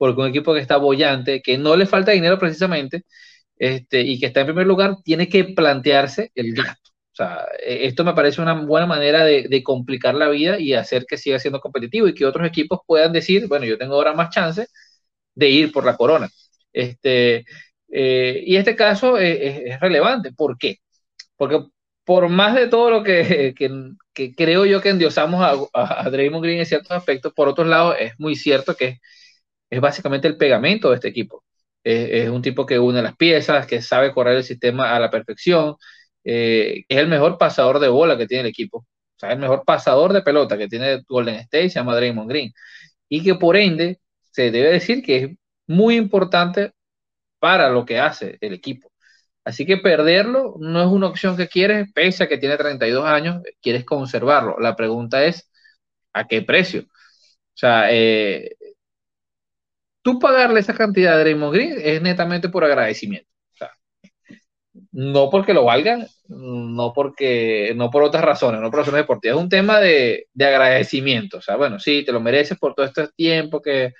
porque 0.01 0.21
un 0.21 0.29
equipo 0.29 0.51
que 0.55 0.61
está 0.61 0.77
bollante, 0.77 1.43
que 1.43 1.59
no 1.59 1.75
le 1.75 1.85
falta 1.85 2.11
dinero 2.11 2.39
precisamente, 2.39 3.03
este, 3.57 4.01
y 4.01 4.19
que 4.19 4.25
está 4.27 4.41
en 4.41 4.47
primer 4.47 4.65
lugar, 4.65 4.97
tiene 5.03 5.29
que 5.29 5.43
plantearse 5.45 6.31
el 6.33 6.55
gasto. 6.55 6.91
O 7.13 7.15
sea, 7.15 7.45
e, 7.63 7.85
esto 7.85 8.03
me 8.03 8.15
parece 8.15 8.41
una 8.41 8.53
buena 8.55 8.87
manera 8.87 9.23
de, 9.23 9.47
de, 9.47 9.63
complicar 9.63 10.15
la 10.15 10.29
vida 10.29 10.59
y 10.59 10.73
hacer 10.73 11.05
que 11.07 11.17
siga 11.17 11.37
siendo 11.39 11.59
competitivo 11.61 12.07
y 12.07 12.15
que 12.15 12.25
otros 12.25 12.47
equipos 12.47 12.79
puedan 12.87 13.13
decir, 13.13 13.47
bueno, 13.47 13.65
yo 13.65 13.77
tengo 13.77 13.93
ahora 13.95 14.13
más 14.13 14.31
chance 14.31 14.65
de 15.35 15.49
ir 15.49 15.71
por 15.71 15.85
la 15.85 15.97
corona. 15.97 16.29
Este, 16.73 17.45
eh, 17.91 18.43
y 18.45 18.55
este 18.55 18.75
caso 18.75 19.17
es, 19.19 19.79
relevante. 19.79 20.33
¿Por 20.33 20.57
qué? 20.57 20.77
Porque 21.37 21.65
por 22.05 22.29
más 22.29 22.55
de 22.55 22.67
todo 22.67 22.89
lo 22.91 23.03
que, 23.03 23.53
que, 24.13 24.35
creo 24.35 24.65
yo 24.65 24.81
que 24.81 24.89
endiosamos 24.89 25.41
a, 25.73 26.03
a, 26.05 26.09
Draymond 26.09 26.43
Green 26.43 26.59
en 26.59 26.65
ciertos 26.65 26.91
aspectos, 26.91 27.33
por 27.33 27.47
otro 27.47 27.65
lado, 27.65 27.95
es 27.95 28.13
muy 28.19 28.35
cierto 28.35 28.75
que 28.75 28.87
es, 28.87 28.99
básicamente 29.79 30.27
el 30.27 30.37
pegamento 30.37 30.89
de 30.89 30.95
este 30.95 31.07
equipo. 31.09 31.43
Es, 31.83 32.29
un 32.29 32.41
tipo 32.41 32.65
que 32.65 32.79
une 32.79 33.01
las 33.01 33.15
piezas, 33.15 33.65
que 33.67 33.81
sabe 33.81 34.13
correr 34.13 34.37
el 34.37 34.43
sistema 34.43 34.95
a 34.95 34.99
la 34.99 35.09
perfección, 35.09 35.75
eh, 36.23 36.83
es 36.87 36.97
el 36.97 37.07
mejor 37.07 37.37
pasador 37.37 37.79
de 37.79 37.87
bola 37.89 38.17
que 38.17 38.27
tiene 38.27 38.41
el 38.41 38.49
equipo. 38.49 38.79
O 38.79 38.85
sea, 39.19 39.31
el 39.31 39.39
mejor 39.39 39.63
pasador 39.65 40.13
de 40.13 40.21
pelota 40.21 40.57
que 40.57 40.67
tiene 40.67 41.01
Golden 41.07 41.35
State 41.35 41.69
se 41.69 41.79
llama 41.79 41.95
Draymond 41.95 42.29
Green. 42.29 42.53
Y 43.09 43.23
que 43.23 43.35
por 43.35 43.57
ende 43.57 43.99
se 44.31 44.51
debe 44.51 44.71
decir 44.71 45.03
que 45.03 45.17
es 45.17 45.31
muy 45.67 45.95
importante 45.97 46.73
para 47.39 47.69
lo 47.69 47.85
que 47.85 47.99
hace 47.99 48.37
el 48.41 48.53
equipo. 48.53 48.91
Así 49.43 49.65
que 49.65 49.77
perderlo 49.77 50.55
no 50.59 50.81
es 50.81 50.87
una 50.87 51.07
opción 51.07 51.37
que 51.37 51.47
quieres, 51.47 51.91
pese 51.93 52.23
a 52.25 52.29
que 52.29 52.37
tiene 52.37 52.57
32 52.57 53.05
años, 53.05 53.41
quieres 53.61 53.85
conservarlo. 53.85 54.57
La 54.59 54.75
pregunta 54.75 55.25
es, 55.25 55.49
¿a 56.13 56.27
qué 56.27 56.41
precio? 56.43 56.83
O 56.83 57.57
sea, 57.61 57.91
eh, 57.91 58.55
tú 60.01 60.19
pagarle 60.19 60.59
esa 60.59 60.73
cantidad 60.73 61.13
a 61.13 61.19
Draymond 61.19 61.53
Green 61.53 61.75
es 61.81 62.01
netamente 62.01 62.49
por 62.49 62.63
agradecimiento. 62.63 63.29
O 63.53 63.57
sea, 63.57 63.71
no 64.91 65.29
porque 65.29 65.53
lo 65.53 65.65
valgan, 65.65 66.07
no 66.27 66.93
porque, 66.93 67.73
no 67.75 67.89
por 67.89 68.03
otras 68.03 68.23
razones, 68.23 68.61
no 68.61 68.69
por 68.69 68.79
razones 68.79 69.01
deportivas, 69.01 69.37
es 69.37 69.43
un 69.43 69.49
tema 69.49 69.79
de, 69.79 70.27
de 70.33 70.45
agradecimiento. 70.45 71.37
O 71.37 71.41
sea, 71.41 71.55
bueno, 71.55 71.79
sí, 71.79 72.03
te 72.05 72.11
lo 72.11 72.19
mereces 72.19 72.57
por 72.57 72.73
todo 72.73 72.85
este 72.85 73.07
tiempo 73.15 73.61
que 73.61 73.93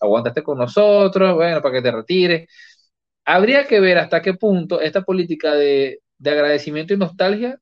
aguantaste 0.00 0.42
con 0.42 0.58
nosotros, 0.58 1.34
bueno, 1.34 1.62
para 1.62 1.74
que 1.74 1.82
te 1.82 1.92
retires 1.92 2.48
habría 3.24 3.66
que 3.66 3.80
ver 3.80 3.98
hasta 3.98 4.22
qué 4.22 4.34
punto 4.34 4.80
esta 4.80 5.02
política 5.02 5.54
de, 5.54 6.00
agradecimiento 6.24 6.94
y 6.94 6.96
nostalgia 6.96 7.58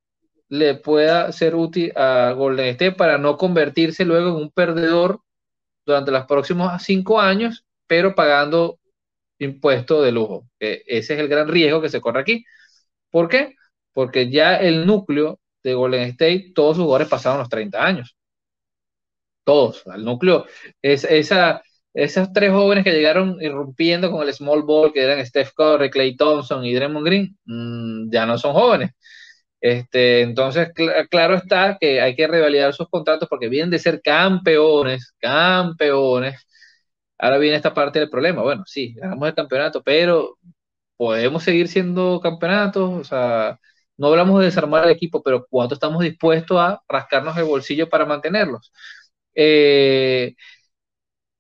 le 0.49 0.75
pueda 0.75 1.33
ser 1.33 1.55
útil 1.55 1.93
a 1.97 2.33
Golden 2.33 2.69
State 2.69 2.93
para 2.93 3.19
no 3.19 3.37
convertirse 3.37 4.05
luego 4.05 4.31
en 4.31 4.37
un 4.37 4.51
perdedor 4.51 5.21
durante 5.87 6.11
los 6.11 6.27
próximos 6.27 6.71
cinco 6.83 7.21
años, 7.21 7.65
pero 7.91 8.15
pagando 8.15 8.79
impuestos 9.39 10.05
de 10.05 10.13
lujo. 10.13 10.47
ese 10.61 11.15
es 11.15 11.21
el 11.21 11.29
gran 11.29 11.49
riesgo 11.49 11.83
que 11.83 11.89
se 11.89 12.01
corre 12.01 12.21
aquí. 12.21 12.45
¿Por 13.11 13.29
qué? 13.29 13.57
Porque 13.93 14.31
ya 14.31 14.57
el 14.57 14.87
núcleo 14.87 15.41
de 15.65 15.75
Golden 15.75 16.03
State, 16.11 16.53
todos 16.55 16.77
sus 16.77 16.85
jugadores 16.85 17.09
pasaron 17.09 17.41
los 17.41 17.49
30 17.49 17.85
años. 17.85 18.17
Todos. 19.45 19.83
El 19.93 20.05
núcleo 20.05 20.47
es 20.83 21.05
esa 21.05 21.63
esos 21.93 22.33
tres 22.33 22.53
jóvenes 22.53 22.85
que 22.85 22.93
llegaron 22.93 23.43
irrumpiendo 23.43 24.11
con 24.13 24.23
el 24.27 24.33
small 24.33 24.63
ball, 24.63 24.93
que 24.93 25.03
eran 25.03 25.27
Steph 25.27 25.53
Curry, 25.57 25.91
Clay 25.91 26.17
Thompson 26.17 26.65
y 26.65 26.73
Draymond 26.75 27.05
Green, 27.07 27.37
mm, 27.45 28.11
ya 28.13 28.27
no 28.27 28.39
son 28.39 28.53
jóvenes. 28.53 28.93
Este, 29.61 30.23
entonces, 30.23 30.69
claro 31.11 31.35
está 31.35 31.77
que 31.81 32.01
hay 32.01 32.15
que 32.17 32.29
revalidar 32.29 32.73
sus 32.75 32.89
contratos 32.89 33.29
porque 33.29 33.49
vienen 33.49 33.71
de 33.71 33.79
ser 33.81 34.01
campeones, 34.03 35.15
campeones. 35.19 36.47
Ahora 37.21 37.39
viene 37.39 37.57
esta 37.57 37.75
parte 37.75 37.99
del 38.01 38.11
problema. 38.11 38.43
Bueno, 38.43 38.65
sí, 38.67 38.95
ganamos 38.95 39.29
el 39.29 39.35
campeonato, 39.35 39.83
pero 39.83 40.39
podemos 40.97 41.43
seguir 41.45 41.69
siendo 41.69 42.21
campeonatos. 42.21 42.91
O 43.01 43.05
sea, 43.05 43.61
no 43.99 44.09
hablamos 44.09 44.41
de 44.41 44.47
desarmar 44.47 44.85
el 44.87 44.91
equipo, 44.93 45.23
pero 45.23 45.47
¿cuánto 45.51 45.75
estamos 45.75 46.03
dispuestos 46.03 46.59
a 46.61 46.83
rascarnos 46.89 47.37
el 47.39 47.45
bolsillo 47.45 47.89
para 47.91 48.07
mantenerlos? 48.07 48.73
Eh, 49.35 50.35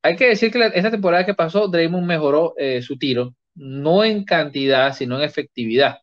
hay 0.02 0.16
que 0.16 0.28
decir 0.28 0.50
que 0.52 0.64
esta 0.74 0.90
temporada 0.90 1.26
que 1.26 1.34
pasó, 1.34 1.68
Draymond 1.68 2.06
mejoró 2.06 2.54
eh, 2.56 2.82
su 2.82 2.98
tiro, 2.98 3.34
no 3.54 4.04
en 4.04 4.24
cantidad, 4.24 4.94
sino 4.94 5.16
en 5.16 5.22
efectividad. 5.24 5.98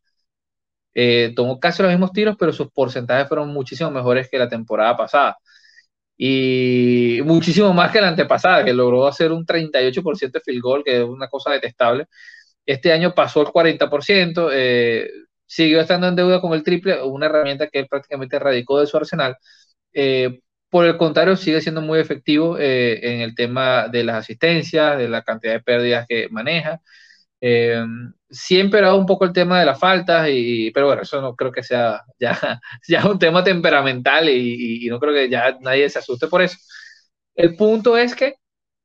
Eh, 0.93 1.34
tomó 1.36 1.59
casi 1.59 1.84
los 1.84 1.91
mismos 1.91 2.11
tiros, 2.11 2.36
pero 2.39 2.51
sus 2.53 2.71
porcentajes 2.71 3.28
fueron 3.28 3.49
muchísimo 3.53 3.91
mejores 3.91 4.30
que 4.30 4.39
la 4.39 4.49
temporada 4.49 4.97
pasada. 4.97 5.38
Y 6.18 7.20
muchísimo 7.26 7.74
más 7.74 7.91
que 7.91 8.01
la 8.01 8.09
antepasada, 8.09 8.65
que 8.65 8.74
logró 8.74 9.07
hacer 9.07 9.32
un 9.32 9.45
38% 9.45 10.39
de 10.39 10.41
field 10.41 10.61
goal, 10.61 10.84
que 10.84 10.97
es 10.97 11.03
una 11.03 11.28
cosa 11.28 11.51
detestable. 11.51 12.07
Este 12.65 12.91
año 12.91 13.13
pasó 13.15 13.41
el 13.41 13.47
40%, 13.47 14.49
eh, 14.53 15.09
siguió 15.45 15.80
estando 15.82 16.07
en 16.07 16.15
deuda 16.15 16.41
con 16.41 16.53
el 16.53 16.63
triple, 16.63 17.01
una 17.03 17.28
herramienta 17.28 17.68
que 17.68 17.80
él 17.80 17.88
prácticamente 17.89 18.36
erradicó 18.38 18.80
de 18.80 18.88
su 18.88 18.97
arsenal. 18.97 19.38
Por 20.70 20.86
el 20.86 20.97
contrario, 20.97 21.36
sigue 21.38 21.61
siendo 21.61 21.82
muy 21.82 21.99
efectivo 21.99 22.57
eh, 22.59 22.99
en 23.13 23.22
el 23.22 23.36
tema 23.36 23.88
de 23.88 24.03
las 24.03 24.18
asistencias, 24.18 24.97
de 24.97 25.07
la 25.07 25.22
cantidad 25.24 25.53
de 25.53 25.61
pérdidas 25.61 26.05
que 26.07 26.28
maneja. 26.30 26.82
Eh, 27.41 27.83
siempre 28.29 28.85
ha 28.85 28.93
un 28.95 29.05
poco 29.05 29.25
el 29.25 29.33
tema 29.33 29.59
de 29.59 29.65
las 29.65 29.79
faltas, 29.79 30.27
y, 30.31 30.71
pero 30.71 30.88
bueno, 30.88 31.01
eso 31.03 31.21
no 31.21 31.35
creo 31.35 31.51
que 31.51 31.63
sea 31.63 32.03
ya, 32.19 32.59
ya 32.88 33.09
un 33.09 33.19
tema 33.19 33.43
temperamental 33.43 34.29
y, 34.29 34.88
no 34.89 34.99
creo 34.99 35.13
que 35.13 35.29
ya 35.29 35.57
nadie 35.61 35.89
se 35.89 35.99
asuste 35.99 36.27
por 36.27 36.41
eso. 36.41 36.57
El 37.35 37.55
punto 37.55 37.97
es 37.97 38.15
que 38.15 38.35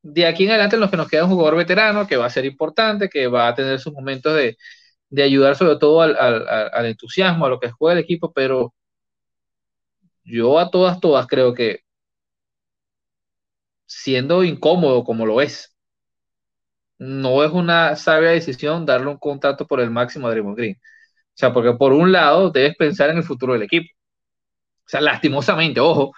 de 0.03 0.27
aquí 0.27 0.45
en 0.45 0.51
adelante 0.51 0.77
en 0.77 0.81
los 0.83 0.91
que 0.91 0.97
nos 0.97 1.09
queda 1.09 1.25
un 1.25 1.31
jugador 1.33 1.57
veterano 1.57 2.07
que 2.07 2.17
va 2.17 2.27
a 2.27 2.31
ser 2.31 2.45
importante, 2.45 3.09
que 3.09 3.27
va 3.29 3.49
a 3.49 3.55
tener 3.55 3.81
sus 3.81 3.93
momentos 3.93 4.35
de, 4.37 4.57
de 5.11 5.23
ayudar 5.23 5.57
sobre 5.57 5.77
todo 5.79 6.03
al, 6.03 6.17
al, 6.17 6.49
al, 6.73 6.87
entusiasmo, 6.87 7.47
a 7.47 7.49
lo 7.51 7.61
que 7.61 7.71
juega 7.71 7.95
el 7.99 8.05
equipo, 8.05 8.33
pero 8.33 8.75
yo 10.25 10.59
a 10.59 10.71
todas, 10.71 11.01
todas 11.01 11.27
creo 11.27 11.55
que 11.55 11.81
siendo 13.87 14.43
incómodo 14.45 15.05
como 15.05 15.27
lo 15.27 15.41
es, 15.41 15.72
no 17.03 17.45
es 17.45 17.51
una 17.53 17.97
sabia 17.97 18.31
decisión 18.31 18.87
darle 18.87 19.09
un 19.09 19.19
contrato 19.19 19.67
por 19.67 19.81
el 19.81 19.91
máximo 19.91 20.29
a 20.29 20.31
Draymond 20.31 20.57
Green. 20.57 20.77
O 20.77 21.33
sea, 21.35 21.53
porque 21.53 21.73
por 21.75 21.93
un 21.93 22.13
lado 22.13 22.51
debes 22.51 22.77
pensar 22.77 23.11
en 23.11 23.19
el 23.19 23.25
futuro 23.25 23.55
del 23.55 23.63
equipo. 23.65 23.89
O 24.87 24.89
sea, 24.89 25.01
lastimosamente, 25.01 25.81
ojo. 25.81 26.13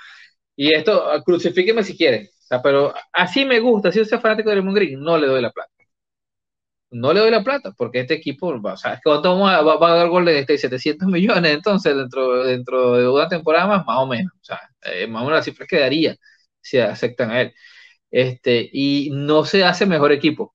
Y 0.57 0.74
esto, 0.74 1.05
crucifíqueme 1.24 1.85
si 1.85 1.97
quieren. 1.97 2.26
O 2.26 2.47
sea, 2.47 2.62
pero 2.62 2.95
así 3.12 3.45
me 3.45 3.61
gusta, 3.61 3.93
si 3.93 3.99
yo 4.01 4.05
soy 4.05 4.18
fanático 4.18 4.51
de 4.51 4.57
Draymond 4.57 4.76
Green, 4.76 5.01
no 5.01 5.18
le 5.18 5.26
doy 5.26 5.43
la 5.43 5.51
plata. 5.53 5.70
No 6.91 7.12
le 7.12 7.20
doy 7.20 7.30
la 7.30 7.43
plata, 7.43 7.72
porque 7.76 8.01
este 8.01 8.14
equipo, 8.14 8.49
o 8.49 8.76
sea, 8.76 9.01
¿cuánto 9.03 9.39
va, 9.41 9.61
va, 9.62 9.93
a 9.93 9.97
dar 9.97 10.09
gol 10.09 10.24
de 10.26 10.39
este 10.39 10.57
700 10.59 11.09
millones 11.09 11.53
entonces 11.53 11.97
dentro, 11.97 12.45
dentro 12.45 12.97
de 12.97 13.09
una 13.09 13.28
temporada 13.28 13.66
más, 13.66 13.87
más 13.87 13.99
o 13.99 14.07
menos. 14.07 14.32
O 14.35 14.45
sea, 14.45 14.61
eh, 14.82 15.07
más 15.09 15.22
o 15.22 15.24
menos 15.26 15.41
la 15.41 15.43
cifra 15.45 15.66
que 15.66 15.80
daría 15.80 16.16
si 16.61 16.78
aceptan 16.78 17.30
a 17.30 17.41
él. 17.43 17.55
Este, 18.11 18.70
y 18.72 19.11
no 19.12 19.45
se 19.45 19.64
hace 19.64 19.87
mejor 19.87 20.12
equipo. 20.12 20.55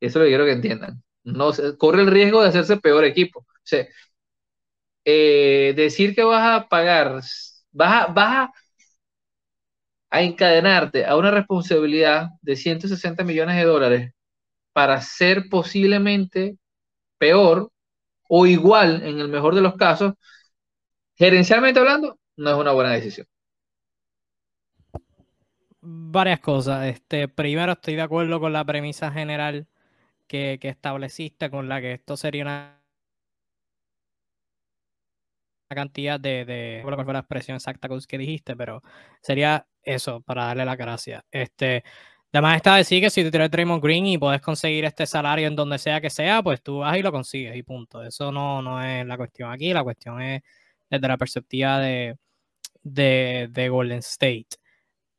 Eso 0.00 0.10
es 0.10 0.14
lo 0.16 0.22
que 0.22 0.28
quiero 0.28 0.44
que 0.44 0.52
entiendan. 0.52 1.02
No 1.24 1.50
corre 1.78 2.02
el 2.02 2.10
riesgo 2.10 2.42
de 2.42 2.48
hacerse 2.48 2.76
peor 2.78 3.04
equipo. 3.04 3.40
O 3.40 3.46
sea, 3.62 3.86
eh, 5.04 5.72
decir 5.76 6.14
que 6.14 6.22
vas 6.22 6.62
a 6.62 6.68
pagar, 6.68 7.20
vas 7.72 8.08
a, 8.08 8.12
vas 8.12 8.50
a 10.10 10.22
encadenarte 10.22 11.04
a 11.06 11.16
una 11.16 11.30
responsabilidad 11.30 12.28
de 12.42 12.56
160 12.56 13.24
millones 13.24 13.56
de 13.56 13.64
dólares 13.64 14.12
para 14.72 15.00
ser 15.00 15.48
posiblemente 15.50 16.58
peor 17.18 17.70
o 18.28 18.46
igual 18.46 19.02
en 19.04 19.20
el 19.20 19.28
mejor 19.28 19.54
de 19.54 19.62
los 19.62 19.76
casos, 19.76 20.14
gerencialmente 21.16 21.80
hablando, 21.80 22.18
no 22.36 22.50
es 22.50 22.56
una 22.56 22.72
buena 22.72 22.92
decisión. 22.92 23.26
Varias 25.80 26.40
cosas. 26.40 26.86
Este, 26.86 27.28
primero, 27.28 27.72
estoy 27.72 27.94
de 27.94 28.02
acuerdo 28.02 28.40
con 28.40 28.52
la 28.52 28.64
premisa 28.64 29.10
general 29.10 29.66
que, 30.28 30.58
estableciste, 30.62 31.50
con 31.50 31.68
la 31.68 31.80
que 31.80 31.92
esto 31.94 32.16
sería 32.16 32.44
una 32.44 32.78
cantidad 35.68 36.18
de, 36.18 36.44
de 36.44 36.82
no 36.84 37.04
fue 37.04 37.12
la 37.12 37.20
expresión 37.20 37.56
exacta 37.56 37.88
que 38.08 38.18
dijiste, 38.18 38.56
pero 38.56 38.82
sería 39.20 39.66
eso, 39.82 40.20
para 40.22 40.46
darle 40.46 40.64
la 40.64 40.76
gracia. 40.76 41.24
Este, 41.30 41.84
además 42.32 42.56
está 42.56 42.76
decir 42.76 43.02
que 43.02 43.10
si 43.10 43.22
te 43.22 43.30
tienes 43.30 43.50
Draymond 43.50 43.82
Green 43.82 44.06
y 44.06 44.18
puedes 44.18 44.40
conseguir 44.40 44.84
este 44.84 45.06
salario 45.06 45.46
en 45.48 45.56
donde 45.56 45.78
sea 45.78 46.00
que 46.00 46.10
sea, 46.10 46.42
pues 46.42 46.62
tú 46.62 46.78
vas 46.78 46.96
y 46.96 47.02
lo 47.02 47.12
consigues 47.12 47.56
y 47.56 47.62
punto. 47.62 48.02
Eso 48.02 48.32
no, 48.32 48.62
no 48.62 48.82
es 48.82 49.06
la 49.06 49.16
cuestión 49.16 49.50
aquí, 49.50 49.72
la 49.72 49.84
cuestión 49.84 50.20
es 50.22 50.42
desde 50.90 51.08
la 51.08 51.18
perspectiva 51.18 51.78
de, 51.80 52.16
de, 52.82 53.48
de 53.50 53.68
Golden 53.68 53.98
State. 53.98 54.48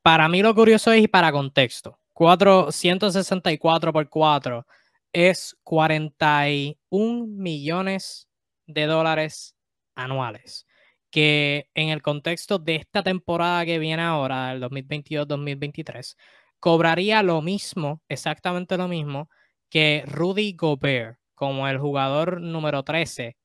Para 0.01 0.29
mí 0.29 0.41
lo 0.41 0.55
curioso 0.55 0.91
es 0.91 1.03
y 1.03 1.07
para 1.07 1.31
contexto. 1.31 1.99
464 2.13 3.93
por 3.93 4.09
4 4.09 4.65
es 5.13 5.57
41 5.63 7.27
millones 7.27 8.27
de 8.67 8.85
dólares 8.85 9.55
anuales. 9.95 10.65
Que 11.11 11.69
en 11.73 11.89
el 11.89 12.01
contexto 12.01 12.59
de 12.59 12.75
esta 12.75 13.01
temporada 13.03 13.65
que 13.65 13.79
viene 13.79 14.03
ahora, 14.03 14.51
el 14.51 14.61
2022-2023, 14.61 16.15
cobraría 16.59 17.23
lo 17.23 17.41
mismo, 17.41 18.03
exactamente 18.09 18.77
lo 18.77 18.87
mismo, 18.87 19.29
que 19.69 20.03
Rudy 20.05 20.53
Gobert, 20.55 21.17
como 21.35 21.67
el 21.67 21.79
jugador 21.79 22.41
número 22.41 22.83
13 22.83 23.37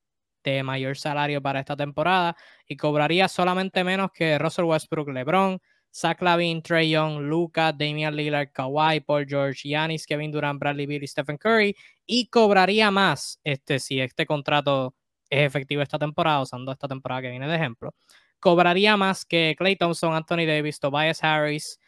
de 0.43 0.63
mayor 0.63 0.97
salario 0.97 1.41
para 1.41 1.59
esta 1.59 1.75
temporada, 1.75 2.35
y 2.67 2.77
cobraría 2.77 3.27
solamente 3.27 3.83
menos 3.83 4.11
que 4.13 4.37
Russell 4.37 4.65
Westbrook, 4.65 5.09
LeBron, 5.09 5.59
Zach 5.95 6.21
Lavin, 6.21 6.61
Trey 6.61 6.89
Young, 6.89 7.29
Luca, 7.29 7.71
Damian 7.71 8.13
Lillard, 8.13 8.51
Kawhi, 8.51 8.99
Paul 8.99 9.25
George, 9.25 9.61
Giannis, 9.63 10.05
Kevin 10.05 10.29
Durant, 10.29 10.59
Bradley 10.59 10.85
Beal 10.85 11.03
y 11.03 11.07
Stephen 11.07 11.37
Curry. 11.37 11.73
Y 12.05 12.27
cobraría 12.27 12.91
más 12.91 13.39
este, 13.45 13.79
si 13.79 14.01
este 14.01 14.25
contrato 14.25 14.93
es 15.29 15.47
efectivo 15.47 15.81
esta 15.81 15.97
temporada, 15.97 16.41
usando 16.41 16.73
esta 16.73 16.89
temporada 16.89 17.21
que 17.21 17.29
viene 17.29 17.47
de 17.47 17.55
ejemplo. 17.55 17.95
Cobraría 18.39 18.97
más 18.97 19.23
que 19.23 19.55
Clay 19.57 19.77
Thompson, 19.77 20.13
Anthony 20.13 20.45
Davis, 20.45 20.81
Tobias 20.81 21.23
Harris, 21.23 21.79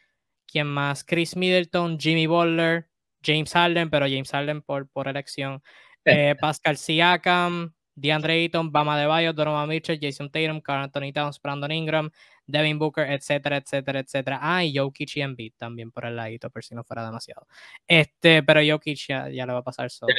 quien 0.48 0.68
más, 0.68 1.04
Chris 1.04 1.36
Middleton, 1.36 2.00
Jimmy 2.00 2.28
Butler, 2.28 2.88
James 3.22 3.52
Harden, 3.52 3.90
pero 3.90 4.06
James 4.06 4.32
Harden 4.32 4.62
por, 4.62 4.88
por 4.90 5.10
elección, 5.10 5.62
eh, 6.06 6.36
Pascal 6.40 6.78
Siakam, 6.78 7.74
DeAndre 7.96 8.34
Ayton, 8.34 8.72
Bama 8.72 8.98
de 8.98 9.06
Bayo, 9.06 9.34
Donovan 9.34 9.68
Mitchell, 9.68 10.00
Jason 10.02 10.30
Tatum, 10.30 10.62
Carl 10.62 10.84
Anthony 10.84 11.12
Towns, 11.12 11.42
Brandon 11.42 11.72
Ingram, 11.72 12.10
Devin 12.48 12.80
Booker, 12.80 13.12
etcétera, 13.12 13.58
etcétera, 13.58 14.00
etcétera. 14.00 14.40
Ah, 14.42 14.64
y 14.64 14.76
Jokic 14.76 15.18
y 15.18 15.22
Embiid 15.22 15.54
también 15.58 15.92
por 15.92 16.06
el 16.06 16.16
ladito, 16.16 16.50
por 16.50 16.64
si 16.64 16.74
no 16.74 16.84
fuera 16.84 17.06
demasiado. 17.06 17.46
Este, 17.86 18.42
pero 18.44 18.62
Jokic 18.66 19.08
ya, 19.08 19.30
ya 19.30 19.46
le 19.46 19.54
va 19.54 19.60
a 19.60 19.64
pasar 19.64 19.90
solo. 19.92 20.14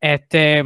Este, 0.00 0.64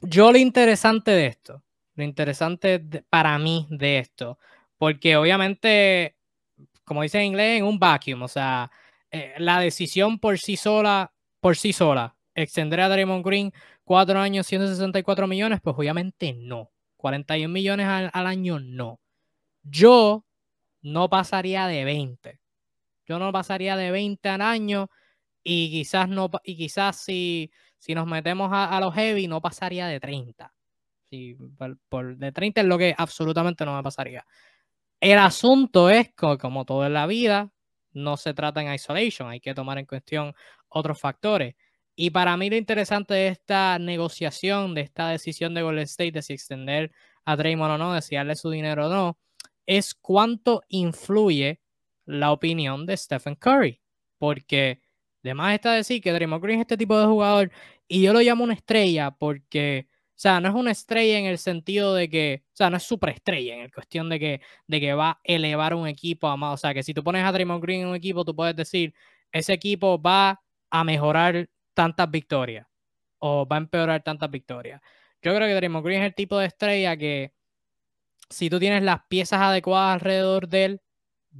yo 0.00 0.32
lo 0.32 0.38
interesante 0.38 1.12
de 1.12 1.26
esto, 1.26 1.62
lo 1.94 2.04
interesante 2.04 2.80
para 3.08 3.38
mí 3.38 3.66
de 3.70 3.98
esto, 3.98 4.38
porque 4.76 5.16
obviamente, 5.16 6.16
como 6.84 7.02
dice 7.02 7.18
en 7.18 7.26
inglés, 7.26 7.58
en 7.58 7.64
un 7.64 7.78
vacuum, 7.78 8.22
o 8.22 8.28
sea, 8.28 8.70
eh, 9.10 9.34
la 9.38 9.60
decisión 9.60 10.18
por 10.18 10.38
sí 10.38 10.56
sola, 10.56 11.12
por 11.40 11.56
sí 11.56 11.72
sola, 11.72 12.16
extender 12.34 12.80
a 12.80 12.88
Draymond 12.88 13.24
Green 13.24 13.52
cuatro 13.84 14.18
años, 14.18 14.46
164 14.46 15.26
millones, 15.26 15.60
pues 15.62 15.76
obviamente 15.78 16.34
no. 16.34 16.70
41 16.96 17.52
millones 17.52 17.86
al, 17.86 18.26
año, 18.26 18.58
no. 18.58 18.98
Yo 19.64 20.24
no 20.82 21.08
pasaría 21.08 21.66
de 21.66 21.84
20. 21.84 22.40
Yo 23.06 23.18
no 23.18 23.32
pasaría 23.32 23.76
de 23.76 23.90
20 23.90 24.28
al 24.28 24.42
año 24.42 24.90
y 25.42 25.70
quizás 25.70 26.08
no 26.08 26.30
y 26.44 26.56
quizás 26.56 26.96
si, 26.96 27.50
si 27.78 27.94
nos 27.94 28.06
metemos 28.06 28.50
a, 28.52 28.78
los 28.80 28.94
heavy 28.94 29.26
no 29.28 29.40
pasaría 29.40 29.86
de 29.86 30.00
30. 30.00 30.52
Si, 31.04 31.36
por, 31.88 32.16
de 32.16 32.32
30 32.32 32.62
es 32.62 32.66
lo 32.66 32.78
que 32.78 32.94
absolutamente 32.96 33.64
no 33.64 33.76
me 33.76 33.82
pasaría. 33.82 34.24
El 35.00 35.18
asunto 35.18 35.90
es 35.90 36.08
que, 36.14 36.38
como 36.38 36.64
todo 36.64 36.86
en 36.86 36.94
la 36.94 37.06
vida, 37.06 37.50
no 37.92 38.16
se 38.16 38.34
trata 38.34 38.62
en 38.62 38.72
isolation, 38.72 39.28
hay 39.30 39.40
que 39.40 39.54
tomar 39.54 39.78
en 39.78 39.86
cuestión 39.86 40.34
otros 40.68 41.00
factores. 41.00 41.54
Y 41.96 42.10
para 42.10 42.36
mí 42.36 42.50
lo 42.50 42.56
interesante 42.56 43.14
de 43.14 43.28
esta 43.28 43.78
negociación, 43.78 44.74
de 44.74 44.82
esta 44.82 45.10
decisión 45.10 45.54
de 45.54 45.62
Golden 45.62 45.84
State 45.84 46.12
de 46.12 46.22
si 46.22 46.32
extender 46.32 46.92
a 47.24 47.36
Draymond 47.36 47.72
o 47.74 47.78
no, 47.78 47.92
de 47.94 48.02
si 48.02 48.16
darle 48.16 48.34
su 48.34 48.50
dinero 48.50 48.86
o 48.86 48.90
no, 48.90 49.18
es 49.66 49.94
cuánto 49.94 50.62
influye 50.68 51.60
la 52.06 52.32
opinión 52.32 52.86
de 52.86 52.96
Stephen 52.96 53.34
Curry. 53.36 53.80
Porque 54.18 54.82
además 55.22 55.54
está 55.54 55.72
decir 55.72 56.00
que 56.00 56.12
Draymond 56.12 56.42
Green 56.42 56.58
es 56.60 56.64
este 56.64 56.76
tipo 56.76 56.98
de 56.98 57.06
jugador 57.06 57.50
y 57.88 58.02
yo 58.02 58.12
lo 58.12 58.20
llamo 58.20 58.44
una 58.44 58.54
estrella 58.54 59.10
porque, 59.10 59.88
o 59.90 60.12
sea, 60.16 60.40
no 60.40 60.48
es 60.48 60.54
una 60.54 60.70
estrella 60.70 61.18
en 61.18 61.26
el 61.26 61.38
sentido 61.38 61.94
de 61.94 62.08
que, 62.08 62.44
o 62.46 62.56
sea, 62.56 62.70
no 62.70 62.76
es 62.76 62.82
superestrella 62.82 63.54
en 63.54 63.60
el 63.62 63.72
cuestión 63.72 64.08
de 64.08 64.18
que, 64.18 64.40
de 64.66 64.80
que 64.80 64.94
va 64.94 65.10
a 65.10 65.20
elevar 65.24 65.74
un 65.74 65.86
equipo 65.88 66.28
a 66.28 66.36
más. 66.36 66.54
O 66.54 66.56
sea, 66.56 66.74
que 66.74 66.82
si 66.82 66.94
tú 66.94 67.02
pones 67.04 67.24
a 67.24 67.32
Draymond 67.32 67.62
Green 67.62 67.82
en 67.82 67.88
un 67.88 67.96
equipo, 67.96 68.24
tú 68.24 68.34
puedes 68.34 68.56
decir, 68.56 68.94
ese 69.32 69.52
equipo 69.52 70.00
va 70.00 70.40
a 70.70 70.84
mejorar 70.84 71.48
tantas 71.74 72.10
victorias 72.10 72.66
o 73.18 73.46
va 73.46 73.56
a 73.56 73.58
empeorar 73.60 74.02
tantas 74.02 74.30
victorias. 74.30 74.80
Yo 75.22 75.34
creo 75.34 75.48
que 75.48 75.54
Draymond 75.54 75.84
Green 75.84 76.02
es 76.02 76.06
el 76.06 76.14
tipo 76.14 76.38
de 76.38 76.46
estrella 76.46 76.96
que 76.96 77.32
si 78.30 78.50
tú 78.50 78.58
tienes 78.58 78.82
las 78.82 79.02
piezas 79.08 79.40
adecuadas 79.40 79.94
alrededor 79.94 80.48
de 80.48 80.64
él, 80.64 80.80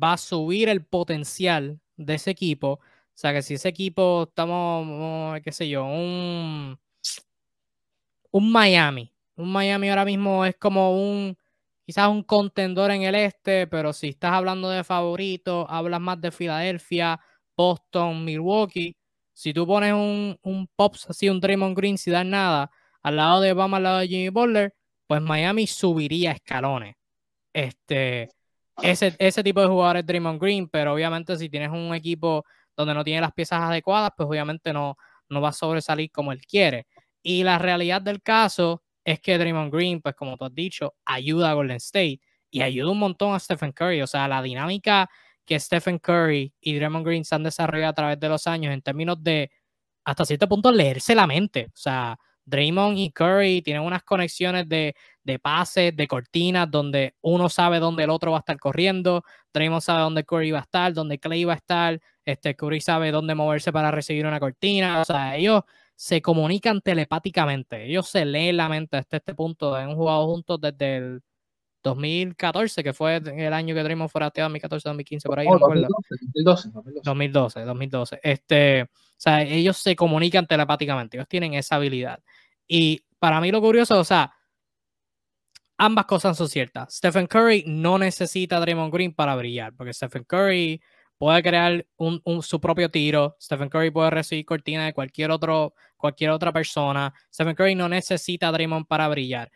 va 0.02 0.14
a 0.14 0.18
subir 0.18 0.68
el 0.68 0.84
potencial 0.84 1.80
de 1.96 2.14
ese 2.14 2.30
equipo. 2.30 2.80
O 3.14 3.16
sea 3.16 3.32
que 3.32 3.42
si 3.42 3.54
ese 3.54 3.68
equipo 3.68 4.24
estamos, 4.28 5.40
qué 5.42 5.52
sé 5.52 5.68
yo, 5.68 5.84
un, 5.84 6.78
un 8.30 8.52
Miami. 8.52 9.12
Un 9.36 9.52
Miami 9.52 9.90
ahora 9.90 10.04
mismo 10.04 10.44
es 10.44 10.56
como 10.56 10.94
un, 10.96 11.36
quizás 11.86 12.08
un 12.08 12.22
contendor 12.22 12.90
en 12.90 13.02
el 13.02 13.14
este, 13.14 13.66
pero 13.66 13.92
si 13.92 14.08
estás 14.08 14.32
hablando 14.32 14.68
de 14.70 14.84
favorito, 14.84 15.66
hablas 15.70 16.00
más 16.00 16.20
de 16.20 16.30
Filadelfia, 16.32 17.20
Boston, 17.56 18.24
Milwaukee. 18.24 18.96
Si 19.32 19.52
tú 19.52 19.66
pones 19.66 19.92
un, 19.92 20.38
un 20.42 20.68
Pops 20.76 21.10
así, 21.10 21.28
un 21.28 21.40
Draymond 21.40 21.76
Green 21.76 21.98
sin 21.98 22.12
dar 22.12 22.26
nada, 22.26 22.70
al 23.02 23.16
lado 23.16 23.40
de 23.40 23.52
Obama, 23.52 23.76
al 23.78 23.82
lado 23.84 23.98
de 23.98 24.08
Jimmy 24.08 24.28
Butler, 24.30 24.74
pues 25.06 25.20
Miami 25.22 25.66
subiría 25.66 26.32
escalones. 26.32 26.94
Este, 27.52 28.30
ese, 28.82 29.14
ese 29.18 29.42
tipo 29.44 29.60
de 29.60 29.68
jugadores 29.68 30.06
Draymond 30.06 30.40
Green, 30.40 30.68
pero 30.68 30.94
obviamente 30.94 31.36
si 31.36 31.48
tienes 31.48 31.70
un 31.70 31.94
equipo 31.94 32.44
donde 32.76 32.94
no 32.94 33.04
tiene 33.04 33.20
las 33.20 33.32
piezas 33.32 33.60
adecuadas, 33.60 34.10
pues 34.16 34.28
obviamente 34.28 34.72
no, 34.72 34.96
no 35.28 35.40
va 35.40 35.50
a 35.50 35.52
sobresalir 35.52 36.10
como 36.10 36.32
él 36.32 36.40
quiere. 36.46 36.86
Y 37.22 37.44
la 37.44 37.58
realidad 37.58 38.02
del 38.02 38.22
caso 38.22 38.82
es 39.04 39.20
que 39.20 39.38
Draymond 39.38 39.72
Green, 39.72 40.00
pues 40.00 40.14
como 40.14 40.36
tú 40.36 40.44
has 40.46 40.54
dicho, 40.54 40.94
ayuda 41.04 41.50
a 41.50 41.54
Golden 41.54 41.76
State 41.76 42.20
y 42.50 42.62
ayuda 42.62 42.90
un 42.90 42.98
montón 42.98 43.34
a 43.34 43.38
Stephen 43.38 43.72
Curry. 43.72 44.02
O 44.02 44.06
sea, 44.06 44.26
la 44.28 44.42
dinámica 44.42 45.08
que 45.44 45.60
Stephen 45.60 45.98
Curry 45.98 46.52
y 46.60 46.74
Draymond 46.74 47.06
Green 47.06 47.24
se 47.24 47.34
han 47.34 47.42
desarrollado 47.42 47.90
a 47.90 47.94
través 47.94 48.20
de 48.20 48.28
los 48.28 48.46
años 48.46 48.72
en 48.72 48.82
términos 48.82 49.22
de, 49.22 49.50
hasta 50.04 50.24
cierto 50.24 50.48
punto, 50.48 50.72
leerse 50.72 51.14
la 51.14 51.26
mente. 51.26 51.66
O 51.68 51.76
sea, 51.76 52.18
Draymond 52.46 52.98
y 52.98 53.10
Curry 53.10 53.62
tienen 53.62 53.82
unas 53.82 54.02
conexiones 54.02 54.68
de, 54.68 54.94
de 55.22 55.38
pases, 55.38 55.96
de 55.96 56.06
cortinas, 56.06 56.70
donde 56.70 57.14
uno 57.22 57.48
sabe 57.48 57.78
dónde 57.78 58.04
el 58.04 58.10
otro 58.10 58.32
va 58.32 58.38
a 58.38 58.40
estar 58.40 58.58
corriendo, 58.58 59.22
Draymond 59.52 59.82
sabe 59.82 60.02
dónde 60.02 60.24
Curry 60.24 60.50
va 60.50 60.58
a 60.58 60.62
estar, 60.62 60.92
dónde 60.92 61.18
Clay 61.18 61.44
va 61.44 61.54
a 61.54 61.56
estar, 61.56 62.00
Este, 62.24 62.54
Curry 62.56 62.80
sabe 62.80 63.10
dónde 63.10 63.34
moverse 63.34 63.72
para 63.72 63.90
recibir 63.90 64.26
una 64.26 64.40
cortina. 64.40 65.00
O 65.00 65.04
sea, 65.04 65.36
ellos 65.36 65.62
se 65.96 66.20
comunican 66.22 66.80
telepáticamente. 66.80 67.84
Ellos 67.86 68.08
se 68.08 68.24
leen 68.24 68.56
la 68.56 68.68
mente 68.68 68.96
hasta 68.96 69.18
este 69.18 69.34
punto. 69.34 69.74
Han 69.74 69.94
jugado 69.94 70.26
juntos 70.26 70.60
desde 70.60 70.96
el 70.96 71.22
2014, 71.84 72.82
que 72.82 72.92
fue 72.94 73.16
el 73.16 73.52
año 73.52 73.74
que 73.74 73.82
Draymond 73.82 74.10
fue 74.10 74.22
rateado, 74.22 74.48
2014, 74.48 74.88
2015, 74.88 75.28
por 75.28 75.38
ahí, 75.38 75.46
no, 75.46 75.58
2012, 75.58 76.70
2012, 77.04 77.60
2012. 77.60 78.20
Este, 78.22 78.82
o 78.82 78.88
sea, 79.16 79.42
ellos 79.42 79.76
se 79.76 79.94
comunican 79.94 80.46
telepáticamente, 80.46 81.18
ellos 81.18 81.28
tienen 81.28 81.54
esa 81.54 81.76
habilidad. 81.76 82.20
Y 82.66 83.04
para 83.18 83.40
mí 83.40 83.52
lo 83.52 83.60
curioso, 83.60 83.98
o 84.00 84.04
sea, 84.04 84.32
ambas 85.76 86.06
cosas 86.06 86.36
son 86.38 86.48
ciertas. 86.48 86.94
Stephen 86.94 87.26
Curry 87.26 87.64
no 87.66 87.98
necesita 87.98 88.56
a 88.56 88.60
Draymond 88.60 88.92
Green 88.92 89.14
para 89.14 89.36
brillar, 89.36 89.74
porque 89.76 89.92
Stephen 89.92 90.24
Curry 90.24 90.80
puede 91.18 91.42
crear 91.42 91.86
un, 91.96 92.22
su 92.42 92.60
propio 92.60 92.90
tiro. 92.90 93.36
Stephen 93.38 93.68
Curry 93.68 93.90
puede 93.90 94.08
recibir 94.08 94.46
cortina 94.46 94.86
de 94.86 94.94
cualquier, 94.94 95.30
otro, 95.30 95.74
cualquier 95.98 96.30
otra 96.30 96.50
persona. 96.50 97.12
Stephen 97.32 97.54
Curry 97.54 97.74
no 97.74 97.90
necesita 97.90 98.48
a 98.48 98.52
Draymond 98.52 98.86
para 98.86 99.06
brillar. 99.08 99.52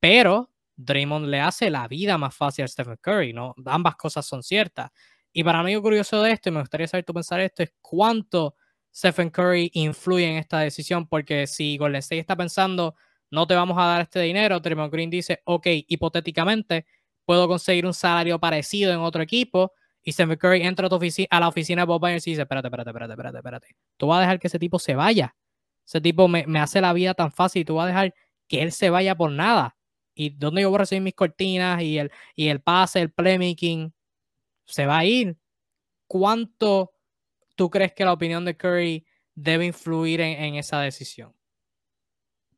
Pero 0.00 0.50
Draymond 0.76 1.26
le 1.26 1.40
hace 1.40 1.70
la 1.70 1.88
vida 1.88 2.18
más 2.18 2.34
fácil 2.34 2.64
a 2.64 2.68
Stephen 2.68 2.98
Curry, 3.00 3.32
¿no? 3.32 3.54
Ambas 3.64 3.96
cosas 3.96 4.26
son 4.26 4.42
ciertas. 4.42 4.90
Y 5.32 5.42
para 5.44 5.62
mí 5.62 5.74
lo 5.74 5.82
curioso 5.82 6.22
de 6.22 6.32
esto, 6.32 6.48
y 6.48 6.52
me 6.52 6.60
gustaría 6.60 6.86
saber 6.86 7.04
tú 7.04 7.12
pensar 7.14 7.40
esto, 7.40 7.62
es 7.62 7.72
cuánto 7.80 8.54
Stephen 8.94 9.30
Curry 9.30 9.70
influye 9.74 10.26
en 10.26 10.36
esta 10.36 10.60
decisión, 10.60 11.06
porque 11.06 11.46
si 11.46 11.76
Golden 11.76 11.98
State 11.98 12.20
está 12.20 12.36
pensando, 12.36 12.94
no 13.30 13.46
te 13.46 13.54
vamos 13.54 13.76
a 13.78 13.84
dar 13.84 14.02
este 14.02 14.20
dinero, 14.20 14.60
Draymond 14.60 14.92
Green 14.92 15.10
dice, 15.10 15.42
ok, 15.44 15.66
hipotéticamente, 15.88 16.86
puedo 17.24 17.48
conseguir 17.48 17.84
un 17.84 17.92
salario 17.92 18.38
parecido 18.38 18.92
en 18.92 19.00
otro 19.00 19.22
equipo, 19.22 19.72
y 20.02 20.12
Stephen 20.12 20.38
Curry 20.38 20.62
entra 20.62 20.86
a, 20.86 21.40
la 21.40 21.48
oficina 21.48 21.82
de 21.82 21.86
Bob 21.86 22.02
Myers 22.02 22.26
y 22.26 22.30
dice, 22.30 22.42
espérate, 22.42 22.68
espérate, 22.68 22.90
espérate, 22.90 23.12
espérate, 23.12 23.38
espérate, 23.38 23.76
tú 23.96 24.06
vas 24.06 24.18
a 24.18 24.20
dejar 24.20 24.38
que 24.38 24.46
ese 24.46 24.58
tipo 24.58 24.78
se 24.78 24.94
vaya. 24.94 25.34
Ese 25.84 26.00
tipo 26.00 26.28
me, 26.28 26.46
me 26.46 26.60
hace 26.60 26.80
la 26.80 26.92
vida 26.92 27.14
tan 27.14 27.32
fácil 27.32 27.64
tú 27.64 27.74
vas 27.74 27.84
a 27.84 27.88
dejar 27.88 28.14
que 28.48 28.62
él 28.62 28.72
se 28.72 28.90
vaya 28.90 29.16
por 29.16 29.30
nada 29.30 29.75
y 30.16 30.30
dónde 30.30 30.62
yo 30.62 30.70
voy 30.70 30.76
a 30.76 30.80
recibir 30.80 31.02
mis 31.02 31.14
cortinas 31.14 31.82
y 31.82 31.98
el, 31.98 32.10
y 32.34 32.48
el 32.48 32.60
pase, 32.60 33.02
el 33.02 33.10
playmaking, 33.10 33.92
se 34.64 34.86
va 34.86 34.98
a 34.98 35.04
ir. 35.04 35.36
¿Cuánto 36.08 36.92
tú 37.54 37.68
crees 37.68 37.92
que 37.92 38.04
la 38.04 38.14
opinión 38.14 38.44
de 38.44 38.56
Curry 38.56 39.06
debe 39.34 39.66
influir 39.66 40.22
en, 40.22 40.54
esa 40.54 40.80
decisión? 40.80 41.34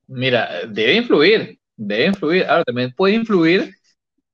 Mira, 0.07 0.67
debe 0.69 0.95
influir, 0.95 1.59
debe 1.77 2.07
influir. 2.07 2.45
Ahora, 2.45 2.65
también 2.65 2.93
puede 2.95 3.15
influir 3.15 3.75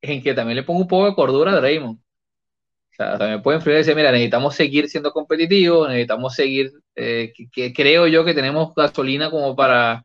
en 0.02 0.22
que 0.22 0.34
también 0.34 0.56
le 0.56 0.62
ponga 0.62 0.82
un 0.82 0.88
poco 0.88 1.06
de 1.06 1.14
cordura 1.14 1.52
a 1.52 1.56
Draymond. 1.56 1.98
O 1.98 2.96
sea, 2.96 3.18
también 3.18 3.42
puede 3.42 3.56
influir 3.56 3.76
y 3.76 3.78
decir, 3.78 3.96
mira, 3.96 4.12
necesitamos 4.12 4.54
seguir 4.54 4.88
siendo 4.88 5.12
competitivos, 5.12 5.88
necesitamos 5.88 6.34
seguir, 6.34 6.72
eh, 6.94 7.32
que, 7.50 7.72
creo 7.72 8.06
yo 8.06 8.24
que 8.24 8.34
tenemos 8.34 8.74
gasolina 8.74 9.30
como 9.30 9.56
para 9.56 10.04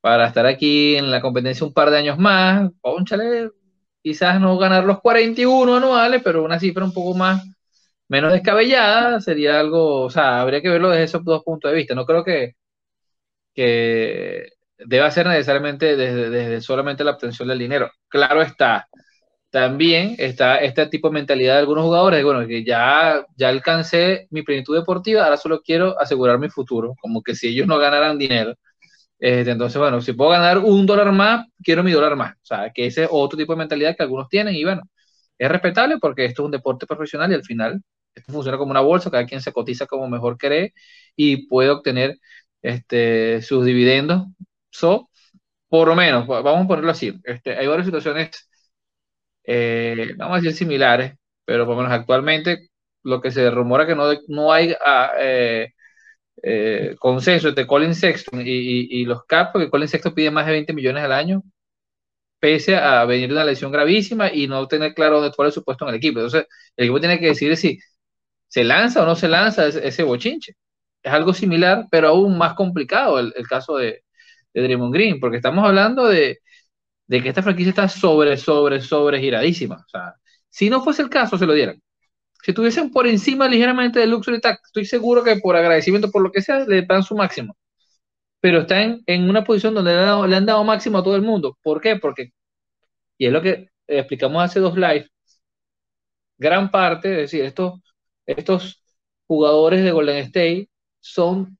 para 0.00 0.26
estar 0.26 0.46
aquí 0.46 0.96
en 0.96 1.10
la 1.10 1.20
competencia 1.20 1.66
un 1.66 1.72
par 1.74 1.90
de 1.90 1.98
años 1.98 2.18
más, 2.18 2.70
ponchale, 2.80 3.50
quizás 4.02 4.40
no 4.40 4.58
ganar 4.58 4.84
los 4.84 5.00
41 5.00 5.76
anuales, 5.76 6.22
pero 6.24 6.44
una 6.44 6.58
cifra 6.60 6.84
un 6.84 6.92
poco 6.94 7.14
más, 7.14 7.42
menos 8.08 8.32
descabellada, 8.32 9.20
sería 9.20 9.60
algo, 9.60 10.02
o 10.02 10.10
sea, 10.10 10.40
habría 10.40 10.62
que 10.62 10.70
verlo 10.70 10.90
desde 10.90 11.04
esos 11.04 11.24
dos 11.24 11.42
puntos 11.44 11.70
de 11.70 11.76
vista. 11.78 11.94
No 11.94 12.06
creo 12.06 12.24
que, 12.24 12.54
que 13.54 14.48
deba 14.78 15.10
ser 15.10 15.26
necesariamente 15.26 15.96
desde, 15.96 16.30
desde 16.30 16.60
solamente 16.60 17.04
la 17.04 17.12
obtención 17.12 17.48
del 17.48 17.58
dinero. 17.58 17.90
Claro 18.08 18.42
está, 18.42 18.88
también 19.50 20.14
está 20.18 20.58
este 20.58 20.86
tipo 20.86 21.08
de 21.08 21.14
mentalidad 21.14 21.54
de 21.54 21.60
algunos 21.60 21.84
jugadores, 21.84 22.24
bueno, 22.24 22.46
que 22.46 22.64
ya, 22.64 23.24
ya 23.36 23.48
alcancé 23.48 24.28
mi 24.30 24.42
plenitud 24.42 24.76
deportiva, 24.76 25.24
ahora 25.24 25.36
solo 25.36 25.60
quiero 25.62 25.98
asegurar 26.00 26.38
mi 26.38 26.48
futuro, 26.48 26.94
como 27.00 27.22
que 27.22 27.34
si 27.34 27.48
ellos 27.48 27.66
no 27.66 27.78
ganaran 27.78 28.18
dinero, 28.18 28.54
este, 29.20 29.50
entonces, 29.50 29.78
bueno, 29.78 30.00
si 30.00 30.14
puedo 30.14 30.30
ganar 30.30 30.58
un 30.58 30.86
dólar 30.86 31.12
más, 31.12 31.46
quiero 31.62 31.84
mi 31.84 31.92
dólar 31.92 32.16
más. 32.16 32.34
O 32.36 32.44
sea, 32.46 32.70
que 32.72 32.86
ese 32.86 33.04
es 33.04 33.08
otro 33.12 33.36
tipo 33.38 33.52
de 33.52 33.58
mentalidad 33.58 33.96
que 33.96 34.02
algunos 34.02 34.28
tienen 34.28 34.54
y 34.54 34.64
bueno, 34.64 34.82
es 35.38 35.48
respetable 35.50 35.98
porque 35.98 36.24
esto 36.26 36.42
es 36.42 36.46
un 36.46 36.52
deporte 36.52 36.86
profesional 36.86 37.30
y 37.32 37.34
al 37.34 37.44
final 37.44 37.82
esto 38.14 38.32
funciona 38.32 38.58
como 38.58 38.70
una 38.70 38.80
bolsa, 38.80 39.10
cada 39.10 39.26
quien 39.26 39.40
se 39.42 39.52
cotiza 39.52 39.86
como 39.86 40.08
mejor 40.08 40.38
cree 40.38 40.74
y 41.16 41.46
puede 41.48 41.70
obtener 41.70 42.18
este, 42.62 43.42
sus 43.42 43.64
dividendos. 43.64 44.26
So, 44.70 45.10
por 45.68 45.88
lo 45.88 45.96
menos, 45.96 46.26
vamos 46.26 46.64
a 46.64 46.68
ponerlo 46.68 46.90
así, 46.92 47.20
este, 47.24 47.56
hay 47.56 47.66
varias 47.66 47.86
situaciones, 47.86 48.48
eh, 49.44 50.14
vamos 50.16 50.38
a 50.38 50.40
decir 50.40 50.54
similares, 50.56 51.14
pero 51.44 51.66
por 51.66 51.76
lo 51.76 51.82
menos 51.82 51.98
actualmente 51.98 52.68
lo 53.02 53.20
que 53.20 53.30
se 53.30 53.50
rumora 53.50 53.86
que 53.86 53.94
no, 53.94 54.04
no 54.28 54.52
hay 54.52 54.74
ah, 54.84 55.12
eh, 56.42 56.96
entre 57.02 57.66
Colin 57.66 57.94
Sexton 57.94 58.42
y, 58.44 59.04
los 59.04 59.24
Caps, 59.26 59.50
porque 59.52 59.70
Colin 59.70 59.88
Sexton 59.88 60.14
pide 60.14 60.30
más 60.30 60.46
de 60.46 60.52
20 60.52 60.72
millones 60.72 61.04
al 61.04 61.12
año, 61.12 61.42
pese 62.38 62.76
a 62.76 63.04
venir 63.04 63.28
de 63.28 63.34
una 63.34 63.44
lesión 63.44 63.72
gravísima 63.72 64.32
y 64.32 64.46
no 64.48 64.66
tener 64.68 64.94
claro 64.94 65.16
dónde 65.16 65.30
está 65.30 65.44
el 65.44 65.52
supuesto 65.52 65.84
en 65.84 65.90
el 65.90 65.96
equipo. 65.96 66.20
Entonces, 66.20 66.46
el 66.76 66.84
equipo 66.86 67.00
tiene 67.00 67.18
que 67.20 67.26
decidir 67.26 67.56
si 67.56 67.78
se 68.48 68.64
lanza 68.64 69.02
o 69.02 69.06
no 69.06 69.16
se 69.16 69.28
lanza 69.28 69.68
ese, 69.68 70.02
bochinche. 70.02 70.54
Es 71.02 71.12
algo 71.12 71.34
similar, 71.34 71.86
pero 71.90 72.08
aún 72.08 72.38
más 72.38 72.54
complicado 72.54 73.18
el, 73.20 73.32
caso 73.48 73.76
de, 73.76 74.04
de 74.54 74.62
Draymond 74.62 74.94
Green, 74.94 75.20
porque 75.20 75.38
estamos 75.38 75.64
hablando 75.66 76.06
de, 76.08 76.40
de 77.06 77.22
que 77.22 77.30
esta 77.30 77.42
franquicia 77.42 77.70
está 77.70 77.88
sobre, 77.88 78.36
sobre, 78.36 78.80
sobre 78.82 79.20
giradísima. 79.20 79.76
O 79.86 79.88
sea, 79.88 80.14
si 80.50 80.70
no 80.70 80.82
fuese 80.82 81.02
el 81.02 81.10
caso, 81.10 81.38
se 81.38 81.46
lo 81.46 81.54
dieran 81.54 81.80
si 82.42 82.50
estuviesen 82.52 82.90
por 82.90 83.06
encima 83.06 83.48
ligeramente 83.48 84.00
del 84.00 84.10
Luxury 84.10 84.40
Tax, 84.40 84.60
estoy 84.66 84.84
seguro 84.86 85.22
que 85.24 85.36
por 85.36 85.56
agradecimiento, 85.56 86.10
por 86.10 86.22
lo 86.22 86.32
que 86.32 86.42
sea, 86.42 86.60
le 86.66 86.82
dan 86.82 87.02
su 87.02 87.14
máximo. 87.16 87.56
Pero 88.40 88.60
están 88.60 89.02
en 89.06 89.28
una 89.30 89.44
posición 89.44 89.74
donde 89.74 89.92
le 89.92 90.36
han, 90.36 90.46
dado, 90.46 90.64
máximo 90.64 90.98
a 90.98 91.02
todo 91.04 91.16
el 91.16 91.22
mundo. 91.22 91.58
¿Por 91.62 91.80
qué? 91.80 91.96
Porque, 91.96 92.32
y 93.18 93.26
es 93.26 93.32
lo 93.32 93.42
que 93.42 93.68
explicamos 93.86 94.42
hace 94.42 94.60
dos 94.60 94.76
lives, 94.76 95.10
gran 96.38 96.70
parte, 96.70 97.10
es 97.12 97.16
decir, 97.32 97.44
estos, 97.44 97.80
estos 98.26 98.82
jugadores 99.26 99.84
de 99.84 99.92
Golden 99.92 100.18
State 100.18 100.68
son 101.00 101.58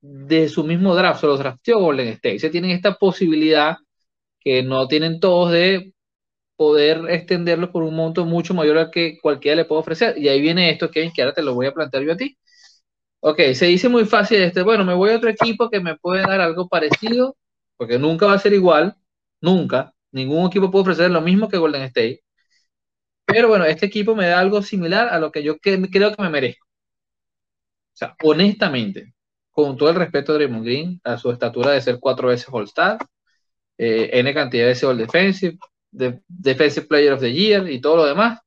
de 0.00 0.48
su 0.48 0.64
mismo 0.64 0.94
draft, 0.94 1.20
se 1.20 1.26
los 1.26 1.38
drafteó 1.38 1.80
Golden 1.80 2.08
State. 2.08 2.38
Se 2.40 2.50
tienen 2.50 2.70
esta 2.72 2.94
posibilidad 2.94 3.76
que 4.40 4.62
no 4.62 4.88
tienen 4.88 5.20
todos 5.20 5.52
de 5.52 5.92
poder 6.56 7.10
extenderlo 7.10 7.72
por 7.72 7.82
un 7.82 7.94
monto 7.96 8.24
mucho 8.24 8.54
mayor 8.54 8.78
al 8.78 8.90
que 8.90 9.18
cualquiera 9.20 9.56
le 9.56 9.64
puede 9.64 9.80
ofrecer. 9.80 10.18
Y 10.18 10.28
ahí 10.28 10.40
viene 10.40 10.70
esto, 10.70 10.90
Kevin, 10.90 11.12
que 11.12 11.22
ahora 11.22 11.34
te 11.34 11.42
lo 11.42 11.54
voy 11.54 11.66
a 11.66 11.72
plantear 11.74 12.04
yo 12.04 12.12
a 12.12 12.16
ti. 12.16 12.38
Ok, 13.20 13.40
se 13.54 13.66
dice 13.66 13.88
muy 13.88 14.04
fácil 14.04 14.42
este, 14.42 14.62
bueno, 14.62 14.84
me 14.84 14.94
voy 14.94 15.10
a 15.10 15.16
otro 15.16 15.30
equipo 15.30 15.70
que 15.70 15.80
me 15.80 15.96
puede 15.96 16.22
dar 16.22 16.40
algo 16.40 16.68
parecido, 16.68 17.36
porque 17.76 17.98
nunca 17.98 18.26
va 18.26 18.34
a 18.34 18.38
ser 18.38 18.52
igual, 18.52 18.96
nunca, 19.40 19.94
ningún 20.10 20.46
equipo 20.48 20.70
puede 20.70 20.82
ofrecer 20.82 21.10
lo 21.10 21.20
mismo 21.20 21.48
que 21.48 21.58
Golden 21.58 21.82
State. 21.82 22.22
Pero 23.26 23.48
bueno, 23.48 23.64
este 23.64 23.86
equipo 23.86 24.14
me 24.14 24.26
da 24.28 24.38
algo 24.40 24.62
similar 24.62 25.08
a 25.08 25.18
lo 25.18 25.32
que 25.32 25.42
yo 25.42 25.58
creo 25.58 25.80
que 25.88 26.22
me 26.22 26.30
merezco. 26.30 26.66
O 26.66 27.96
sea, 27.96 28.14
honestamente, 28.22 29.14
con 29.50 29.76
todo 29.76 29.90
el 29.90 29.96
respeto 29.96 30.32
de 30.32 30.38
Draymond 30.40 30.64
Green, 30.64 31.00
a 31.04 31.18
su 31.18 31.30
estatura 31.30 31.72
de 31.72 31.80
ser 31.80 31.98
cuatro 32.00 32.28
veces 32.28 32.48
All-Star, 32.50 32.98
eh, 33.78 34.10
N 34.14 34.34
cantidad 34.34 34.64
de 34.64 34.68
veces 34.70 34.84
All 34.84 34.98
Defensive, 34.98 35.58
de 35.92 36.20
Defensive 36.26 36.86
Player 36.86 37.12
of 37.12 37.20
the 37.20 37.32
Year 37.32 37.70
y 37.70 37.80
todo 37.80 37.96
lo 37.98 38.06
demás. 38.06 38.40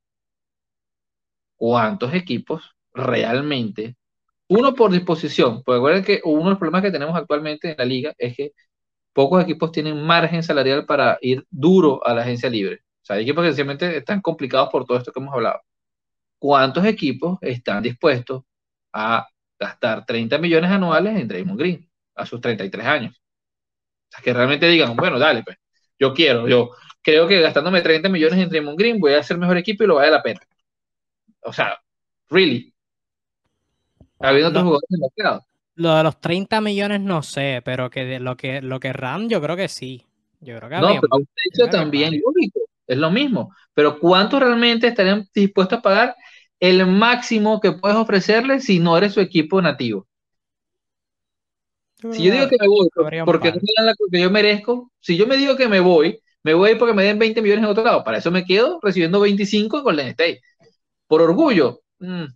¿Cuántos 1.56 2.12
equipos 2.12 2.76
realmente? 2.92 3.96
Uno 4.48 4.74
por 4.74 4.92
disposición, 4.92 5.62
porque 5.64 5.78
recuerden 5.78 6.04
que 6.04 6.20
uno 6.24 6.44
de 6.44 6.50
los 6.50 6.58
problemas 6.58 6.82
que 6.82 6.90
tenemos 6.90 7.16
actualmente 7.16 7.70
en 7.70 7.76
la 7.78 7.84
liga 7.84 8.14
es 8.18 8.36
que 8.36 8.52
pocos 9.12 9.42
equipos 9.42 9.72
tienen 9.72 10.04
margen 10.04 10.42
salarial 10.42 10.86
para 10.86 11.18
ir 11.22 11.46
duro 11.50 12.06
a 12.06 12.14
la 12.14 12.22
agencia 12.22 12.50
libre. 12.50 12.82
O 13.02 13.04
sea, 13.06 13.16
hay 13.16 13.22
equipos 13.22 13.42
que 13.42 13.48
sencillamente 13.48 13.96
están 13.96 14.20
complicados 14.20 14.68
por 14.70 14.84
todo 14.84 14.98
esto 14.98 15.12
que 15.12 15.20
hemos 15.20 15.34
hablado. 15.34 15.62
¿Cuántos 16.38 16.84
equipos 16.84 17.38
están 17.40 17.82
dispuestos 17.82 18.42
a 18.92 19.26
gastar 19.58 20.04
30 20.04 20.38
millones 20.38 20.70
anuales 20.70 21.16
en 21.16 21.28
Draymond 21.28 21.58
Green 21.58 21.90
a 22.14 22.26
sus 22.26 22.40
33 22.40 22.86
años? 22.86 23.16
O 23.16 24.12
sea, 24.12 24.22
que 24.22 24.32
realmente 24.32 24.68
digan, 24.68 24.94
bueno, 24.96 25.18
dale, 25.18 25.42
pues, 25.42 25.56
yo 25.98 26.12
quiero, 26.14 26.46
yo, 26.48 26.70
creo 27.06 27.28
que 27.28 27.40
gastándome 27.40 27.82
30 27.82 28.08
millones 28.08 28.40
en 28.40 28.48
Draymond 28.48 28.76
Green 28.76 28.98
voy 28.98 29.12
a 29.12 29.20
hacer 29.20 29.38
mejor 29.38 29.56
equipo 29.56 29.84
y 29.84 29.86
lo 29.86 29.94
vale 29.94 30.10
la 30.10 30.24
pena. 30.24 30.40
O 31.42 31.52
sea, 31.52 31.80
really. 32.28 32.74
Habiendo 34.18 34.48
otros 34.48 34.64
jugadores 34.64 34.90
en 34.90 35.00
mercado. 35.00 35.46
Lo 35.76 35.94
de 35.94 36.02
los 36.02 36.20
30 36.20 36.60
millones 36.60 37.00
no 37.00 37.22
sé, 37.22 37.62
pero 37.64 37.90
que 37.90 38.18
lo 38.18 38.36
que 38.36 38.60
lo 38.60 38.80
que 38.80 38.92
Ram 38.92 39.28
yo 39.28 39.40
creo 39.40 39.54
que 39.54 39.68
sí. 39.68 40.04
Yo 40.40 40.58
creo 40.58 40.68
que 40.68 40.76
no, 40.78 41.00
pero 41.00 41.08
un 41.12 41.28
hecho 41.44 41.70
también 41.70 42.20
lógico, 42.24 42.60
es 42.88 42.98
lo 42.98 43.10
mismo. 43.12 43.54
Pero 43.72 44.00
¿cuánto 44.00 44.40
realmente 44.40 44.88
estarían 44.88 45.28
dispuestos 45.32 45.78
a 45.78 45.82
pagar 45.82 46.16
el 46.58 46.86
máximo 46.86 47.60
que 47.60 47.70
puedes 47.70 47.96
ofrecerle 47.96 48.58
si 48.58 48.80
no 48.80 48.98
eres 48.98 49.12
su 49.12 49.20
equipo 49.20 49.62
nativo? 49.62 50.08
si 52.12 52.24
yo 52.24 52.32
digo 52.32 52.48
que 52.48 52.56
me 52.60 52.68
voy 52.68 52.88
porque 53.24 53.50
no 53.50 53.56
me 53.56 53.72
dan 53.76 53.86
la 53.86 53.94
que 53.94 54.20
yo 54.20 54.30
merezco, 54.30 54.90
si 54.98 55.16
yo 55.16 55.26
me 55.26 55.36
digo 55.36 55.56
que 55.56 55.68
me 55.68 55.80
voy 55.80 56.20
me 56.46 56.54
voy 56.54 56.76
porque 56.76 56.94
me 56.94 57.02
den 57.02 57.18
20 57.18 57.42
millones 57.42 57.64
en 57.64 57.70
otro 57.70 57.82
lado. 57.82 58.04
Para 58.04 58.18
eso 58.18 58.30
me 58.30 58.44
quedo 58.44 58.78
recibiendo 58.80 59.18
25 59.18 59.78
en 59.78 59.82
Golden 59.82 60.06
State. 60.06 60.40
Por 61.08 61.20
orgullo. 61.20 61.80
Mm. 61.98 62.26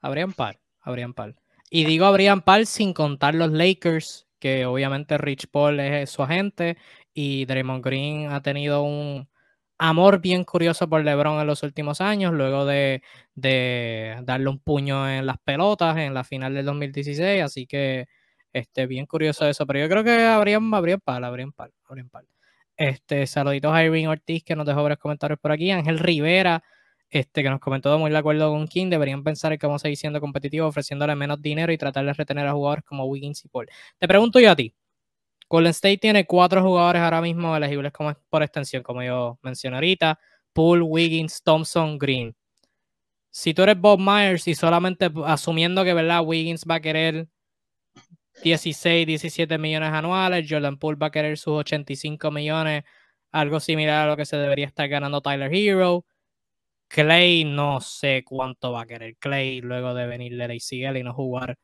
Habría 0.00 0.26
un 0.26 0.32
par. 0.32 0.58
habrían 0.80 1.14
par. 1.14 1.36
Y 1.70 1.84
digo 1.84 2.06
habrían 2.06 2.42
par 2.42 2.66
sin 2.66 2.92
contar 2.92 3.36
los 3.36 3.52
Lakers, 3.52 4.26
que 4.40 4.66
obviamente 4.66 5.16
Rich 5.16 5.46
Paul 5.46 5.78
es 5.78 6.10
su 6.10 6.24
agente 6.24 6.76
y 7.14 7.44
Draymond 7.44 7.84
Green 7.84 8.32
ha 8.32 8.42
tenido 8.42 8.82
un 8.82 9.28
amor 9.78 10.20
bien 10.20 10.42
curioso 10.42 10.88
por 10.88 11.04
LeBron 11.04 11.40
en 11.40 11.46
los 11.46 11.62
últimos 11.62 12.00
años, 12.00 12.32
luego 12.32 12.66
de, 12.66 13.00
darle 13.36 14.48
un 14.48 14.58
puño 14.58 15.08
en 15.08 15.24
las 15.24 15.38
pelotas 15.38 15.98
en 15.98 16.14
la 16.14 16.24
final 16.24 16.54
del 16.54 16.66
2016, 16.66 17.42
así 17.44 17.66
que 17.68 18.06
este, 18.52 18.88
bien 18.88 19.06
curioso 19.06 19.46
eso, 19.46 19.66
pero 19.66 19.78
yo 19.78 19.88
creo 19.88 20.02
que 20.02 20.24
habrían, 20.24 20.74
habrían 20.74 21.00
par, 21.00 21.24
habrían 21.24 21.52
par, 21.52 21.70
habrían 21.88 22.08
par. 22.10 22.24
Este, 22.76 23.26
saluditos 23.26 23.72
a 23.72 23.84
Irving 23.84 24.06
Ortiz 24.06 24.42
que 24.44 24.56
nos 24.56 24.66
dejó 24.66 24.82
varios 24.82 24.98
comentarios 24.98 25.38
por 25.38 25.52
aquí, 25.52 25.70
Ángel 25.70 25.98
Rivera, 25.98 26.62
este, 27.10 27.42
que 27.42 27.50
nos 27.50 27.60
comentó 27.60 27.96
muy 27.98 28.10
de 28.10 28.16
acuerdo 28.16 28.50
con 28.50 28.66
King, 28.66 28.88
deberían 28.88 29.22
pensar 29.22 29.52
en 29.52 29.58
cómo 29.58 29.78
seguir 29.78 29.98
siendo 29.98 30.20
competitivo 30.20 30.66
ofreciéndole 30.66 31.14
menos 31.14 31.40
dinero 31.42 31.72
y 31.72 31.78
tratar 31.78 32.04
de 32.06 32.12
retener 32.14 32.46
a 32.46 32.52
jugadores 32.52 32.84
como 32.84 33.04
Wiggins 33.04 33.44
y 33.44 33.48
Paul. 33.48 33.68
Te 33.98 34.08
pregunto 34.08 34.40
yo 34.40 34.50
a 34.50 34.56
ti, 34.56 34.74
Golden 35.52 35.70
State 35.72 35.98
tiene 35.98 36.24
cuatro 36.24 36.62
jugadores 36.62 37.02
ahora 37.02 37.20
mismo 37.20 37.54
elegibles 37.54 37.92
por 38.30 38.42
extensión, 38.42 38.82
como 38.82 39.02
yo 39.02 39.38
mencioné 39.42 39.76
ahorita. 39.76 40.18
Poole, 40.54 40.82
Wiggins, 40.82 41.42
Thompson, 41.42 41.98
Green. 41.98 42.34
Si 43.30 43.52
tú 43.52 43.62
eres 43.62 43.78
Bob 43.78 44.00
Myers 44.00 44.48
y 44.48 44.54
solamente 44.54 45.10
asumiendo 45.26 45.84
que 45.84 45.92
¿verdad? 45.92 46.22
Wiggins 46.24 46.64
va 46.68 46.76
a 46.76 46.80
querer 46.80 47.28
16, 48.42 49.06
17 49.06 49.58
millones 49.58 49.90
anuales, 49.92 50.46
Jordan 50.48 50.78
Poole 50.78 50.98
va 50.98 51.08
a 51.08 51.10
querer 51.10 51.38
sus 51.38 51.54
85 51.54 52.30
millones, 52.30 52.84
algo 53.30 53.60
similar 53.60 54.04
a 54.08 54.10
lo 54.10 54.16
que 54.16 54.24
se 54.26 54.36
debería 54.36 54.66
estar 54.66 54.88
ganando 54.88 55.20
Tyler 55.20 55.52
Hero. 55.54 56.06
Clay 56.88 57.44
no 57.44 57.80
sé 57.80 58.22
cuánto 58.24 58.72
va 58.72 58.82
a 58.82 58.86
querer 58.86 59.16
Clay 59.16 59.60
luego 59.62 59.94
de 59.94 60.06
venir 60.06 60.36
de 60.36 60.44
ACL 60.44 60.98
y 60.98 61.02
no 61.02 61.14
jugar 61.14 61.58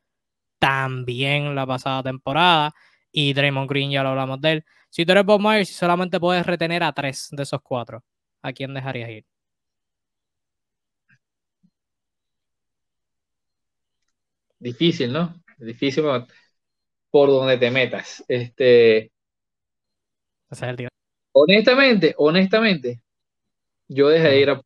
tan 0.59 1.05
bien 1.05 1.55
la 1.55 1.67
pasada 1.67 2.03
temporada 2.03 2.75
y 3.13 3.33
Draymond 3.35 3.69
Green, 3.71 3.91
ya 3.91 4.03
lo 4.03 4.11
hablamos 4.11 4.41
de 4.41 4.53
él. 4.53 4.65
Si 4.91 5.05
tú 5.07 5.13
eres 5.13 5.25
Bob 5.25 5.41
Myers 5.41 5.71
y 5.71 5.75
solamente 5.75 6.21
puedes 6.21 6.47
retener 6.47 6.83
a 6.83 6.93
tres 6.93 7.29
de 7.33 7.43
esos 7.43 7.61
cuatro, 7.63 8.05
¿a 8.43 8.53
quién 8.53 8.75
dejarías 8.75 9.11
ir? 9.11 9.27
Difícil, 14.59 15.13
¿no? 15.13 15.35
Difícil 15.59 16.05
por 17.11 17.29
donde 17.29 17.59
te 17.59 17.71
metas. 17.71 18.25
Este. 18.29 19.11
Honestamente, 21.33 22.15
honestamente, 22.17 23.01
yo 23.89 24.09
dejaría 24.09 24.41
ir 24.41 24.51
a. 24.51 24.63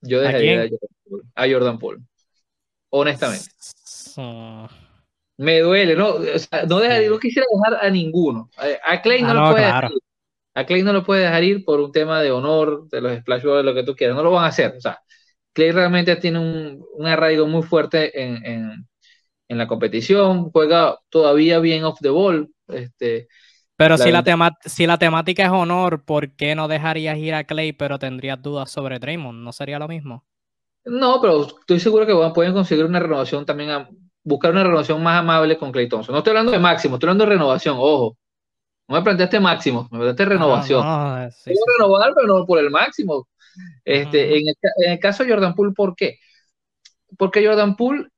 Yo 0.00 0.20
dejaría 0.20 0.66
ir 0.66 0.78
a 1.34 1.48
Jordan 1.48 1.78
Paul. 1.78 2.02
Honestamente 2.90 3.48
me 5.38 5.60
duele, 5.60 5.94
¿no? 5.94 6.08
O 6.08 6.38
sea, 6.38 6.64
no, 6.66 6.80
no 6.80 7.18
quisiera 7.18 7.46
dejar 7.50 7.86
a 7.86 7.90
ninguno. 7.90 8.50
A, 8.84 9.00
Clay 9.00 9.22
no, 9.22 9.30
ah, 9.30 9.34
lo 9.34 9.50
puede 9.52 9.66
dejar 9.66 9.84
ir. 9.92 9.98
A 10.54 10.66
Clay 10.66 10.82
no 10.82 10.92
lo 10.92 11.04
puede 11.04 11.22
dejar 11.22 11.44
ir 11.44 11.64
por 11.64 11.80
un 11.80 11.92
tema 11.92 12.20
de 12.20 12.32
honor, 12.32 12.88
de 12.88 13.00
los 13.00 13.16
splash 13.18 13.42
de 13.42 13.62
lo 13.62 13.74
que 13.74 13.84
tú 13.84 13.94
quieras. 13.94 14.16
No 14.16 14.24
lo 14.24 14.32
van 14.32 14.44
a 14.44 14.48
hacer. 14.48 14.74
O 14.76 14.80
sea, 14.80 15.00
Clay 15.52 15.70
realmente 15.70 16.16
tiene 16.16 16.40
un, 16.40 16.84
un 16.92 17.06
arraigo 17.06 17.46
muy 17.46 17.62
fuerte 17.62 18.20
en, 18.20 18.44
en, 18.44 18.87
en, 19.48 19.58
la 19.58 19.66
competición. 19.66 20.50
Juega 20.50 20.98
todavía 21.08 21.58
bien 21.58 21.84
off 21.84 21.98
the 22.00 22.10
ball. 22.10 22.50
Este, 22.68 23.28
pero 23.76 23.96
si, 23.96 24.10
la 24.10 24.22
si 24.64 24.86
la 24.86 24.98
temática 24.98 25.44
es 25.44 25.50
honor, 25.50 26.04
¿por 26.04 26.32
qué 26.36 26.54
no 26.54 26.68
dejarías 26.68 27.18
ir 27.18 27.34
a 27.34 27.44
Clay 27.44 27.72
pero 27.72 27.98
tendrías 27.98 28.40
dudas 28.42 28.70
sobre 28.70 28.98
Draymond? 28.98 29.42
¿No 29.42 29.52
sería 29.52 29.78
lo 29.78 29.88
mismo? 29.88 30.24
No, 30.84 31.20
pero 31.20 31.46
estoy 31.46 31.80
seguro 31.80 32.06
que 32.06 32.32
pueden 32.34 32.52
conseguir 32.52 32.84
una 32.84 33.00
renovación 33.00 33.44
también 33.44 33.70
a, 33.70 33.88
buscar 34.28 34.52
una 34.52 34.62
renovación 34.62 35.02
más 35.02 35.18
amable 35.20 35.56
con 35.56 35.72
Clay 35.72 35.88
Thompson. 35.88 36.12
No 36.12 36.18
estoy 36.18 36.30
hablando 36.32 36.52
de 36.52 36.58
máximo, 36.58 36.96
estoy 36.96 37.08
hablando 37.08 37.24
de 37.24 37.30
renovación, 37.30 37.76
ojo. 37.78 38.16
No 38.86 38.96
me 38.96 39.02
planteaste 39.02 39.40
máximo, 39.40 39.82
me 39.90 39.98
planteaste 39.98 40.24
renovación. 40.24 40.84
No, 40.84 41.18
no, 41.18 41.28
renovar, 41.78 42.12
pero 42.14 42.26
no 42.26 42.46
por 42.46 42.58
el 42.58 42.70
máximo. 42.70 43.28
Este, 43.84 44.38
en, 44.38 44.44
el, 44.86 44.98
caso 44.98 45.24
de 45.24 45.30
Jordan 45.30 45.54
Poole, 45.54 45.72
¿por 45.72 45.96
qué? 45.96 46.18
Porque 47.16 47.44
Jordan 47.44 47.76
Poole, 47.76 48.08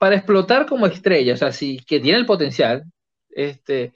para 0.00 0.16
explotar 0.16 0.66
como 0.66 0.86
estrella, 0.86 1.34
o 1.34 1.36
sea, 1.36 1.52
sí, 1.52 1.80
que 1.86 2.00
tiene 2.00 2.18
el 2.18 2.26
potencial, 2.26 2.84
este, 3.30 3.92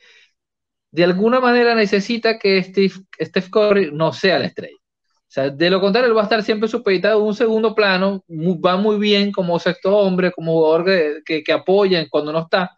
de 0.93 1.05
alguna 1.05 1.41
manera 1.41 1.75
necesita 1.75 2.39
que 2.39 2.63
Steve, 2.63 2.95
Steph 3.21 3.51
Curry 3.51 3.91
no 3.93 4.13
sea 4.13 4.39
la 4.39 4.47
estrella 4.47 4.79
sea, 5.35 5.51
de 5.51 5.71
lo 5.71 5.81
contrario, 5.81 6.09
él 6.09 6.17
va 6.17 6.23
a 6.23 6.25
estar 6.25 6.43
siempre 6.45 6.69
supeditado 6.69 7.21
en 7.21 7.27
un 7.27 7.35
segundo 7.35 7.75
plano, 7.75 8.25
va 8.29 8.77
muy 8.77 8.99
bien 8.99 9.33
como 9.33 9.59
sexto 9.59 9.97
hombre, 9.97 10.33
como 10.33 10.53
jugador 10.53 11.23
que, 11.25 11.43
que, 11.45 11.53
apoya 11.53 12.09
cuando 12.09 12.33
no 12.33 12.41
está, 12.41 12.71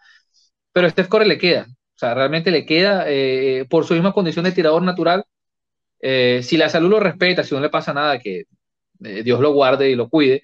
pero 0.72 0.88
Steph 0.90 1.08
Curry 1.08 1.28
le 1.28 1.38
queda, 1.38 1.66
o 1.68 1.98
sea, 1.98 2.14
realmente 2.14 2.50
le 2.50 2.66
queda 2.66 3.04
eh, 3.08 3.66
por 3.70 3.84
su 3.86 3.94
misma 3.94 4.12
condición 4.12 4.44
de 4.44 4.52
tirador 4.52 4.82
natural. 4.82 5.24
Eh, 6.00 6.42
si 6.42 6.56
la 6.58 6.68
salud 6.70 6.90
lo 6.90 7.00
respeta, 7.00 7.44
si 7.44 7.54
no 7.54 7.60
le 7.60 7.70
pasa 7.70 7.94
nada, 7.94 8.18
que 8.20 8.44
eh, 9.04 9.22
Dios 9.24 9.40
lo 9.40 9.52
guarde 9.52 9.90
y 9.90 9.96
lo 9.96 10.08
cuide, 10.08 10.42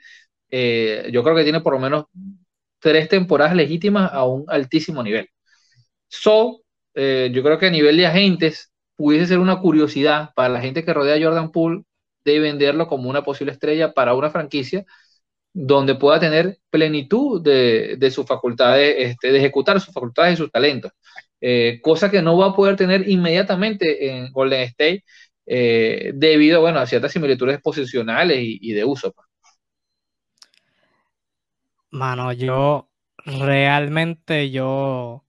yo 0.51 1.23
creo 1.23 1.37
que 1.37 1.45
tiene 1.45 1.61
por 1.61 1.75
lo 1.75 1.81
menos 1.81 2.07
tres 2.83 3.09
temporadas 3.09 3.55
legítimas 3.57 4.11
a 4.13 4.27
un 4.27 4.45
altísimo 4.49 5.03
nivel. 5.03 5.29
So, 6.09 6.63
yo 6.95 7.43
creo 7.43 7.59
que 7.59 7.67
a 7.67 7.71
nivel 7.71 7.97
de 7.97 8.07
agentes 8.07 8.73
pudiese 8.97 9.27
ser 9.27 9.39
una 9.39 9.61
curiosidad 9.61 10.31
para 10.37 10.51
la 10.51 10.61
gente 10.61 10.85
que 10.85 10.93
rodea 10.93 11.17
a 11.17 11.23
Jordan 11.23 11.51
Poole 11.53 11.85
de 12.25 12.41
venderlo 12.41 12.87
como 12.87 13.11
una 13.11 13.23
posible 13.25 13.53
estrella 13.53 13.93
para 13.93 14.15
una 14.15 14.31
franquicia 14.31 14.85
donde 15.53 15.95
pueda 15.97 16.19
tener 16.21 16.59
plenitud 16.71 17.43
de, 17.43 18.11
sus 18.11 18.27
facultades, 18.27 18.95
este, 18.99 19.33
de 19.33 19.39
ejecutar 19.39 19.81
sus 19.81 19.93
facultades 19.93 20.35
y 20.35 20.37
sus 20.37 20.51
talentos. 20.51 20.93
Eh, 21.41 21.81
cosa 21.83 22.11
que 22.11 22.23
no 22.23 22.39
va 22.39 22.49
a 22.49 22.57
poder 22.57 22.77
tener 22.77 23.09
inmediatamente 23.09 24.11
en 24.11 24.31
Golden 24.33 24.63
State 24.63 25.05
eh, 25.47 26.13
debido 26.15 26.61
bueno, 26.61 26.79
a 26.79 26.87
ciertas 26.87 27.13
similitudes 27.13 27.61
posicionales 27.61 28.39
y, 28.41 28.73
de 28.73 28.85
uso. 28.85 29.13
Pues. 29.13 29.27
Mano, 31.93 32.33
yo 32.33 32.89
realmente 33.27 34.51
yo, 34.51 35.27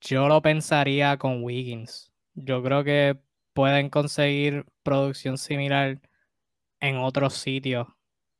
yo 0.00 0.28
lo 0.28 0.40
pensaría 0.40 1.16
con 1.18 1.42
Wiggins. 1.42 2.12
Yo 2.34 2.62
creo 2.62 2.84
que 2.84 3.18
pueden 3.52 3.90
conseguir 3.90 4.64
producción 4.84 5.38
similar 5.38 6.00
en 6.80 6.98
otros 6.98 7.34
sitios 7.34 7.88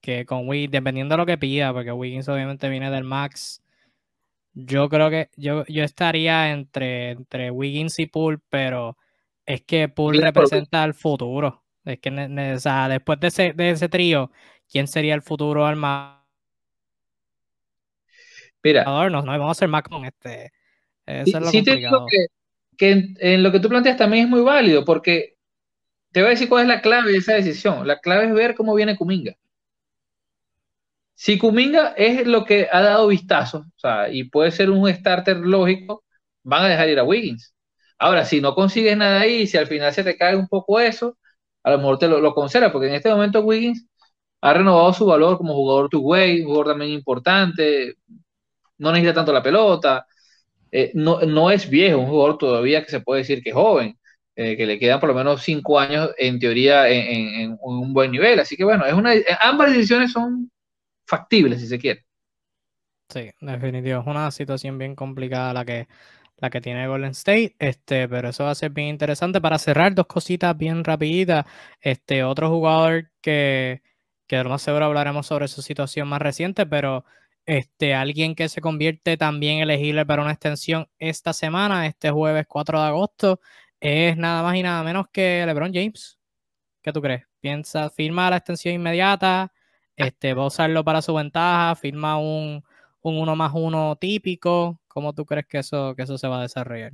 que 0.01 0.25
con 0.25 0.49
Wiggins, 0.49 0.71
dependiendo 0.71 1.15
de 1.15 1.19
lo 1.19 1.27
que 1.27 1.37
pida, 1.37 1.73
porque 1.73 1.91
Wiggins 1.91 2.29
obviamente 2.29 2.69
viene 2.69 2.91
del 2.93 3.03
Max. 3.03 3.61
Yo 4.55 4.89
creo 4.89 5.11
que 5.11 5.31
yo, 5.37 5.65
yo 5.67 5.83
estaría 5.83 6.53
entre, 6.53 7.11
entre 7.11 7.51
Wiggins 7.51 7.99
y 7.99 8.07
Poole, 8.07 8.39
pero 8.49 8.97
es 9.47 9.63
que 9.63 9.89
Poole 9.89 10.21
representa 10.21 10.85
el 10.85 10.95
futuro. 10.95 11.65
Es 11.85 11.99
que 11.99 12.11
después 12.13 13.21
de 13.21 13.27
ese, 13.29 13.53
de 13.53 13.71
ese 13.71 13.89
trío, 13.89 14.31
¿quién 14.71 14.87
sería 14.87 15.15
el 15.15 15.23
futuro 15.23 15.67
arma? 15.67 16.16
Mira, 18.67 18.83
no, 18.83 19.09
no 19.09 19.23
vamos 19.23 19.47
a 19.47 19.51
hacer 19.53 19.69
más 19.69 19.85
con 19.85 20.05
este. 20.05 20.51
Eso 21.07 21.39
es 21.39 21.45
lo 21.45 21.51
que 21.53 22.27
que 22.77 23.15
en, 23.21 23.43
lo 23.45 23.53
que 23.53 23.61
tú 23.61 23.69
planteas 23.69 23.97
también 23.97 24.25
es 24.25 24.31
muy 24.31 24.41
válido, 24.41 24.85
porque 24.85 25.37
te 26.11 26.21
voy 26.21 26.27
a 26.27 26.31
decir 26.31 26.49
cuál 26.49 26.63
es 26.63 26.69
la 26.69 26.81
clave 26.81 27.13
de 27.13 27.19
esa 27.19 27.35
decisión. 27.35 27.87
La 27.87 28.01
clave 28.01 28.27
es 28.27 28.35
ver 28.35 28.57
cómo 28.57 28.75
viene 28.75 28.97
Kuminga. 28.97 29.37
Si 31.15 31.39
Kuminga 31.39 31.95
es 31.97 32.27
lo 32.27 32.45
que 32.45 32.69
ha 32.71 32.83
dado 32.83 33.07
vistazos, 33.07 33.67
o 33.67 33.79
sea, 33.79 34.11
y 34.11 34.25
puede 34.25 34.51
ser 34.51 34.71
un 34.71 34.93
starter 34.93 35.37
lógico, 35.37 36.05
van 36.43 36.65
a 36.65 36.69
dejar 36.69 36.89
ir 36.89 36.99
a 36.99 37.05
Wiggins. 37.05 37.55
Ahora, 37.99 38.25
si 38.25 38.41
no 38.41 38.55
consigues 38.57 38.97
nada 38.97 39.21
ahí, 39.21 39.47
si 39.47 39.57
al 39.57 39.69
final 39.69 39.93
se 39.95 40.03
te 40.03 40.17
cae 40.17 40.35
un 40.35 40.49
poco 40.49 40.81
eso, 40.81 41.17
a 41.63 41.71
lo 41.71 41.79
mejor 41.79 41.99
te 41.99 42.09
lo, 42.09 42.21
lo 42.21 42.35
conserva, 42.35 42.73
porque 42.73 42.89
en 42.89 42.95
este 42.95 43.11
momento 43.11 43.43
Wiggins 43.43 43.87
ha 44.41 44.53
renovado 44.53 44.93
su 44.93 45.07
valor 45.07 45.39
como 45.39 45.55
jugador 45.55 45.89
two-way, 45.89 46.43
jugador 46.43 46.69
también 46.69 46.91
importante, 46.91 47.95
no 48.79 48.93
necesita 48.93 49.15
tanto 49.15 49.33
la 49.33 49.43
pelota, 49.43 50.07
eh, 50.71 50.93
no, 50.95 51.51
es 51.51 51.71
viejo, 51.71 51.99
un 51.99 52.07
jugador 52.07 52.39
todavía 52.39 52.85
que 52.85 52.91
se 52.91 53.01
puede 53.01 53.21
decir 53.21 53.43
que 53.43 53.51
es 53.51 53.55
joven, 53.55 53.99
eh, 54.35 54.57
que 54.57 54.67
le 54.67 54.79
quedan 54.79 55.01
por 55.01 55.09
lo 55.09 55.15
menos 55.15 55.43
cinco 55.43 55.79
años 55.81 56.11
en 56.19 56.39
teoría 56.39 56.89
en, 56.89 57.57
un 57.61 57.93
buen 57.95 58.11
nivel. 58.11 58.39
Así 58.41 58.57
que 58.57 58.65
bueno, 58.65 58.85
es 58.85 58.93
una, 58.93 59.13
ambas 59.41 59.73
decisiones 59.73 60.13
son 60.13 60.51
factibles 61.07 61.61
si 61.61 61.69
se 61.69 61.79
quiere. 61.79 62.05
Sí, 63.09 63.31
definitivo. 63.41 64.01
Es 64.01 64.07
una 64.07 64.31
situación 64.31 64.79
bien 64.79 64.97
complicada 64.97 65.55
la 65.55 65.65
que, 65.65 65.87
la 66.39 66.51
que 66.51 66.61
tiene 66.61 66.89
Golden 66.89 67.13
State, 67.13 67.55
este, 67.59 68.09
pero 68.09 68.31
eso 68.31 68.45
va 68.45 68.51
a 68.51 68.55
ser 68.55 68.71
bien 68.71 68.89
interesante. 68.89 69.41
Para 69.41 69.59
cerrar, 69.59 69.95
dos 69.95 70.07
cositas 70.07 70.57
bien 70.59 70.85
rapiditas. 70.85 71.47
Este, 71.81 72.25
otro 72.25 72.51
jugador 72.51 73.11
que, 73.21 73.83
que 74.27 74.43
más 74.45 74.63
seguro 74.63 74.87
hablaremos 74.87 75.27
sobre 75.27 75.49
su 75.49 75.63
situación 75.63 76.09
más 76.09 76.21
reciente, 76.21 76.67
pero 76.67 77.05
este, 77.47 77.95
alguien 77.95 78.35
que 78.35 78.49
se 78.49 78.61
convierte 78.61 79.17
también 79.17 79.61
elegible 79.61 80.05
para 80.07 80.23
una 80.23 80.33
extensión 80.33 80.89
esta 80.99 81.33
semana, 81.33 81.87
este 81.87 82.11
jueves 82.11 82.47
4 82.49 82.81
de 82.81 82.87
agosto, 82.87 83.41
es 83.81 84.17
nada 84.17 84.43
más 84.43 84.57
y 84.57 84.63
nada 84.63 84.83
menos 84.83 85.07
que 85.13 85.45
LeBron 85.47 85.73
James. 85.73 86.19
¿Qué 86.83 86.93
tú 86.93 87.01
crees? 87.03 87.25
¿Piensa, 87.41 87.91
firma 87.91 88.31
la 88.31 88.39
extensión 88.39 88.75
inmediata? 88.75 89.53
este, 89.97 90.35
va 90.35 90.45
a 90.45 90.47
usarlo 90.47 90.85
para 90.85 91.03
su 91.03 91.15
ventaja, 91.15 91.75
firma 91.75 92.19
un, 92.19 92.63
un 93.01 93.19
uno 93.19 93.35
más 93.35 93.53
uno 93.55 93.97
típico. 93.97 94.81
¿Cómo 94.87 95.13
tú 95.15 95.25
crees 95.25 95.47
que 95.47 95.59
eso, 95.59 95.95
que 95.97 96.03
eso 96.03 96.19
se 96.19 96.29
va 96.29 96.39
a 96.39 96.43
desarrollar? 96.43 96.93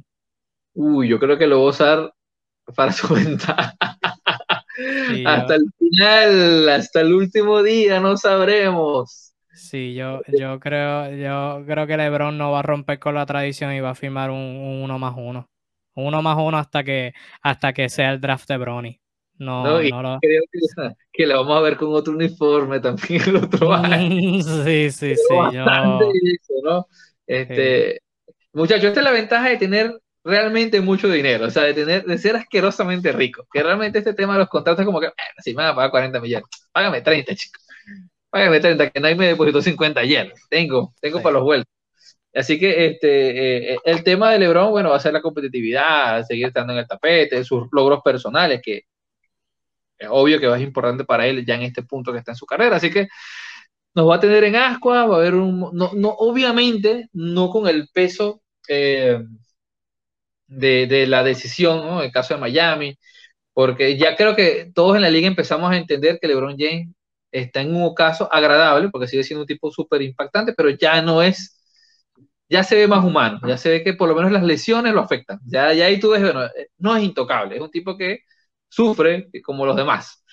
Uy, 0.74 1.08
yo 1.08 1.18
creo 1.18 1.36
que 1.36 1.46
lo 1.46 1.60
va 1.60 1.66
a 1.66 1.70
usar 1.70 2.14
para 2.74 2.92
su 2.92 3.08
ventaja. 3.14 3.74
hasta 5.26 5.54
el 5.54 5.64
final, 5.78 6.68
hasta 6.68 7.00
el 7.00 7.12
último 7.12 7.62
día, 7.62 8.00
no 8.00 8.16
sabremos. 8.16 9.31
Sí, 9.54 9.94
yo, 9.94 10.22
yo 10.28 10.58
creo, 10.60 11.10
yo 11.14 11.64
creo 11.66 11.86
que 11.86 11.96
LeBron 11.96 12.36
no 12.38 12.52
va 12.52 12.60
a 12.60 12.62
romper 12.62 12.98
con 12.98 13.14
la 13.14 13.26
tradición 13.26 13.72
y 13.72 13.80
va 13.80 13.90
a 13.90 13.94
firmar 13.94 14.30
un, 14.30 14.80
uno 14.82 14.98
más 14.98 15.14
uno. 15.16 15.48
Uno 15.94 16.22
más 16.22 16.38
uno 16.38 16.56
hasta 16.56 16.82
que, 16.84 17.12
hasta 17.42 17.72
que 17.72 17.88
sea 17.88 18.12
el 18.12 18.20
draft 18.20 18.48
de 18.48 18.56
Bronny. 18.56 19.00
No, 19.38 19.64
no, 19.64 20.18
creo 20.20 20.42
que, 20.52 20.94
que, 21.12 21.26
la 21.26 21.36
vamos 21.36 21.58
a 21.58 21.62
ver 21.62 21.76
con 21.76 21.92
otro 21.92 22.12
uniforme 22.12 22.80
también 22.80 23.22
el 23.26 23.36
otro 23.36 23.72
año. 23.74 24.42
Sí, 24.42 24.90
sí, 24.90 25.16
sí. 25.16 25.34
¿no? 26.62 26.86
Este, 27.26 28.00
Muchachos, 28.52 28.84
esta 28.84 29.00
es 29.00 29.04
la 29.04 29.12
ventaja 29.12 29.48
de 29.48 29.56
tener 29.56 29.98
realmente 30.24 30.80
mucho 30.80 31.08
dinero, 31.08 31.46
o 31.46 31.50
sea, 31.50 31.64
de, 31.64 31.74
tener, 31.74 32.04
de 32.04 32.18
ser 32.18 32.36
asquerosamente 32.36 33.10
rico. 33.12 33.46
Que 33.50 33.62
realmente 33.62 33.98
este 33.98 34.14
tema 34.14 34.34
de 34.34 34.40
los 34.40 34.48
contratos 34.48 34.80
es 34.80 34.86
como 34.86 35.00
que, 35.00 35.08
si 35.42 35.54
me 35.54 35.62
van 35.62 35.72
a 35.72 35.74
pagar 35.74 35.90
40 35.90 36.20
millones, 36.20 36.48
págame 36.70 37.00
30, 37.00 37.34
chicos. 37.34 37.61
Págame 38.32 38.60
30, 38.60 38.90
que 38.90 39.00
nadie 39.00 39.14
me 39.14 39.26
depositó 39.26 39.60
50 39.60 40.00
ayer. 40.00 40.32
Tengo, 40.48 40.94
tengo 41.02 41.20
para 41.22 41.34
los 41.34 41.44
vueltos. 41.44 41.70
Así 42.34 42.58
que 42.58 42.86
este, 42.86 43.74
eh, 43.74 43.78
el 43.84 44.02
tema 44.04 44.32
de 44.32 44.38
LeBron, 44.38 44.70
bueno, 44.70 44.90
va 44.90 44.96
a 44.96 45.00
ser 45.00 45.12
la 45.12 45.20
competitividad, 45.20 46.24
seguir 46.24 46.46
estando 46.46 46.72
en 46.72 46.78
el 46.80 46.88
tapete, 46.88 47.44
sus 47.44 47.68
logros 47.72 48.00
personales, 48.02 48.62
que 48.64 48.84
es 49.98 50.08
obvio 50.10 50.40
que 50.40 50.46
va 50.46 50.54
a 50.54 50.58
ser 50.58 50.66
importante 50.66 51.04
para 51.04 51.26
él 51.26 51.44
ya 51.46 51.56
en 51.56 51.62
este 51.62 51.82
punto 51.82 52.12
que 52.12 52.18
está 52.20 52.32
en 52.32 52.36
su 52.36 52.46
carrera. 52.46 52.76
Así 52.76 52.90
que 52.90 53.08
nos 53.94 54.08
va 54.08 54.16
a 54.16 54.20
tener 54.20 54.44
en 54.44 54.56
ascua, 54.56 55.06
va 55.06 55.16
a 55.16 55.18
haber 55.18 55.34
un, 55.34 55.60
no, 55.74 55.90
no 55.94 56.10
obviamente, 56.18 57.08
no 57.12 57.50
con 57.50 57.68
el 57.68 57.88
peso 57.92 58.42
eh, 58.68 59.22
de, 60.46 60.86
de, 60.86 61.06
la 61.06 61.22
decisión, 61.24 61.78
¿no? 61.86 62.02
El 62.02 62.12
caso 62.12 62.34
de 62.34 62.40
Miami, 62.40 62.98
porque 63.54 63.98
ya 63.98 64.16
creo 64.16 64.36
que 64.36 64.70
todos 64.74 64.96
en 64.96 65.02
la 65.02 65.10
liga 65.10 65.28
empezamos 65.28 65.70
a 65.70 65.76
entender 65.76 66.18
que 66.20 66.28
LeBron 66.28 66.56
James 66.58 66.88
está 67.32 67.62
en 67.62 67.74
un 67.74 67.94
caso 67.94 68.28
agradable, 68.32 68.90
porque 68.90 69.08
sigue 69.08 69.24
siendo 69.24 69.42
un 69.42 69.46
tipo 69.48 69.70
súper 69.72 70.02
impactante, 70.02 70.54
pero 70.54 70.70
ya 70.70 71.02
no 71.02 71.22
es, 71.22 71.58
ya 72.48 72.64
se 72.64 72.76
ve 72.76 72.86
más 72.88 73.04
humano, 73.04 73.40
ya 73.48 73.56
se 73.58 73.70
ve 73.70 73.84
que 73.84 73.94
por 73.94 74.08
lo 74.08 74.14
menos 74.14 74.32
las 74.32 74.44
lesiones 74.44 74.94
lo 74.94 75.00
afectan. 75.00 75.40
Ya, 75.46 75.72
ya 75.74 75.86
ahí 75.86 75.98
tú 76.00 76.10
ves, 76.10 76.22
bueno, 76.22 76.42
no 76.78 76.96
es 76.96 77.04
intocable, 77.04 77.56
es 77.56 77.62
un 77.62 77.70
tipo 77.70 77.96
que 77.96 78.20
sufre 78.68 79.30
como 79.44 79.66
los 79.66 79.76
demás. 79.76 80.24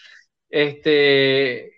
Este, 0.49 1.71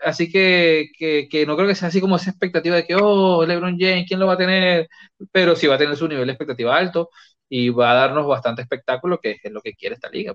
así 0.00 0.30
que, 0.30 0.90
que, 0.98 1.46
no 1.46 1.56
creo 1.56 1.68
que 1.68 1.74
sea 1.74 1.88
así 1.88 2.00
como 2.00 2.16
esa 2.16 2.30
expectativa 2.30 2.76
de 2.76 2.86
que, 2.86 2.94
oh, 2.96 3.44
LeBron 3.46 3.78
James, 3.78 4.06
¿quién 4.08 4.20
lo 4.20 4.26
va 4.26 4.34
a 4.34 4.38
tener? 4.38 4.88
Pero 5.32 5.56
sí 5.56 5.66
va 5.66 5.76
a 5.76 5.78
tener 5.78 5.96
su 5.96 6.08
nivel 6.08 6.26
de 6.26 6.32
expectativa 6.32 6.76
alto 6.76 7.10
y 7.48 7.70
va 7.70 7.92
a 7.92 7.94
darnos 7.94 8.26
bastante 8.26 8.62
espectáculo, 8.62 9.18
que 9.20 9.36
es 9.42 9.52
lo 9.52 9.60
que 9.62 9.74
quiere 9.74 9.94
esta 9.94 10.10
liga. 10.10 10.34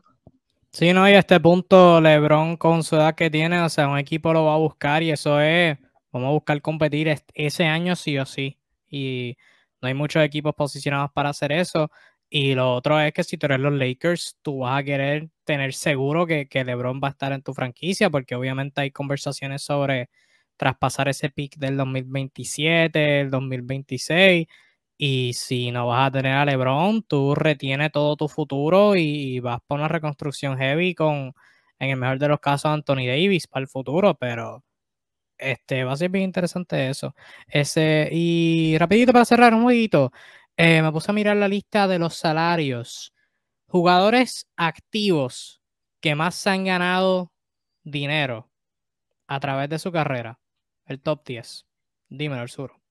Sí, 0.75 0.91
no, 0.91 1.07
y 1.07 1.13
a 1.13 1.19
este 1.19 1.39
punto 1.39 2.01
LeBron 2.01 2.57
con 2.57 2.83
su 2.83 2.95
edad 2.95 3.13
que 3.13 3.29
tiene, 3.29 3.61
o 3.61 3.69
sea, 3.69 3.87
un 3.87 3.99
equipo 3.99 4.33
lo 4.33 4.45
va 4.45 4.55
a 4.55 4.57
buscar 4.57 5.03
y 5.03 5.11
eso 5.11 5.39
es, 5.39 5.77
vamos 6.11 6.29
a 6.29 6.31
buscar 6.31 6.59
competir 6.63 7.15
ese 7.35 7.65
año 7.65 7.95
sí 7.95 8.17
o 8.17 8.25
sí. 8.25 8.57
Y 8.89 9.37
no 9.81 9.87
hay 9.87 9.93
muchos 9.93 10.23
equipos 10.23 10.55
posicionados 10.55 11.11
para 11.13 11.29
hacer 11.29 11.51
eso. 11.51 11.91
Y 12.27 12.55
lo 12.55 12.73
otro 12.73 12.99
es 12.99 13.13
que 13.13 13.23
si 13.23 13.37
tú 13.37 13.45
eres 13.45 13.59
los 13.59 13.71
Lakers, 13.73 14.39
tú 14.41 14.59
vas 14.59 14.79
a 14.79 14.83
querer 14.83 15.29
tener 15.43 15.73
seguro 15.75 16.25
que, 16.25 16.47
que 16.47 16.63
LeBron 16.63 16.99
va 17.03 17.09
a 17.09 17.11
estar 17.11 17.31
en 17.33 17.43
tu 17.43 17.53
franquicia, 17.53 18.09
porque 18.09 18.33
obviamente 18.33 18.81
hay 18.81 18.89
conversaciones 18.89 19.61
sobre 19.61 20.09
traspasar 20.57 21.07
ese 21.07 21.29
pick 21.29 21.55
del 21.57 21.77
2027, 21.77 23.21
el 23.21 23.29
2026. 23.29 24.47
Y 25.05 25.33
si 25.33 25.69
no 25.71 25.87
vas 25.87 26.07
a 26.07 26.11
tener 26.11 26.31
a 26.33 26.45
LeBron, 26.45 27.03
tú 27.03 27.35
retienes 27.35 27.91
todo 27.91 28.15
tu 28.15 28.29
futuro 28.29 28.95
y 28.95 29.41
vas 29.41 29.59
por 29.67 29.77
una 29.79 29.89
reconstrucción 29.89 30.57
heavy 30.57 30.95
con, 30.95 31.33
en 31.79 31.89
el 31.89 31.97
mejor 31.97 32.19
de 32.19 32.29
los 32.29 32.39
casos, 32.39 32.71
Anthony 32.71 33.05
Davis 33.07 33.47
para 33.47 33.63
el 33.63 33.67
futuro, 33.67 34.15
pero 34.15 34.63
este 35.37 35.83
va 35.85 35.93
a 35.93 35.97
ser 35.97 36.09
bien 36.11 36.25
interesante 36.25 36.89
eso. 36.89 37.15
Ese, 37.47 38.09
y 38.13 38.77
rapidito 38.79 39.13
para 39.13 39.25
cerrar 39.25 39.53
un 39.53 39.63
poquito, 39.63 40.13
eh, 40.57 40.81
me 40.81 40.91
puse 40.93 41.11
a 41.11 41.15
mirar 41.15 41.37
la 41.37 41.49
lista 41.49 41.87
de 41.89 41.99
los 41.99 42.15
salarios. 42.15 43.13
Jugadores 43.67 44.47
activos 44.57 45.61
que 46.01 46.15
más 46.15 46.47
han 46.47 46.65
ganado 46.65 47.33
dinero 47.83 48.49
a 49.27 49.39
través 49.41 49.69
de 49.69 49.79
su 49.79 49.91
carrera. 49.91 50.39
El 50.85 51.01
top 51.01 51.25
10. 51.25 51.65
Dímelo, 52.09 52.47
sur. 52.47 52.82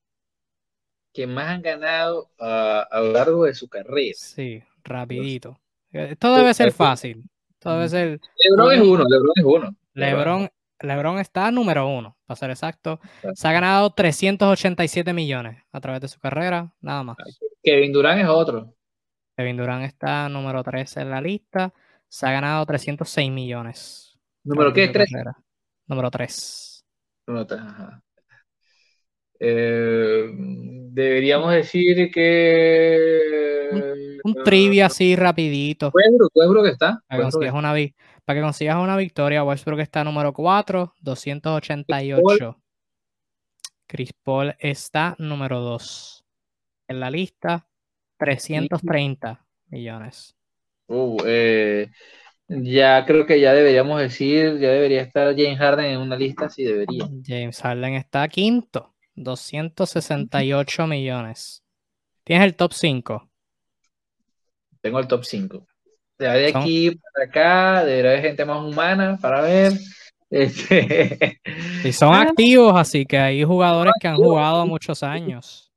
Que 1.12 1.26
más 1.26 1.48
han 1.48 1.62
ganado 1.62 2.30
a 2.38 2.88
lo 3.00 3.12
largo 3.12 3.44
de 3.44 3.54
su 3.54 3.68
carrera. 3.68 4.14
Sí, 4.16 4.62
rapidito. 4.82 5.58
Esto 5.90 6.34
debe 6.34 6.54
ser 6.54 6.72
fácil. 6.72 7.28
Esto 7.50 7.72
debe 7.72 7.88
ser. 7.88 8.20
Lebron 8.48 8.72
es 8.72 8.80
uno, 8.80 9.04
Lebron 9.04 9.32
es 9.36 9.44
uno. 9.44 9.76
Lebron, 9.94 10.50
LeBron 10.80 11.18
está 11.18 11.50
número 11.50 11.86
uno, 11.86 12.16
para 12.26 12.36
ser 12.36 12.50
exacto. 12.50 12.98
Se 13.34 13.46
ha 13.46 13.52
ganado 13.52 13.90
387 13.90 15.12
millones 15.12 15.62
a 15.70 15.80
través 15.80 16.00
de 16.00 16.08
su 16.08 16.18
carrera, 16.18 16.72
nada 16.80 17.02
más. 17.02 17.16
Kevin 17.62 17.92
Durant 17.92 18.20
es 18.20 18.28
otro. 18.28 18.74
Kevin 19.36 19.56
Durant 19.56 19.84
está 19.84 20.28
número 20.28 20.62
3 20.64 20.96
en 20.96 21.10
la 21.10 21.20
lista. 21.20 21.72
Se 22.08 22.26
ha 22.26 22.32
ganado 22.32 22.66
306 22.66 23.30
millones. 23.30 24.18
¿Número 24.44 24.72
qué? 24.72 24.92
¿3? 24.92 25.34
Número 25.86 26.10
3. 26.10 26.84
Número 27.26 27.46
3, 27.46 27.60
ajá. 27.60 28.02
Eh, 29.44 30.30
deberíamos 30.32 31.52
decir 31.52 32.10
que... 32.12 33.68
Un, 34.24 34.34
trivia 34.44 34.86
así 34.86 35.16
rapidito. 35.16 35.90
Westbrook, 35.92 36.30
Westbrook 36.32 36.66
está. 36.66 37.02
Para 37.08 37.18
que, 37.18 37.22
consigas 37.30 37.54
una, 37.54 37.74
para 38.24 38.38
que 38.38 38.42
consigas 38.42 38.76
una 38.76 38.96
victoria, 38.96 39.42
Westbrook 39.42 39.80
está 39.80 40.04
número 40.04 40.32
4, 40.32 40.94
288. 41.00 42.62
Chris 43.88 44.12
Paul 44.22 44.54
está 44.60 45.16
número 45.18 45.60
2 45.60 46.24
en 46.88 47.00
la 47.00 47.10
lista, 47.10 47.66
330 48.18 49.44
millones. 49.70 50.36
Uh, 50.86 51.16
eh, 51.26 51.90
ya 52.48 53.04
creo 53.06 53.26
que 53.26 53.40
ya 53.40 53.52
deberíamos 53.52 54.00
decir, 54.00 54.58
ya 54.60 54.68
debería 54.70 55.02
estar 55.02 55.34
James 55.36 55.58
Harden 55.58 55.86
en 55.86 55.98
una 55.98 56.16
lista, 56.16 56.48
sí 56.48 56.64
debería. 56.64 57.08
James 57.26 57.60
Harden 57.60 57.94
está 57.94 58.28
quinto, 58.28 58.91
268 59.14 60.86
millones. 60.86 61.62
¿Tienes 62.24 62.46
el 62.46 62.54
top 62.54 62.72
5? 62.72 63.28
Tengo 64.80 64.98
el 64.98 65.06
top 65.06 65.24
5. 65.24 65.66
De 66.18 66.48
aquí 66.48 66.90
para 66.90 67.26
acá, 67.26 67.84
debería 67.84 68.12
haber 68.12 68.22
gente 68.22 68.44
más 68.44 68.62
humana 68.62 69.18
para 69.20 69.40
ver. 69.42 69.72
Este... 70.30 71.40
Y 71.84 71.92
son 71.92 72.14
ah. 72.14 72.22
activos, 72.22 72.74
así 72.76 73.04
que 73.04 73.18
hay 73.18 73.42
jugadores 73.42 73.92
que 74.00 74.06
han 74.06 74.16
jugado 74.16 74.66
muchos 74.66 75.02
años. 75.02 75.72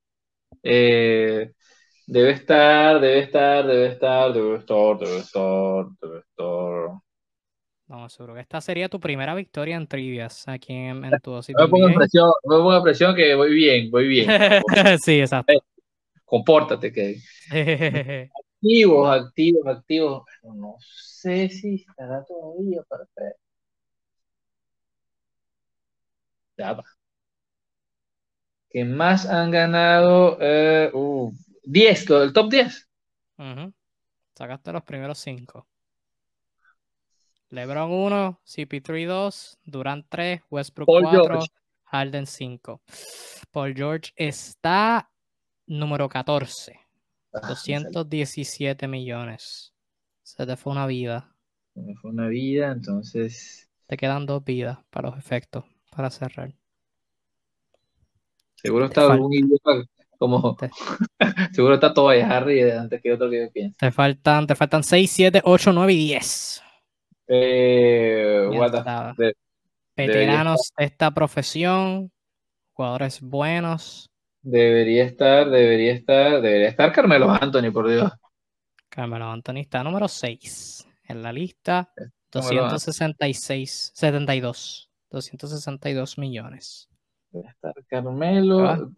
Eh, 0.62 1.52
debe 2.06 2.32
estar, 2.32 3.00
debe 3.00 3.20
estar, 3.20 3.66
debe 3.66 3.88
estar, 3.88 4.34
debe 4.34 4.58
estar, 4.58 4.98
debe 5.00 5.18
estar, 5.18 5.86
debe 6.00 6.20
estar. 6.20 7.05
No, 7.88 8.10
seguro 8.10 8.34
que 8.34 8.40
esta 8.40 8.60
sería 8.62 8.90
tu 8.90 9.00
primera 9.00 9.36
victoria 9.36 9.76
en 9.76 9.86
trivias 9.86 10.48
aquí 10.48 10.74
en, 10.74 11.02
tu 11.22 11.32
No 11.32 11.42
me 11.60 11.68
pongo 11.68 11.94
presión, 11.94 12.32
no 12.44 12.58
me 12.58 12.64
pongo 12.64 12.84
presión 12.84 13.16
que 13.16 13.36
voy 13.36 13.54
bien, 13.54 13.92
voy 13.92 14.08
bien. 14.08 14.28
sí, 15.02 15.20
exacto. 15.20 15.54
Compórtate, 16.26 16.92
que. 16.92 17.18
activos, 18.56 19.22
activos, 19.22 19.68
activos. 19.68 20.24
no 20.42 20.78
sé 20.80 21.50
si 21.50 21.76
estará 21.88 22.26
todavía 22.26 22.82
perfecto. 22.90 23.40
Ya 26.58 26.74
va. 26.74 26.84
¿Qué 28.70 28.84
más 28.84 29.28
han 29.28 29.52
ganado? 29.52 30.38
Eh, 30.42 30.90
uh, 30.92 31.32
10, 31.64 32.10
el 32.10 32.34
top 32.34 32.50
10. 32.50 32.90
Sacaste 34.34 34.72
los 34.72 34.84
primeros 34.84 35.20
5. 35.20 35.68
LeBron 37.50 37.92
1, 37.92 38.40
CP3 38.46 39.08
2, 39.08 39.60
Durant 39.66 40.06
3, 40.10 40.42
Westbrook 40.50 40.88
4, 40.88 41.40
Harden 41.86 42.26
5. 42.26 42.82
Paul 43.52 43.74
George 43.76 44.12
está 44.16 45.10
número 45.68 46.10
14. 46.10 46.80
217 47.32 48.88
millones. 48.88 49.74
Se 50.24 50.46
te 50.46 50.56
fue 50.56 50.74
una 50.74 50.88
vida. 50.88 51.36
Se 51.74 51.82
me 51.82 51.96
fue 51.96 52.12
una 52.12 52.28
vida, 52.28 52.72
entonces. 52.72 53.70
Te 53.88 53.98
quedan 53.98 54.26
dos 54.26 54.44
vidas 54.44 54.80
para 54.90 55.10
los 55.10 55.20
efectos, 55.20 55.66
para 55.96 56.10
cerrar. 56.10 56.54
Seguro 58.56 58.86
está 58.86 59.12
algún 59.12 59.34
idiota 59.34 59.84
como. 60.18 60.58
Seguro 61.54 61.76
está 61.76 61.94
todo 61.94 62.10
Harry 62.10 62.62
antes 62.72 63.02
que 63.02 63.14
otro 63.14 63.30
que 63.30 63.46
yo 63.46 63.52
piense. 63.52 63.78
Te 63.78 63.92
faltan, 63.92 64.48
te 64.48 64.56
faltan 64.56 64.84
6, 64.84 65.12
7, 65.12 65.42
8, 65.44 65.74
9 65.74 65.94
y 65.94 65.98
10. 65.98 66.65
Eh, 67.28 68.48
Veteranos 69.96 70.74
de 70.78 70.86
esta 70.86 71.12
profesión, 71.12 72.12
jugadores 72.74 73.22
buenos. 73.22 74.10
Debería 74.42 75.06
estar, 75.06 75.50
debería 75.50 75.94
estar, 75.94 76.42
debería 76.42 76.68
estar 76.68 76.92
Carmelo 76.92 77.32
Anthony, 77.32 77.72
por 77.72 77.90
Dios. 77.90 78.12
Carmelo 78.90 79.26
Anthony 79.26 79.62
está 79.62 79.84
número 79.84 80.08
6 80.08 80.88
en 81.08 81.24
la 81.24 81.32
lista. 81.34 81.92
266, 82.32 83.92
72, 83.96 84.90
262 85.10 86.18
millones. 86.18 86.90
Debe 87.32 87.48
estar 87.48 87.74
Carmelo. 87.88 88.92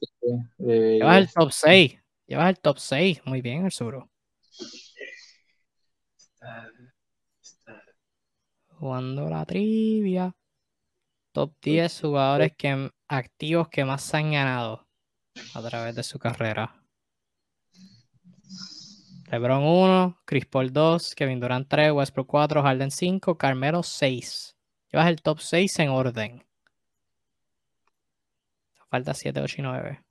Llevas 0.58 1.18
el 1.18 1.32
top 1.32 1.52
6. 1.52 2.04
Llevas 2.26 2.50
el 2.50 2.60
top 2.60 2.78
6. 2.80 3.22
Muy 3.26 3.42
bien, 3.42 3.66
el 3.66 3.72
suro. 3.72 4.10
Jugando 8.80 9.30
la 9.30 9.46
trivia. 9.46 10.36
Top 11.32 11.54
10 11.62 12.02
jugadores 12.02 12.54
que, 12.56 12.92
activos 13.08 13.70
que 13.70 13.86
más 13.86 14.14
han 14.14 14.32
ganado 14.32 14.88
a 15.54 15.62
través 15.62 15.96
de 15.96 16.04
su 16.04 16.20
carrera. 16.20 16.76
LeBron 19.30 19.64
1, 19.64 20.22
Chris 20.26 20.46
Paul 20.46 20.72
2, 20.72 21.16
Kevin 21.16 21.40
Durant 21.40 21.68
3, 21.68 21.92
Westbrook 21.92 22.28
4, 22.28 22.64
Harden 22.64 22.92
5, 22.92 23.38
Carmelo 23.38 23.84
6. 23.84 24.56
Llevas 24.92 25.08
el 25.10 25.22
top 25.22 25.40
6 25.40 25.80
en 25.80 25.90
orden. 25.90 26.46
Falta 28.90 29.14
7, 29.14 29.42
8 29.42 29.56
y 29.58 29.62
9. 29.64 30.04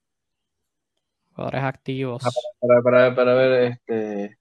Jugadores 1.33 1.63
activos. 1.63 2.23
Ah, 2.27 2.31
para, 2.61 2.83
para, 2.83 3.15
para, 3.15 3.35
ver, 3.35 3.73
este. 3.73 4.39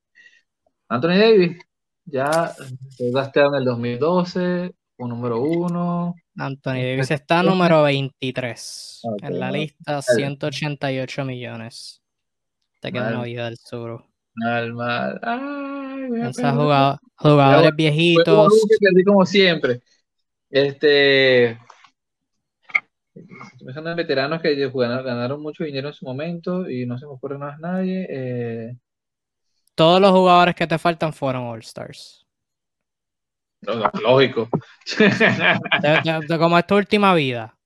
Anthony 0.89 1.17
Davis, 1.17 1.57
ya 2.05 2.53
quedaste 2.97 3.41
en 3.41 3.55
el 3.55 3.65
2012, 3.65 4.71
un 4.97 5.09
número 5.09 5.41
1. 5.41 6.15
Anthony 6.37 6.73
Davis 6.73 7.11
está 7.11 7.43
número 7.43 7.83
23 7.83 9.01
en 9.23 9.39
la 9.39 9.51
lista, 9.51 10.01
188 10.01 11.25
millones. 11.25 12.01
Te 12.81 12.91
queda 12.91 13.09
una 13.09 13.23
vida 13.23 13.45
del 13.45 13.57
sur. 13.57 14.05
Mal, 14.35 14.73
mal. 14.73 15.19
jugadores 17.15 17.75
viejitos. 17.75 18.53
Perdí 18.79 19.03
como 19.03 19.25
siempre. 19.25 19.81
Este. 20.49 21.57
En 23.13 23.95
veteranos 23.95 24.41
que 24.41 24.55
ganaron 24.69 25.41
mucho 25.41 25.63
dinero 25.63 25.87
en 25.87 25.93
su 25.93 26.05
momento 26.05 26.69
y 26.69 26.85
no 26.85 26.97
se 26.97 27.05
me 27.05 27.13
ocurre 27.13 27.37
más 27.37 27.59
nadie. 27.59 28.05
Eh. 28.09 28.75
Todos 29.75 29.99
los 29.99 30.11
jugadores 30.11 30.55
que 30.55 30.67
te 30.67 30.77
faltan 30.77 31.11
fueron 31.11 31.43
All 31.43 31.59
Stars. 31.59 32.25
lógico. 34.01 34.49
como 36.39 36.57
es 36.57 36.67
tu 36.67 36.75
última 36.75 37.13
vida, 37.13 37.57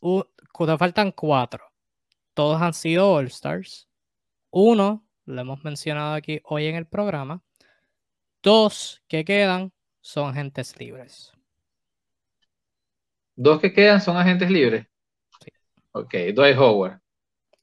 te 0.00 0.78
faltan 0.78 1.10
cuatro. 1.10 1.64
Todos 2.34 2.62
han 2.62 2.72
sido 2.72 3.12
All 3.12 3.26
Stars. 3.26 3.88
Uno 4.50 5.04
lo 5.24 5.40
hemos 5.40 5.64
mencionado 5.64 6.14
aquí 6.14 6.40
hoy 6.44 6.66
en 6.66 6.76
el 6.76 6.86
programa. 6.86 7.42
Dos 8.42 9.02
que 9.08 9.24
quedan 9.24 9.72
son 10.00 10.30
agentes 10.30 10.78
libres. 10.78 11.32
Dos 13.34 13.60
que 13.60 13.72
quedan 13.72 14.00
son 14.00 14.16
agentes 14.16 14.50
libres. 14.50 14.86
Sí. 15.40 15.50
Ok, 15.92 16.14
Dwight 16.34 16.56
Howard. 16.56 17.00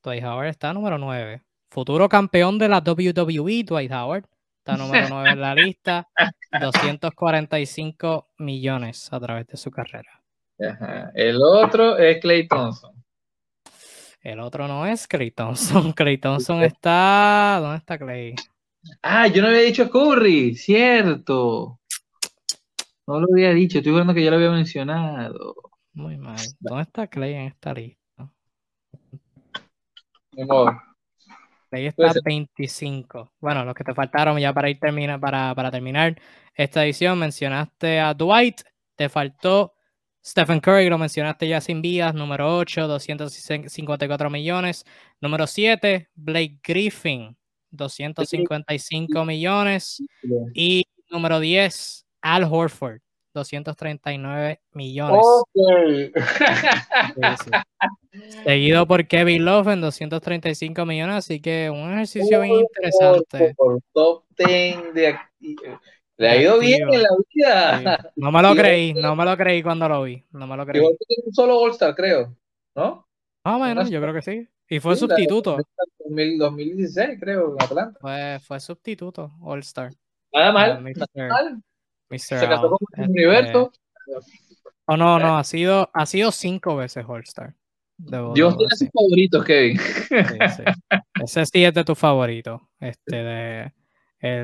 Dwight 0.03 0.23
Howard 0.23 0.47
está 0.47 0.73
número 0.73 0.97
9. 0.97 1.43
Futuro 1.69 2.09
campeón 2.09 2.57
de 2.57 2.67
la 2.67 2.79
WWE, 2.79 3.63
Dwight 3.63 3.91
Howard. 3.91 4.25
Está 4.57 4.75
número 4.75 5.07
9 5.09 5.29
en 5.29 5.41
la 5.41 5.55
lista. 5.55 6.07
245 6.59 8.29
millones 8.39 9.11
a 9.13 9.19
través 9.19 9.47
de 9.47 9.57
su 9.57 9.69
carrera. 9.71 10.21
El 11.13 11.37
otro 11.41 11.97
es 11.97 12.19
Clay 12.19 12.47
Thompson. 12.47 12.93
El 14.21 14.41
otro 14.41 14.67
no 14.67 14.85
es 14.85 15.07
Clay 15.07 15.31
Thompson. 15.31 15.93
Clay 15.95 16.17
Thompson 16.17 16.61
está. 16.63 17.59
¿Dónde 17.61 17.77
está 17.77 17.97
Clay? 17.97 18.35
Ah, 19.01 19.27
yo 19.27 19.41
no 19.41 19.47
había 19.49 19.61
dicho 19.61 19.89
Curry, 19.89 20.55
cierto. 20.55 21.79
No 23.07 23.19
lo 23.19 23.27
había 23.31 23.53
dicho, 23.53 23.77
estoy 23.79 23.93
viendo 23.93 24.13
que 24.13 24.23
ya 24.23 24.29
lo 24.29 24.37
había 24.37 24.51
mencionado. 24.51 25.55
Muy 25.93 26.17
mal. 26.17 26.37
¿Dónde 26.59 26.83
está 26.83 27.07
Clay 27.07 27.33
en 27.33 27.41
esta 27.47 27.73
lista? 27.73 28.29
Clay 31.69 31.87
está 31.87 32.13
25. 32.23 33.31
Bueno, 33.39 33.63
los 33.63 33.73
que 33.73 33.83
te 33.83 33.93
faltaron 33.93 34.37
ya 34.39 34.53
para 34.53 34.69
ir 34.69 34.79
termina, 34.79 35.19
para, 35.19 35.53
para 35.55 35.71
terminar 35.71 36.19
esta 36.55 36.83
edición, 36.83 37.19
mencionaste 37.19 37.99
a 37.99 38.13
Dwight, 38.13 38.61
te 38.95 39.09
faltó 39.09 39.73
Stephen 40.25 40.59
Curry, 40.59 40.89
lo 40.89 40.97
mencionaste 40.97 41.47
ya 41.47 41.61
sin 41.61 41.81
vías, 41.81 42.13
número 42.13 42.57
8, 42.57 42.87
254 42.87 44.29
millones. 44.29 44.85
Número 45.21 45.47
7, 45.47 46.09
Blake 46.15 46.59
Griffin, 46.63 47.37
255 47.71 49.25
millones. 49.25 50.03
Y 50.53 50.85
número 51.09 51.39
10, 51.39 52.05
Al 52.21 52.43
Horford, 52.43 53.01
239 53.33 54.61
millones. 54.73 55.25
Seguido 58.43 58.87
por 58.87 59.07
Kevin 59.07 59.45
Love 59.45 59.69
en 59.69 59.81
235 59.81 60.85
millones, 60.85 61.15
así 61.15 61.41
que 61.41 61.69
un 61.69 61.93
ejercicio 61.93 62.41
bien 62.41 62.55
interesante. 62.55 63.53
Por 63.55 63.79
top 63.93 64.25
10 64.37 64.93
de 64.93 65.15
le 66.19 66.27
ha 66.27 66.35
ido 66.35 66.59
bien 66.59 66.81
en 66.93 67.01
la 67.01 67.09
vida. 67.33 68.11
No 68.17 68.29
me 68.29 68.41
lo 68.41 68.51
creí, 68.55 68.93
no 68.93 69.15
me 69.15 69.23
lo 69.23 69.37
creí 69.37 69.63
cuando 69.63 69.87
lo 69.87 70.03
vi. 70.03 70.21
No 70.31 70.47
me 70.47 70.57
lo 70.57 70.65
creí. 70.65 70.81
Igual 70.81 70.97
que 70.99 71.15
un 71.25 71.33
solo 71.33 71.57
All-Star, 71.57 71.95
creo. 71.95 72.35
¿No? 72.75 73.07
Ah, 73.45 73.57
bueno, 73.57 73.87
yo 73.87 74.01
creo 74.01 74.13
que 74.13 74.21
sí. 74.21 74.45
Y 74.67 74.81
fue 74.81 74.97
sustituto. 74.97 75.57
2016, 76.09 77.17
creo, 77.21 77.55
en 77.55 77.63
Atlanta. 77.63 77.97
Fue, 78.01 78.37
fue 78.41 78.59
sustituto, 78.59 79.31
All-Star. 79.41 79.93
Nada 80.33 80.51
mal. 80.51 80.83
Mr. 82.09 82.39
Se 82.39 82.47
casó 82.47 82.69
con 82.69 82.79
este... 82.91 83.09
Universo. 83.09 83.71
Oh, 84.85 84.97
no, 84.97 85.19
no, 85.19 85.37
ha 85.37 85.43
sido, 85.43 85.89
ha 85.93 86.05
sido 86.05 86.31
cinco 86.31 86.75
veces 86.75 87.05
All-Star. 87.07 87.53
Dios 88.33 88.57
tiene 88.57 88.75
sus 88.75 88.89
favoritos, 88.91 89.45
Kevin. 89.45 89.77
Sí, 89.77 90.63
Ese 91.23 91.45
sí 91.45 91.63
es 91.63 91.73
de 91.73 91.83
tu 91.83 91.95
favorito. 91.95 92.69
Este 92.79 93.15
de 93.15 93.73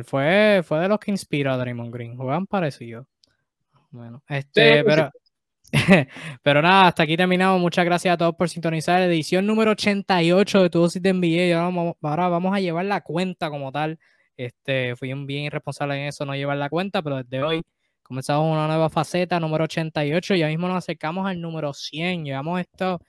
fue, 0.05 0.61
fue 0.63 0.79
de 0.79 0.87
los 0.87 0.99
que 0.99 1.11
inspiró 1.11 1.51
a 1.51 1.57
Draymond 1.57 1.93
Green. 1.93 2.17
Juegan 2.17 2.47
parecido. 2.47 3.07
Bueno, 3.91 4.23
este, 4.27 4.83
pero, 4.83 5.09
pero 6.43 6.61
nada, 6.61 6.87
hasta 6.87 7.03
aquí 7.03 7.17
terminamos. 7.17 7.59
Muchas 7.59 7.85
gracias 7.85 8.13
a 8.13 8.17
todos 8.17 8.35
por 8.35 8.49
sintonizar. 8.49 9.01
Edición 9.01 9.45
número 9.45 9.71
88 9.71 10.63
de 10.63 10.69
Tu 10.69 10.79
Dosis 10.79 11.01
de 11.01 11.13
NBA. 11.13 11.27
Y 11.27 11.51
ahora 11.51 11.65
vamos, 11.65 11.95
ahora 12.01 12.27
vamos 12.27 12.55
a 12.55 12.59
llevar 12.59 12.85
la 12.85 13.01
cuenta 13.01 13.49
como 13.49 13.71
tal. 13.71 13.99
Este, 14.37 14.95
fui 14.95 15.13
un 15.13 15.25
bien 15.25 15.45
irresponsable 15.45 15.95
en 15.95 16.07
eso, 16.07 16.25
no 16.25 16.35
llevar 16.35 16.57
la 16.57 16.69
cuenta, 16.69 17.01
pero 17.01 17.17
desde 17.23 17.43
hoy 17.43 17.61
comenzamos 18.03 18.51
una 18.51 18.67
nueva 18.67 18.89
faceta, 18.89 19.39
número 19.39 19.65
88. 19.65 20.35
Ya 20.35 20.47
mismo 20.47 20.67
nos 20.67 20.77
acercamos 20.77 21.27
al 21.27 21.41
número 21.41 21.73
100. 21.73 22.25
Llevamos 22.25 22.59
esto, 22.59 22.99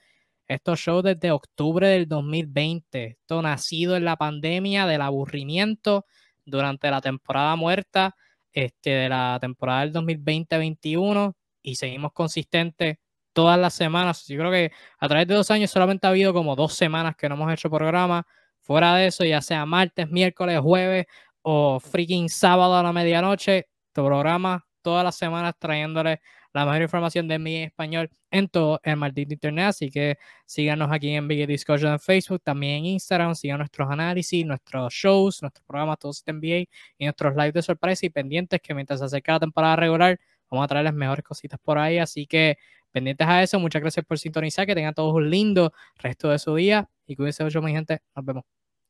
estos 0.47 0.79
shows 0.79 1.03
desde 1.03 1.31
octubre 1.31 1.87
del 1.87 2.07
2020. 2.07 3.05
Esto 3.05 3.41
nacido 3.41 3.95
en 3.95 4.05
la 4.05 4.15
pandemia, 4.15 4.85
del 4.87 5.01
aburrimiento 5.01 6.05
durante 6.45 6.89
la 6.89 7.01
temporada 7.01 7.55
muerta 7.55 8.15
este, 8.53 8.89
de 8.91 9.09
la 9.09 9.37
temporada 9.39 9.81
del 9.81 9.93
2020-21 9.93 11.33
y 11.61 11.75
seguimos 11.75 12.11
consistentes 12.13 12.97
todas 13.33 13.59
las 13.59 13.75
semanas. 13.75 14.25
Yo 14.27 14.37
creo 14.39 14.51
que 14.51 14.71
a 14.97 15.07
través 15.07 15.27
de 15.27 15.35
dos 15.35 15.51
años 15.51 15.69
solamente 15.69 16.07
ha 16.07 16.09
habido 16.09 16.33
como 16.33 16.55
dos 16.55 16.73
semanas 16.73 17.15
que 17.15 17.29
no 17.29 17.35
hemos 17.35 17.53
hecho 17.53 17.69
programa. 17.69 18.25
Fuera 18.67 18.95
de 18.95 19.07
eso, 19.07 19.23
ya 19.23 19.41
sea 19.41 19.65
martes, 19.65 20.09
miércoles, 20.09 20.59
jueves 20.59 21.05
o 21.41 21.79
freaking 21.79 22.27
sábado 22.27 22.75
a 22.75 22.83
la 22.83 22.91
medianoche, 22.91 23.69
tu 23.93 24.05
programa 24.05 24.67
todas 24.81 25.05
las 25.05 25.15
semanas 25.15 25.53
trayéndole 25.57 26.19
la 26.51 26.65
mejor 26.65 26.81
información 26.81 27.29
de 27.29 27.35
en 27.35 27.47
español 27.47 28.09
en 28.29 28.49
todo 28.49 28.81
el 28.83 28.97
maldito 28.97 29.33
internet. 29.33 29.67
Así 29.67 29.89
que 29.89 30.17
síganos 30.45 30.89
aquí 30.91 31.11
en 31.11 31.29
Big 31.29 31.47
Discussion 31.47 31.93
en 31.93 31.99
Facebook, 31.99 32.41
también 32.43 32.79
en 32.79 32.85
Instagram, 32.87 33.35
sigan 33.35 33.59
nuestros 33.59 33.89
análisis, 33.89 34.45
nuestros 34.45 34.93
shows, 34.93 35.41
nuestros 35.41 35.65
programas 35.65 35.99
todos 35.99 36.23
NBA 36.25 36.67
y 36.97 37.05
nuestros 37.05 37.35
lives 37.37 37.53
de 37.53 37.61
sorpresa 37.61 38.05
y 38.05 38.09
pendientes 38.09 38.59
que 38.61 38.73
mientras 38.73 38.99
se 38.99 39.05
acerca 39.05 39.33
la 39.33 39.39
temporada 39.39 39.77
regular 39.77 40.19
vamos 40.49 40.65
a 40.65 40.67
traerles 40.67 40.93
mejores 40.93 41.23
cositas 41.23 41.59
por 41.63 41.77
ahí. 41.77 41.99
Así 41.99 42.25
que 42.27 42.57
pendientes 42.91 43.27
a 43.27 43.43
eso, 43.43 43.59
muchas 43.59 43.81
gracias 43.81 44.05
por 44.05 44.19
sintonizar, 44.19 44.65
que 44.65 44.75
tengan 44.75 44.93
todos 44.93 45.13
un 45.13 45.29
lindo 45.29 45.73
resto 45.97 46.29
de 46.29 46.39
su 46.39 46.55
día 46.55 46.89
y 47.07 47.15
cuídense 47.15 47.43
mucho 47.43 47.61
mi 47.61 47.71
gente. 47.71 48.01
Nos 48.15 48.25
vemos. 48.25 48.43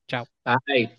Chao. 0.08 0.26
Bye. 0.66 0.98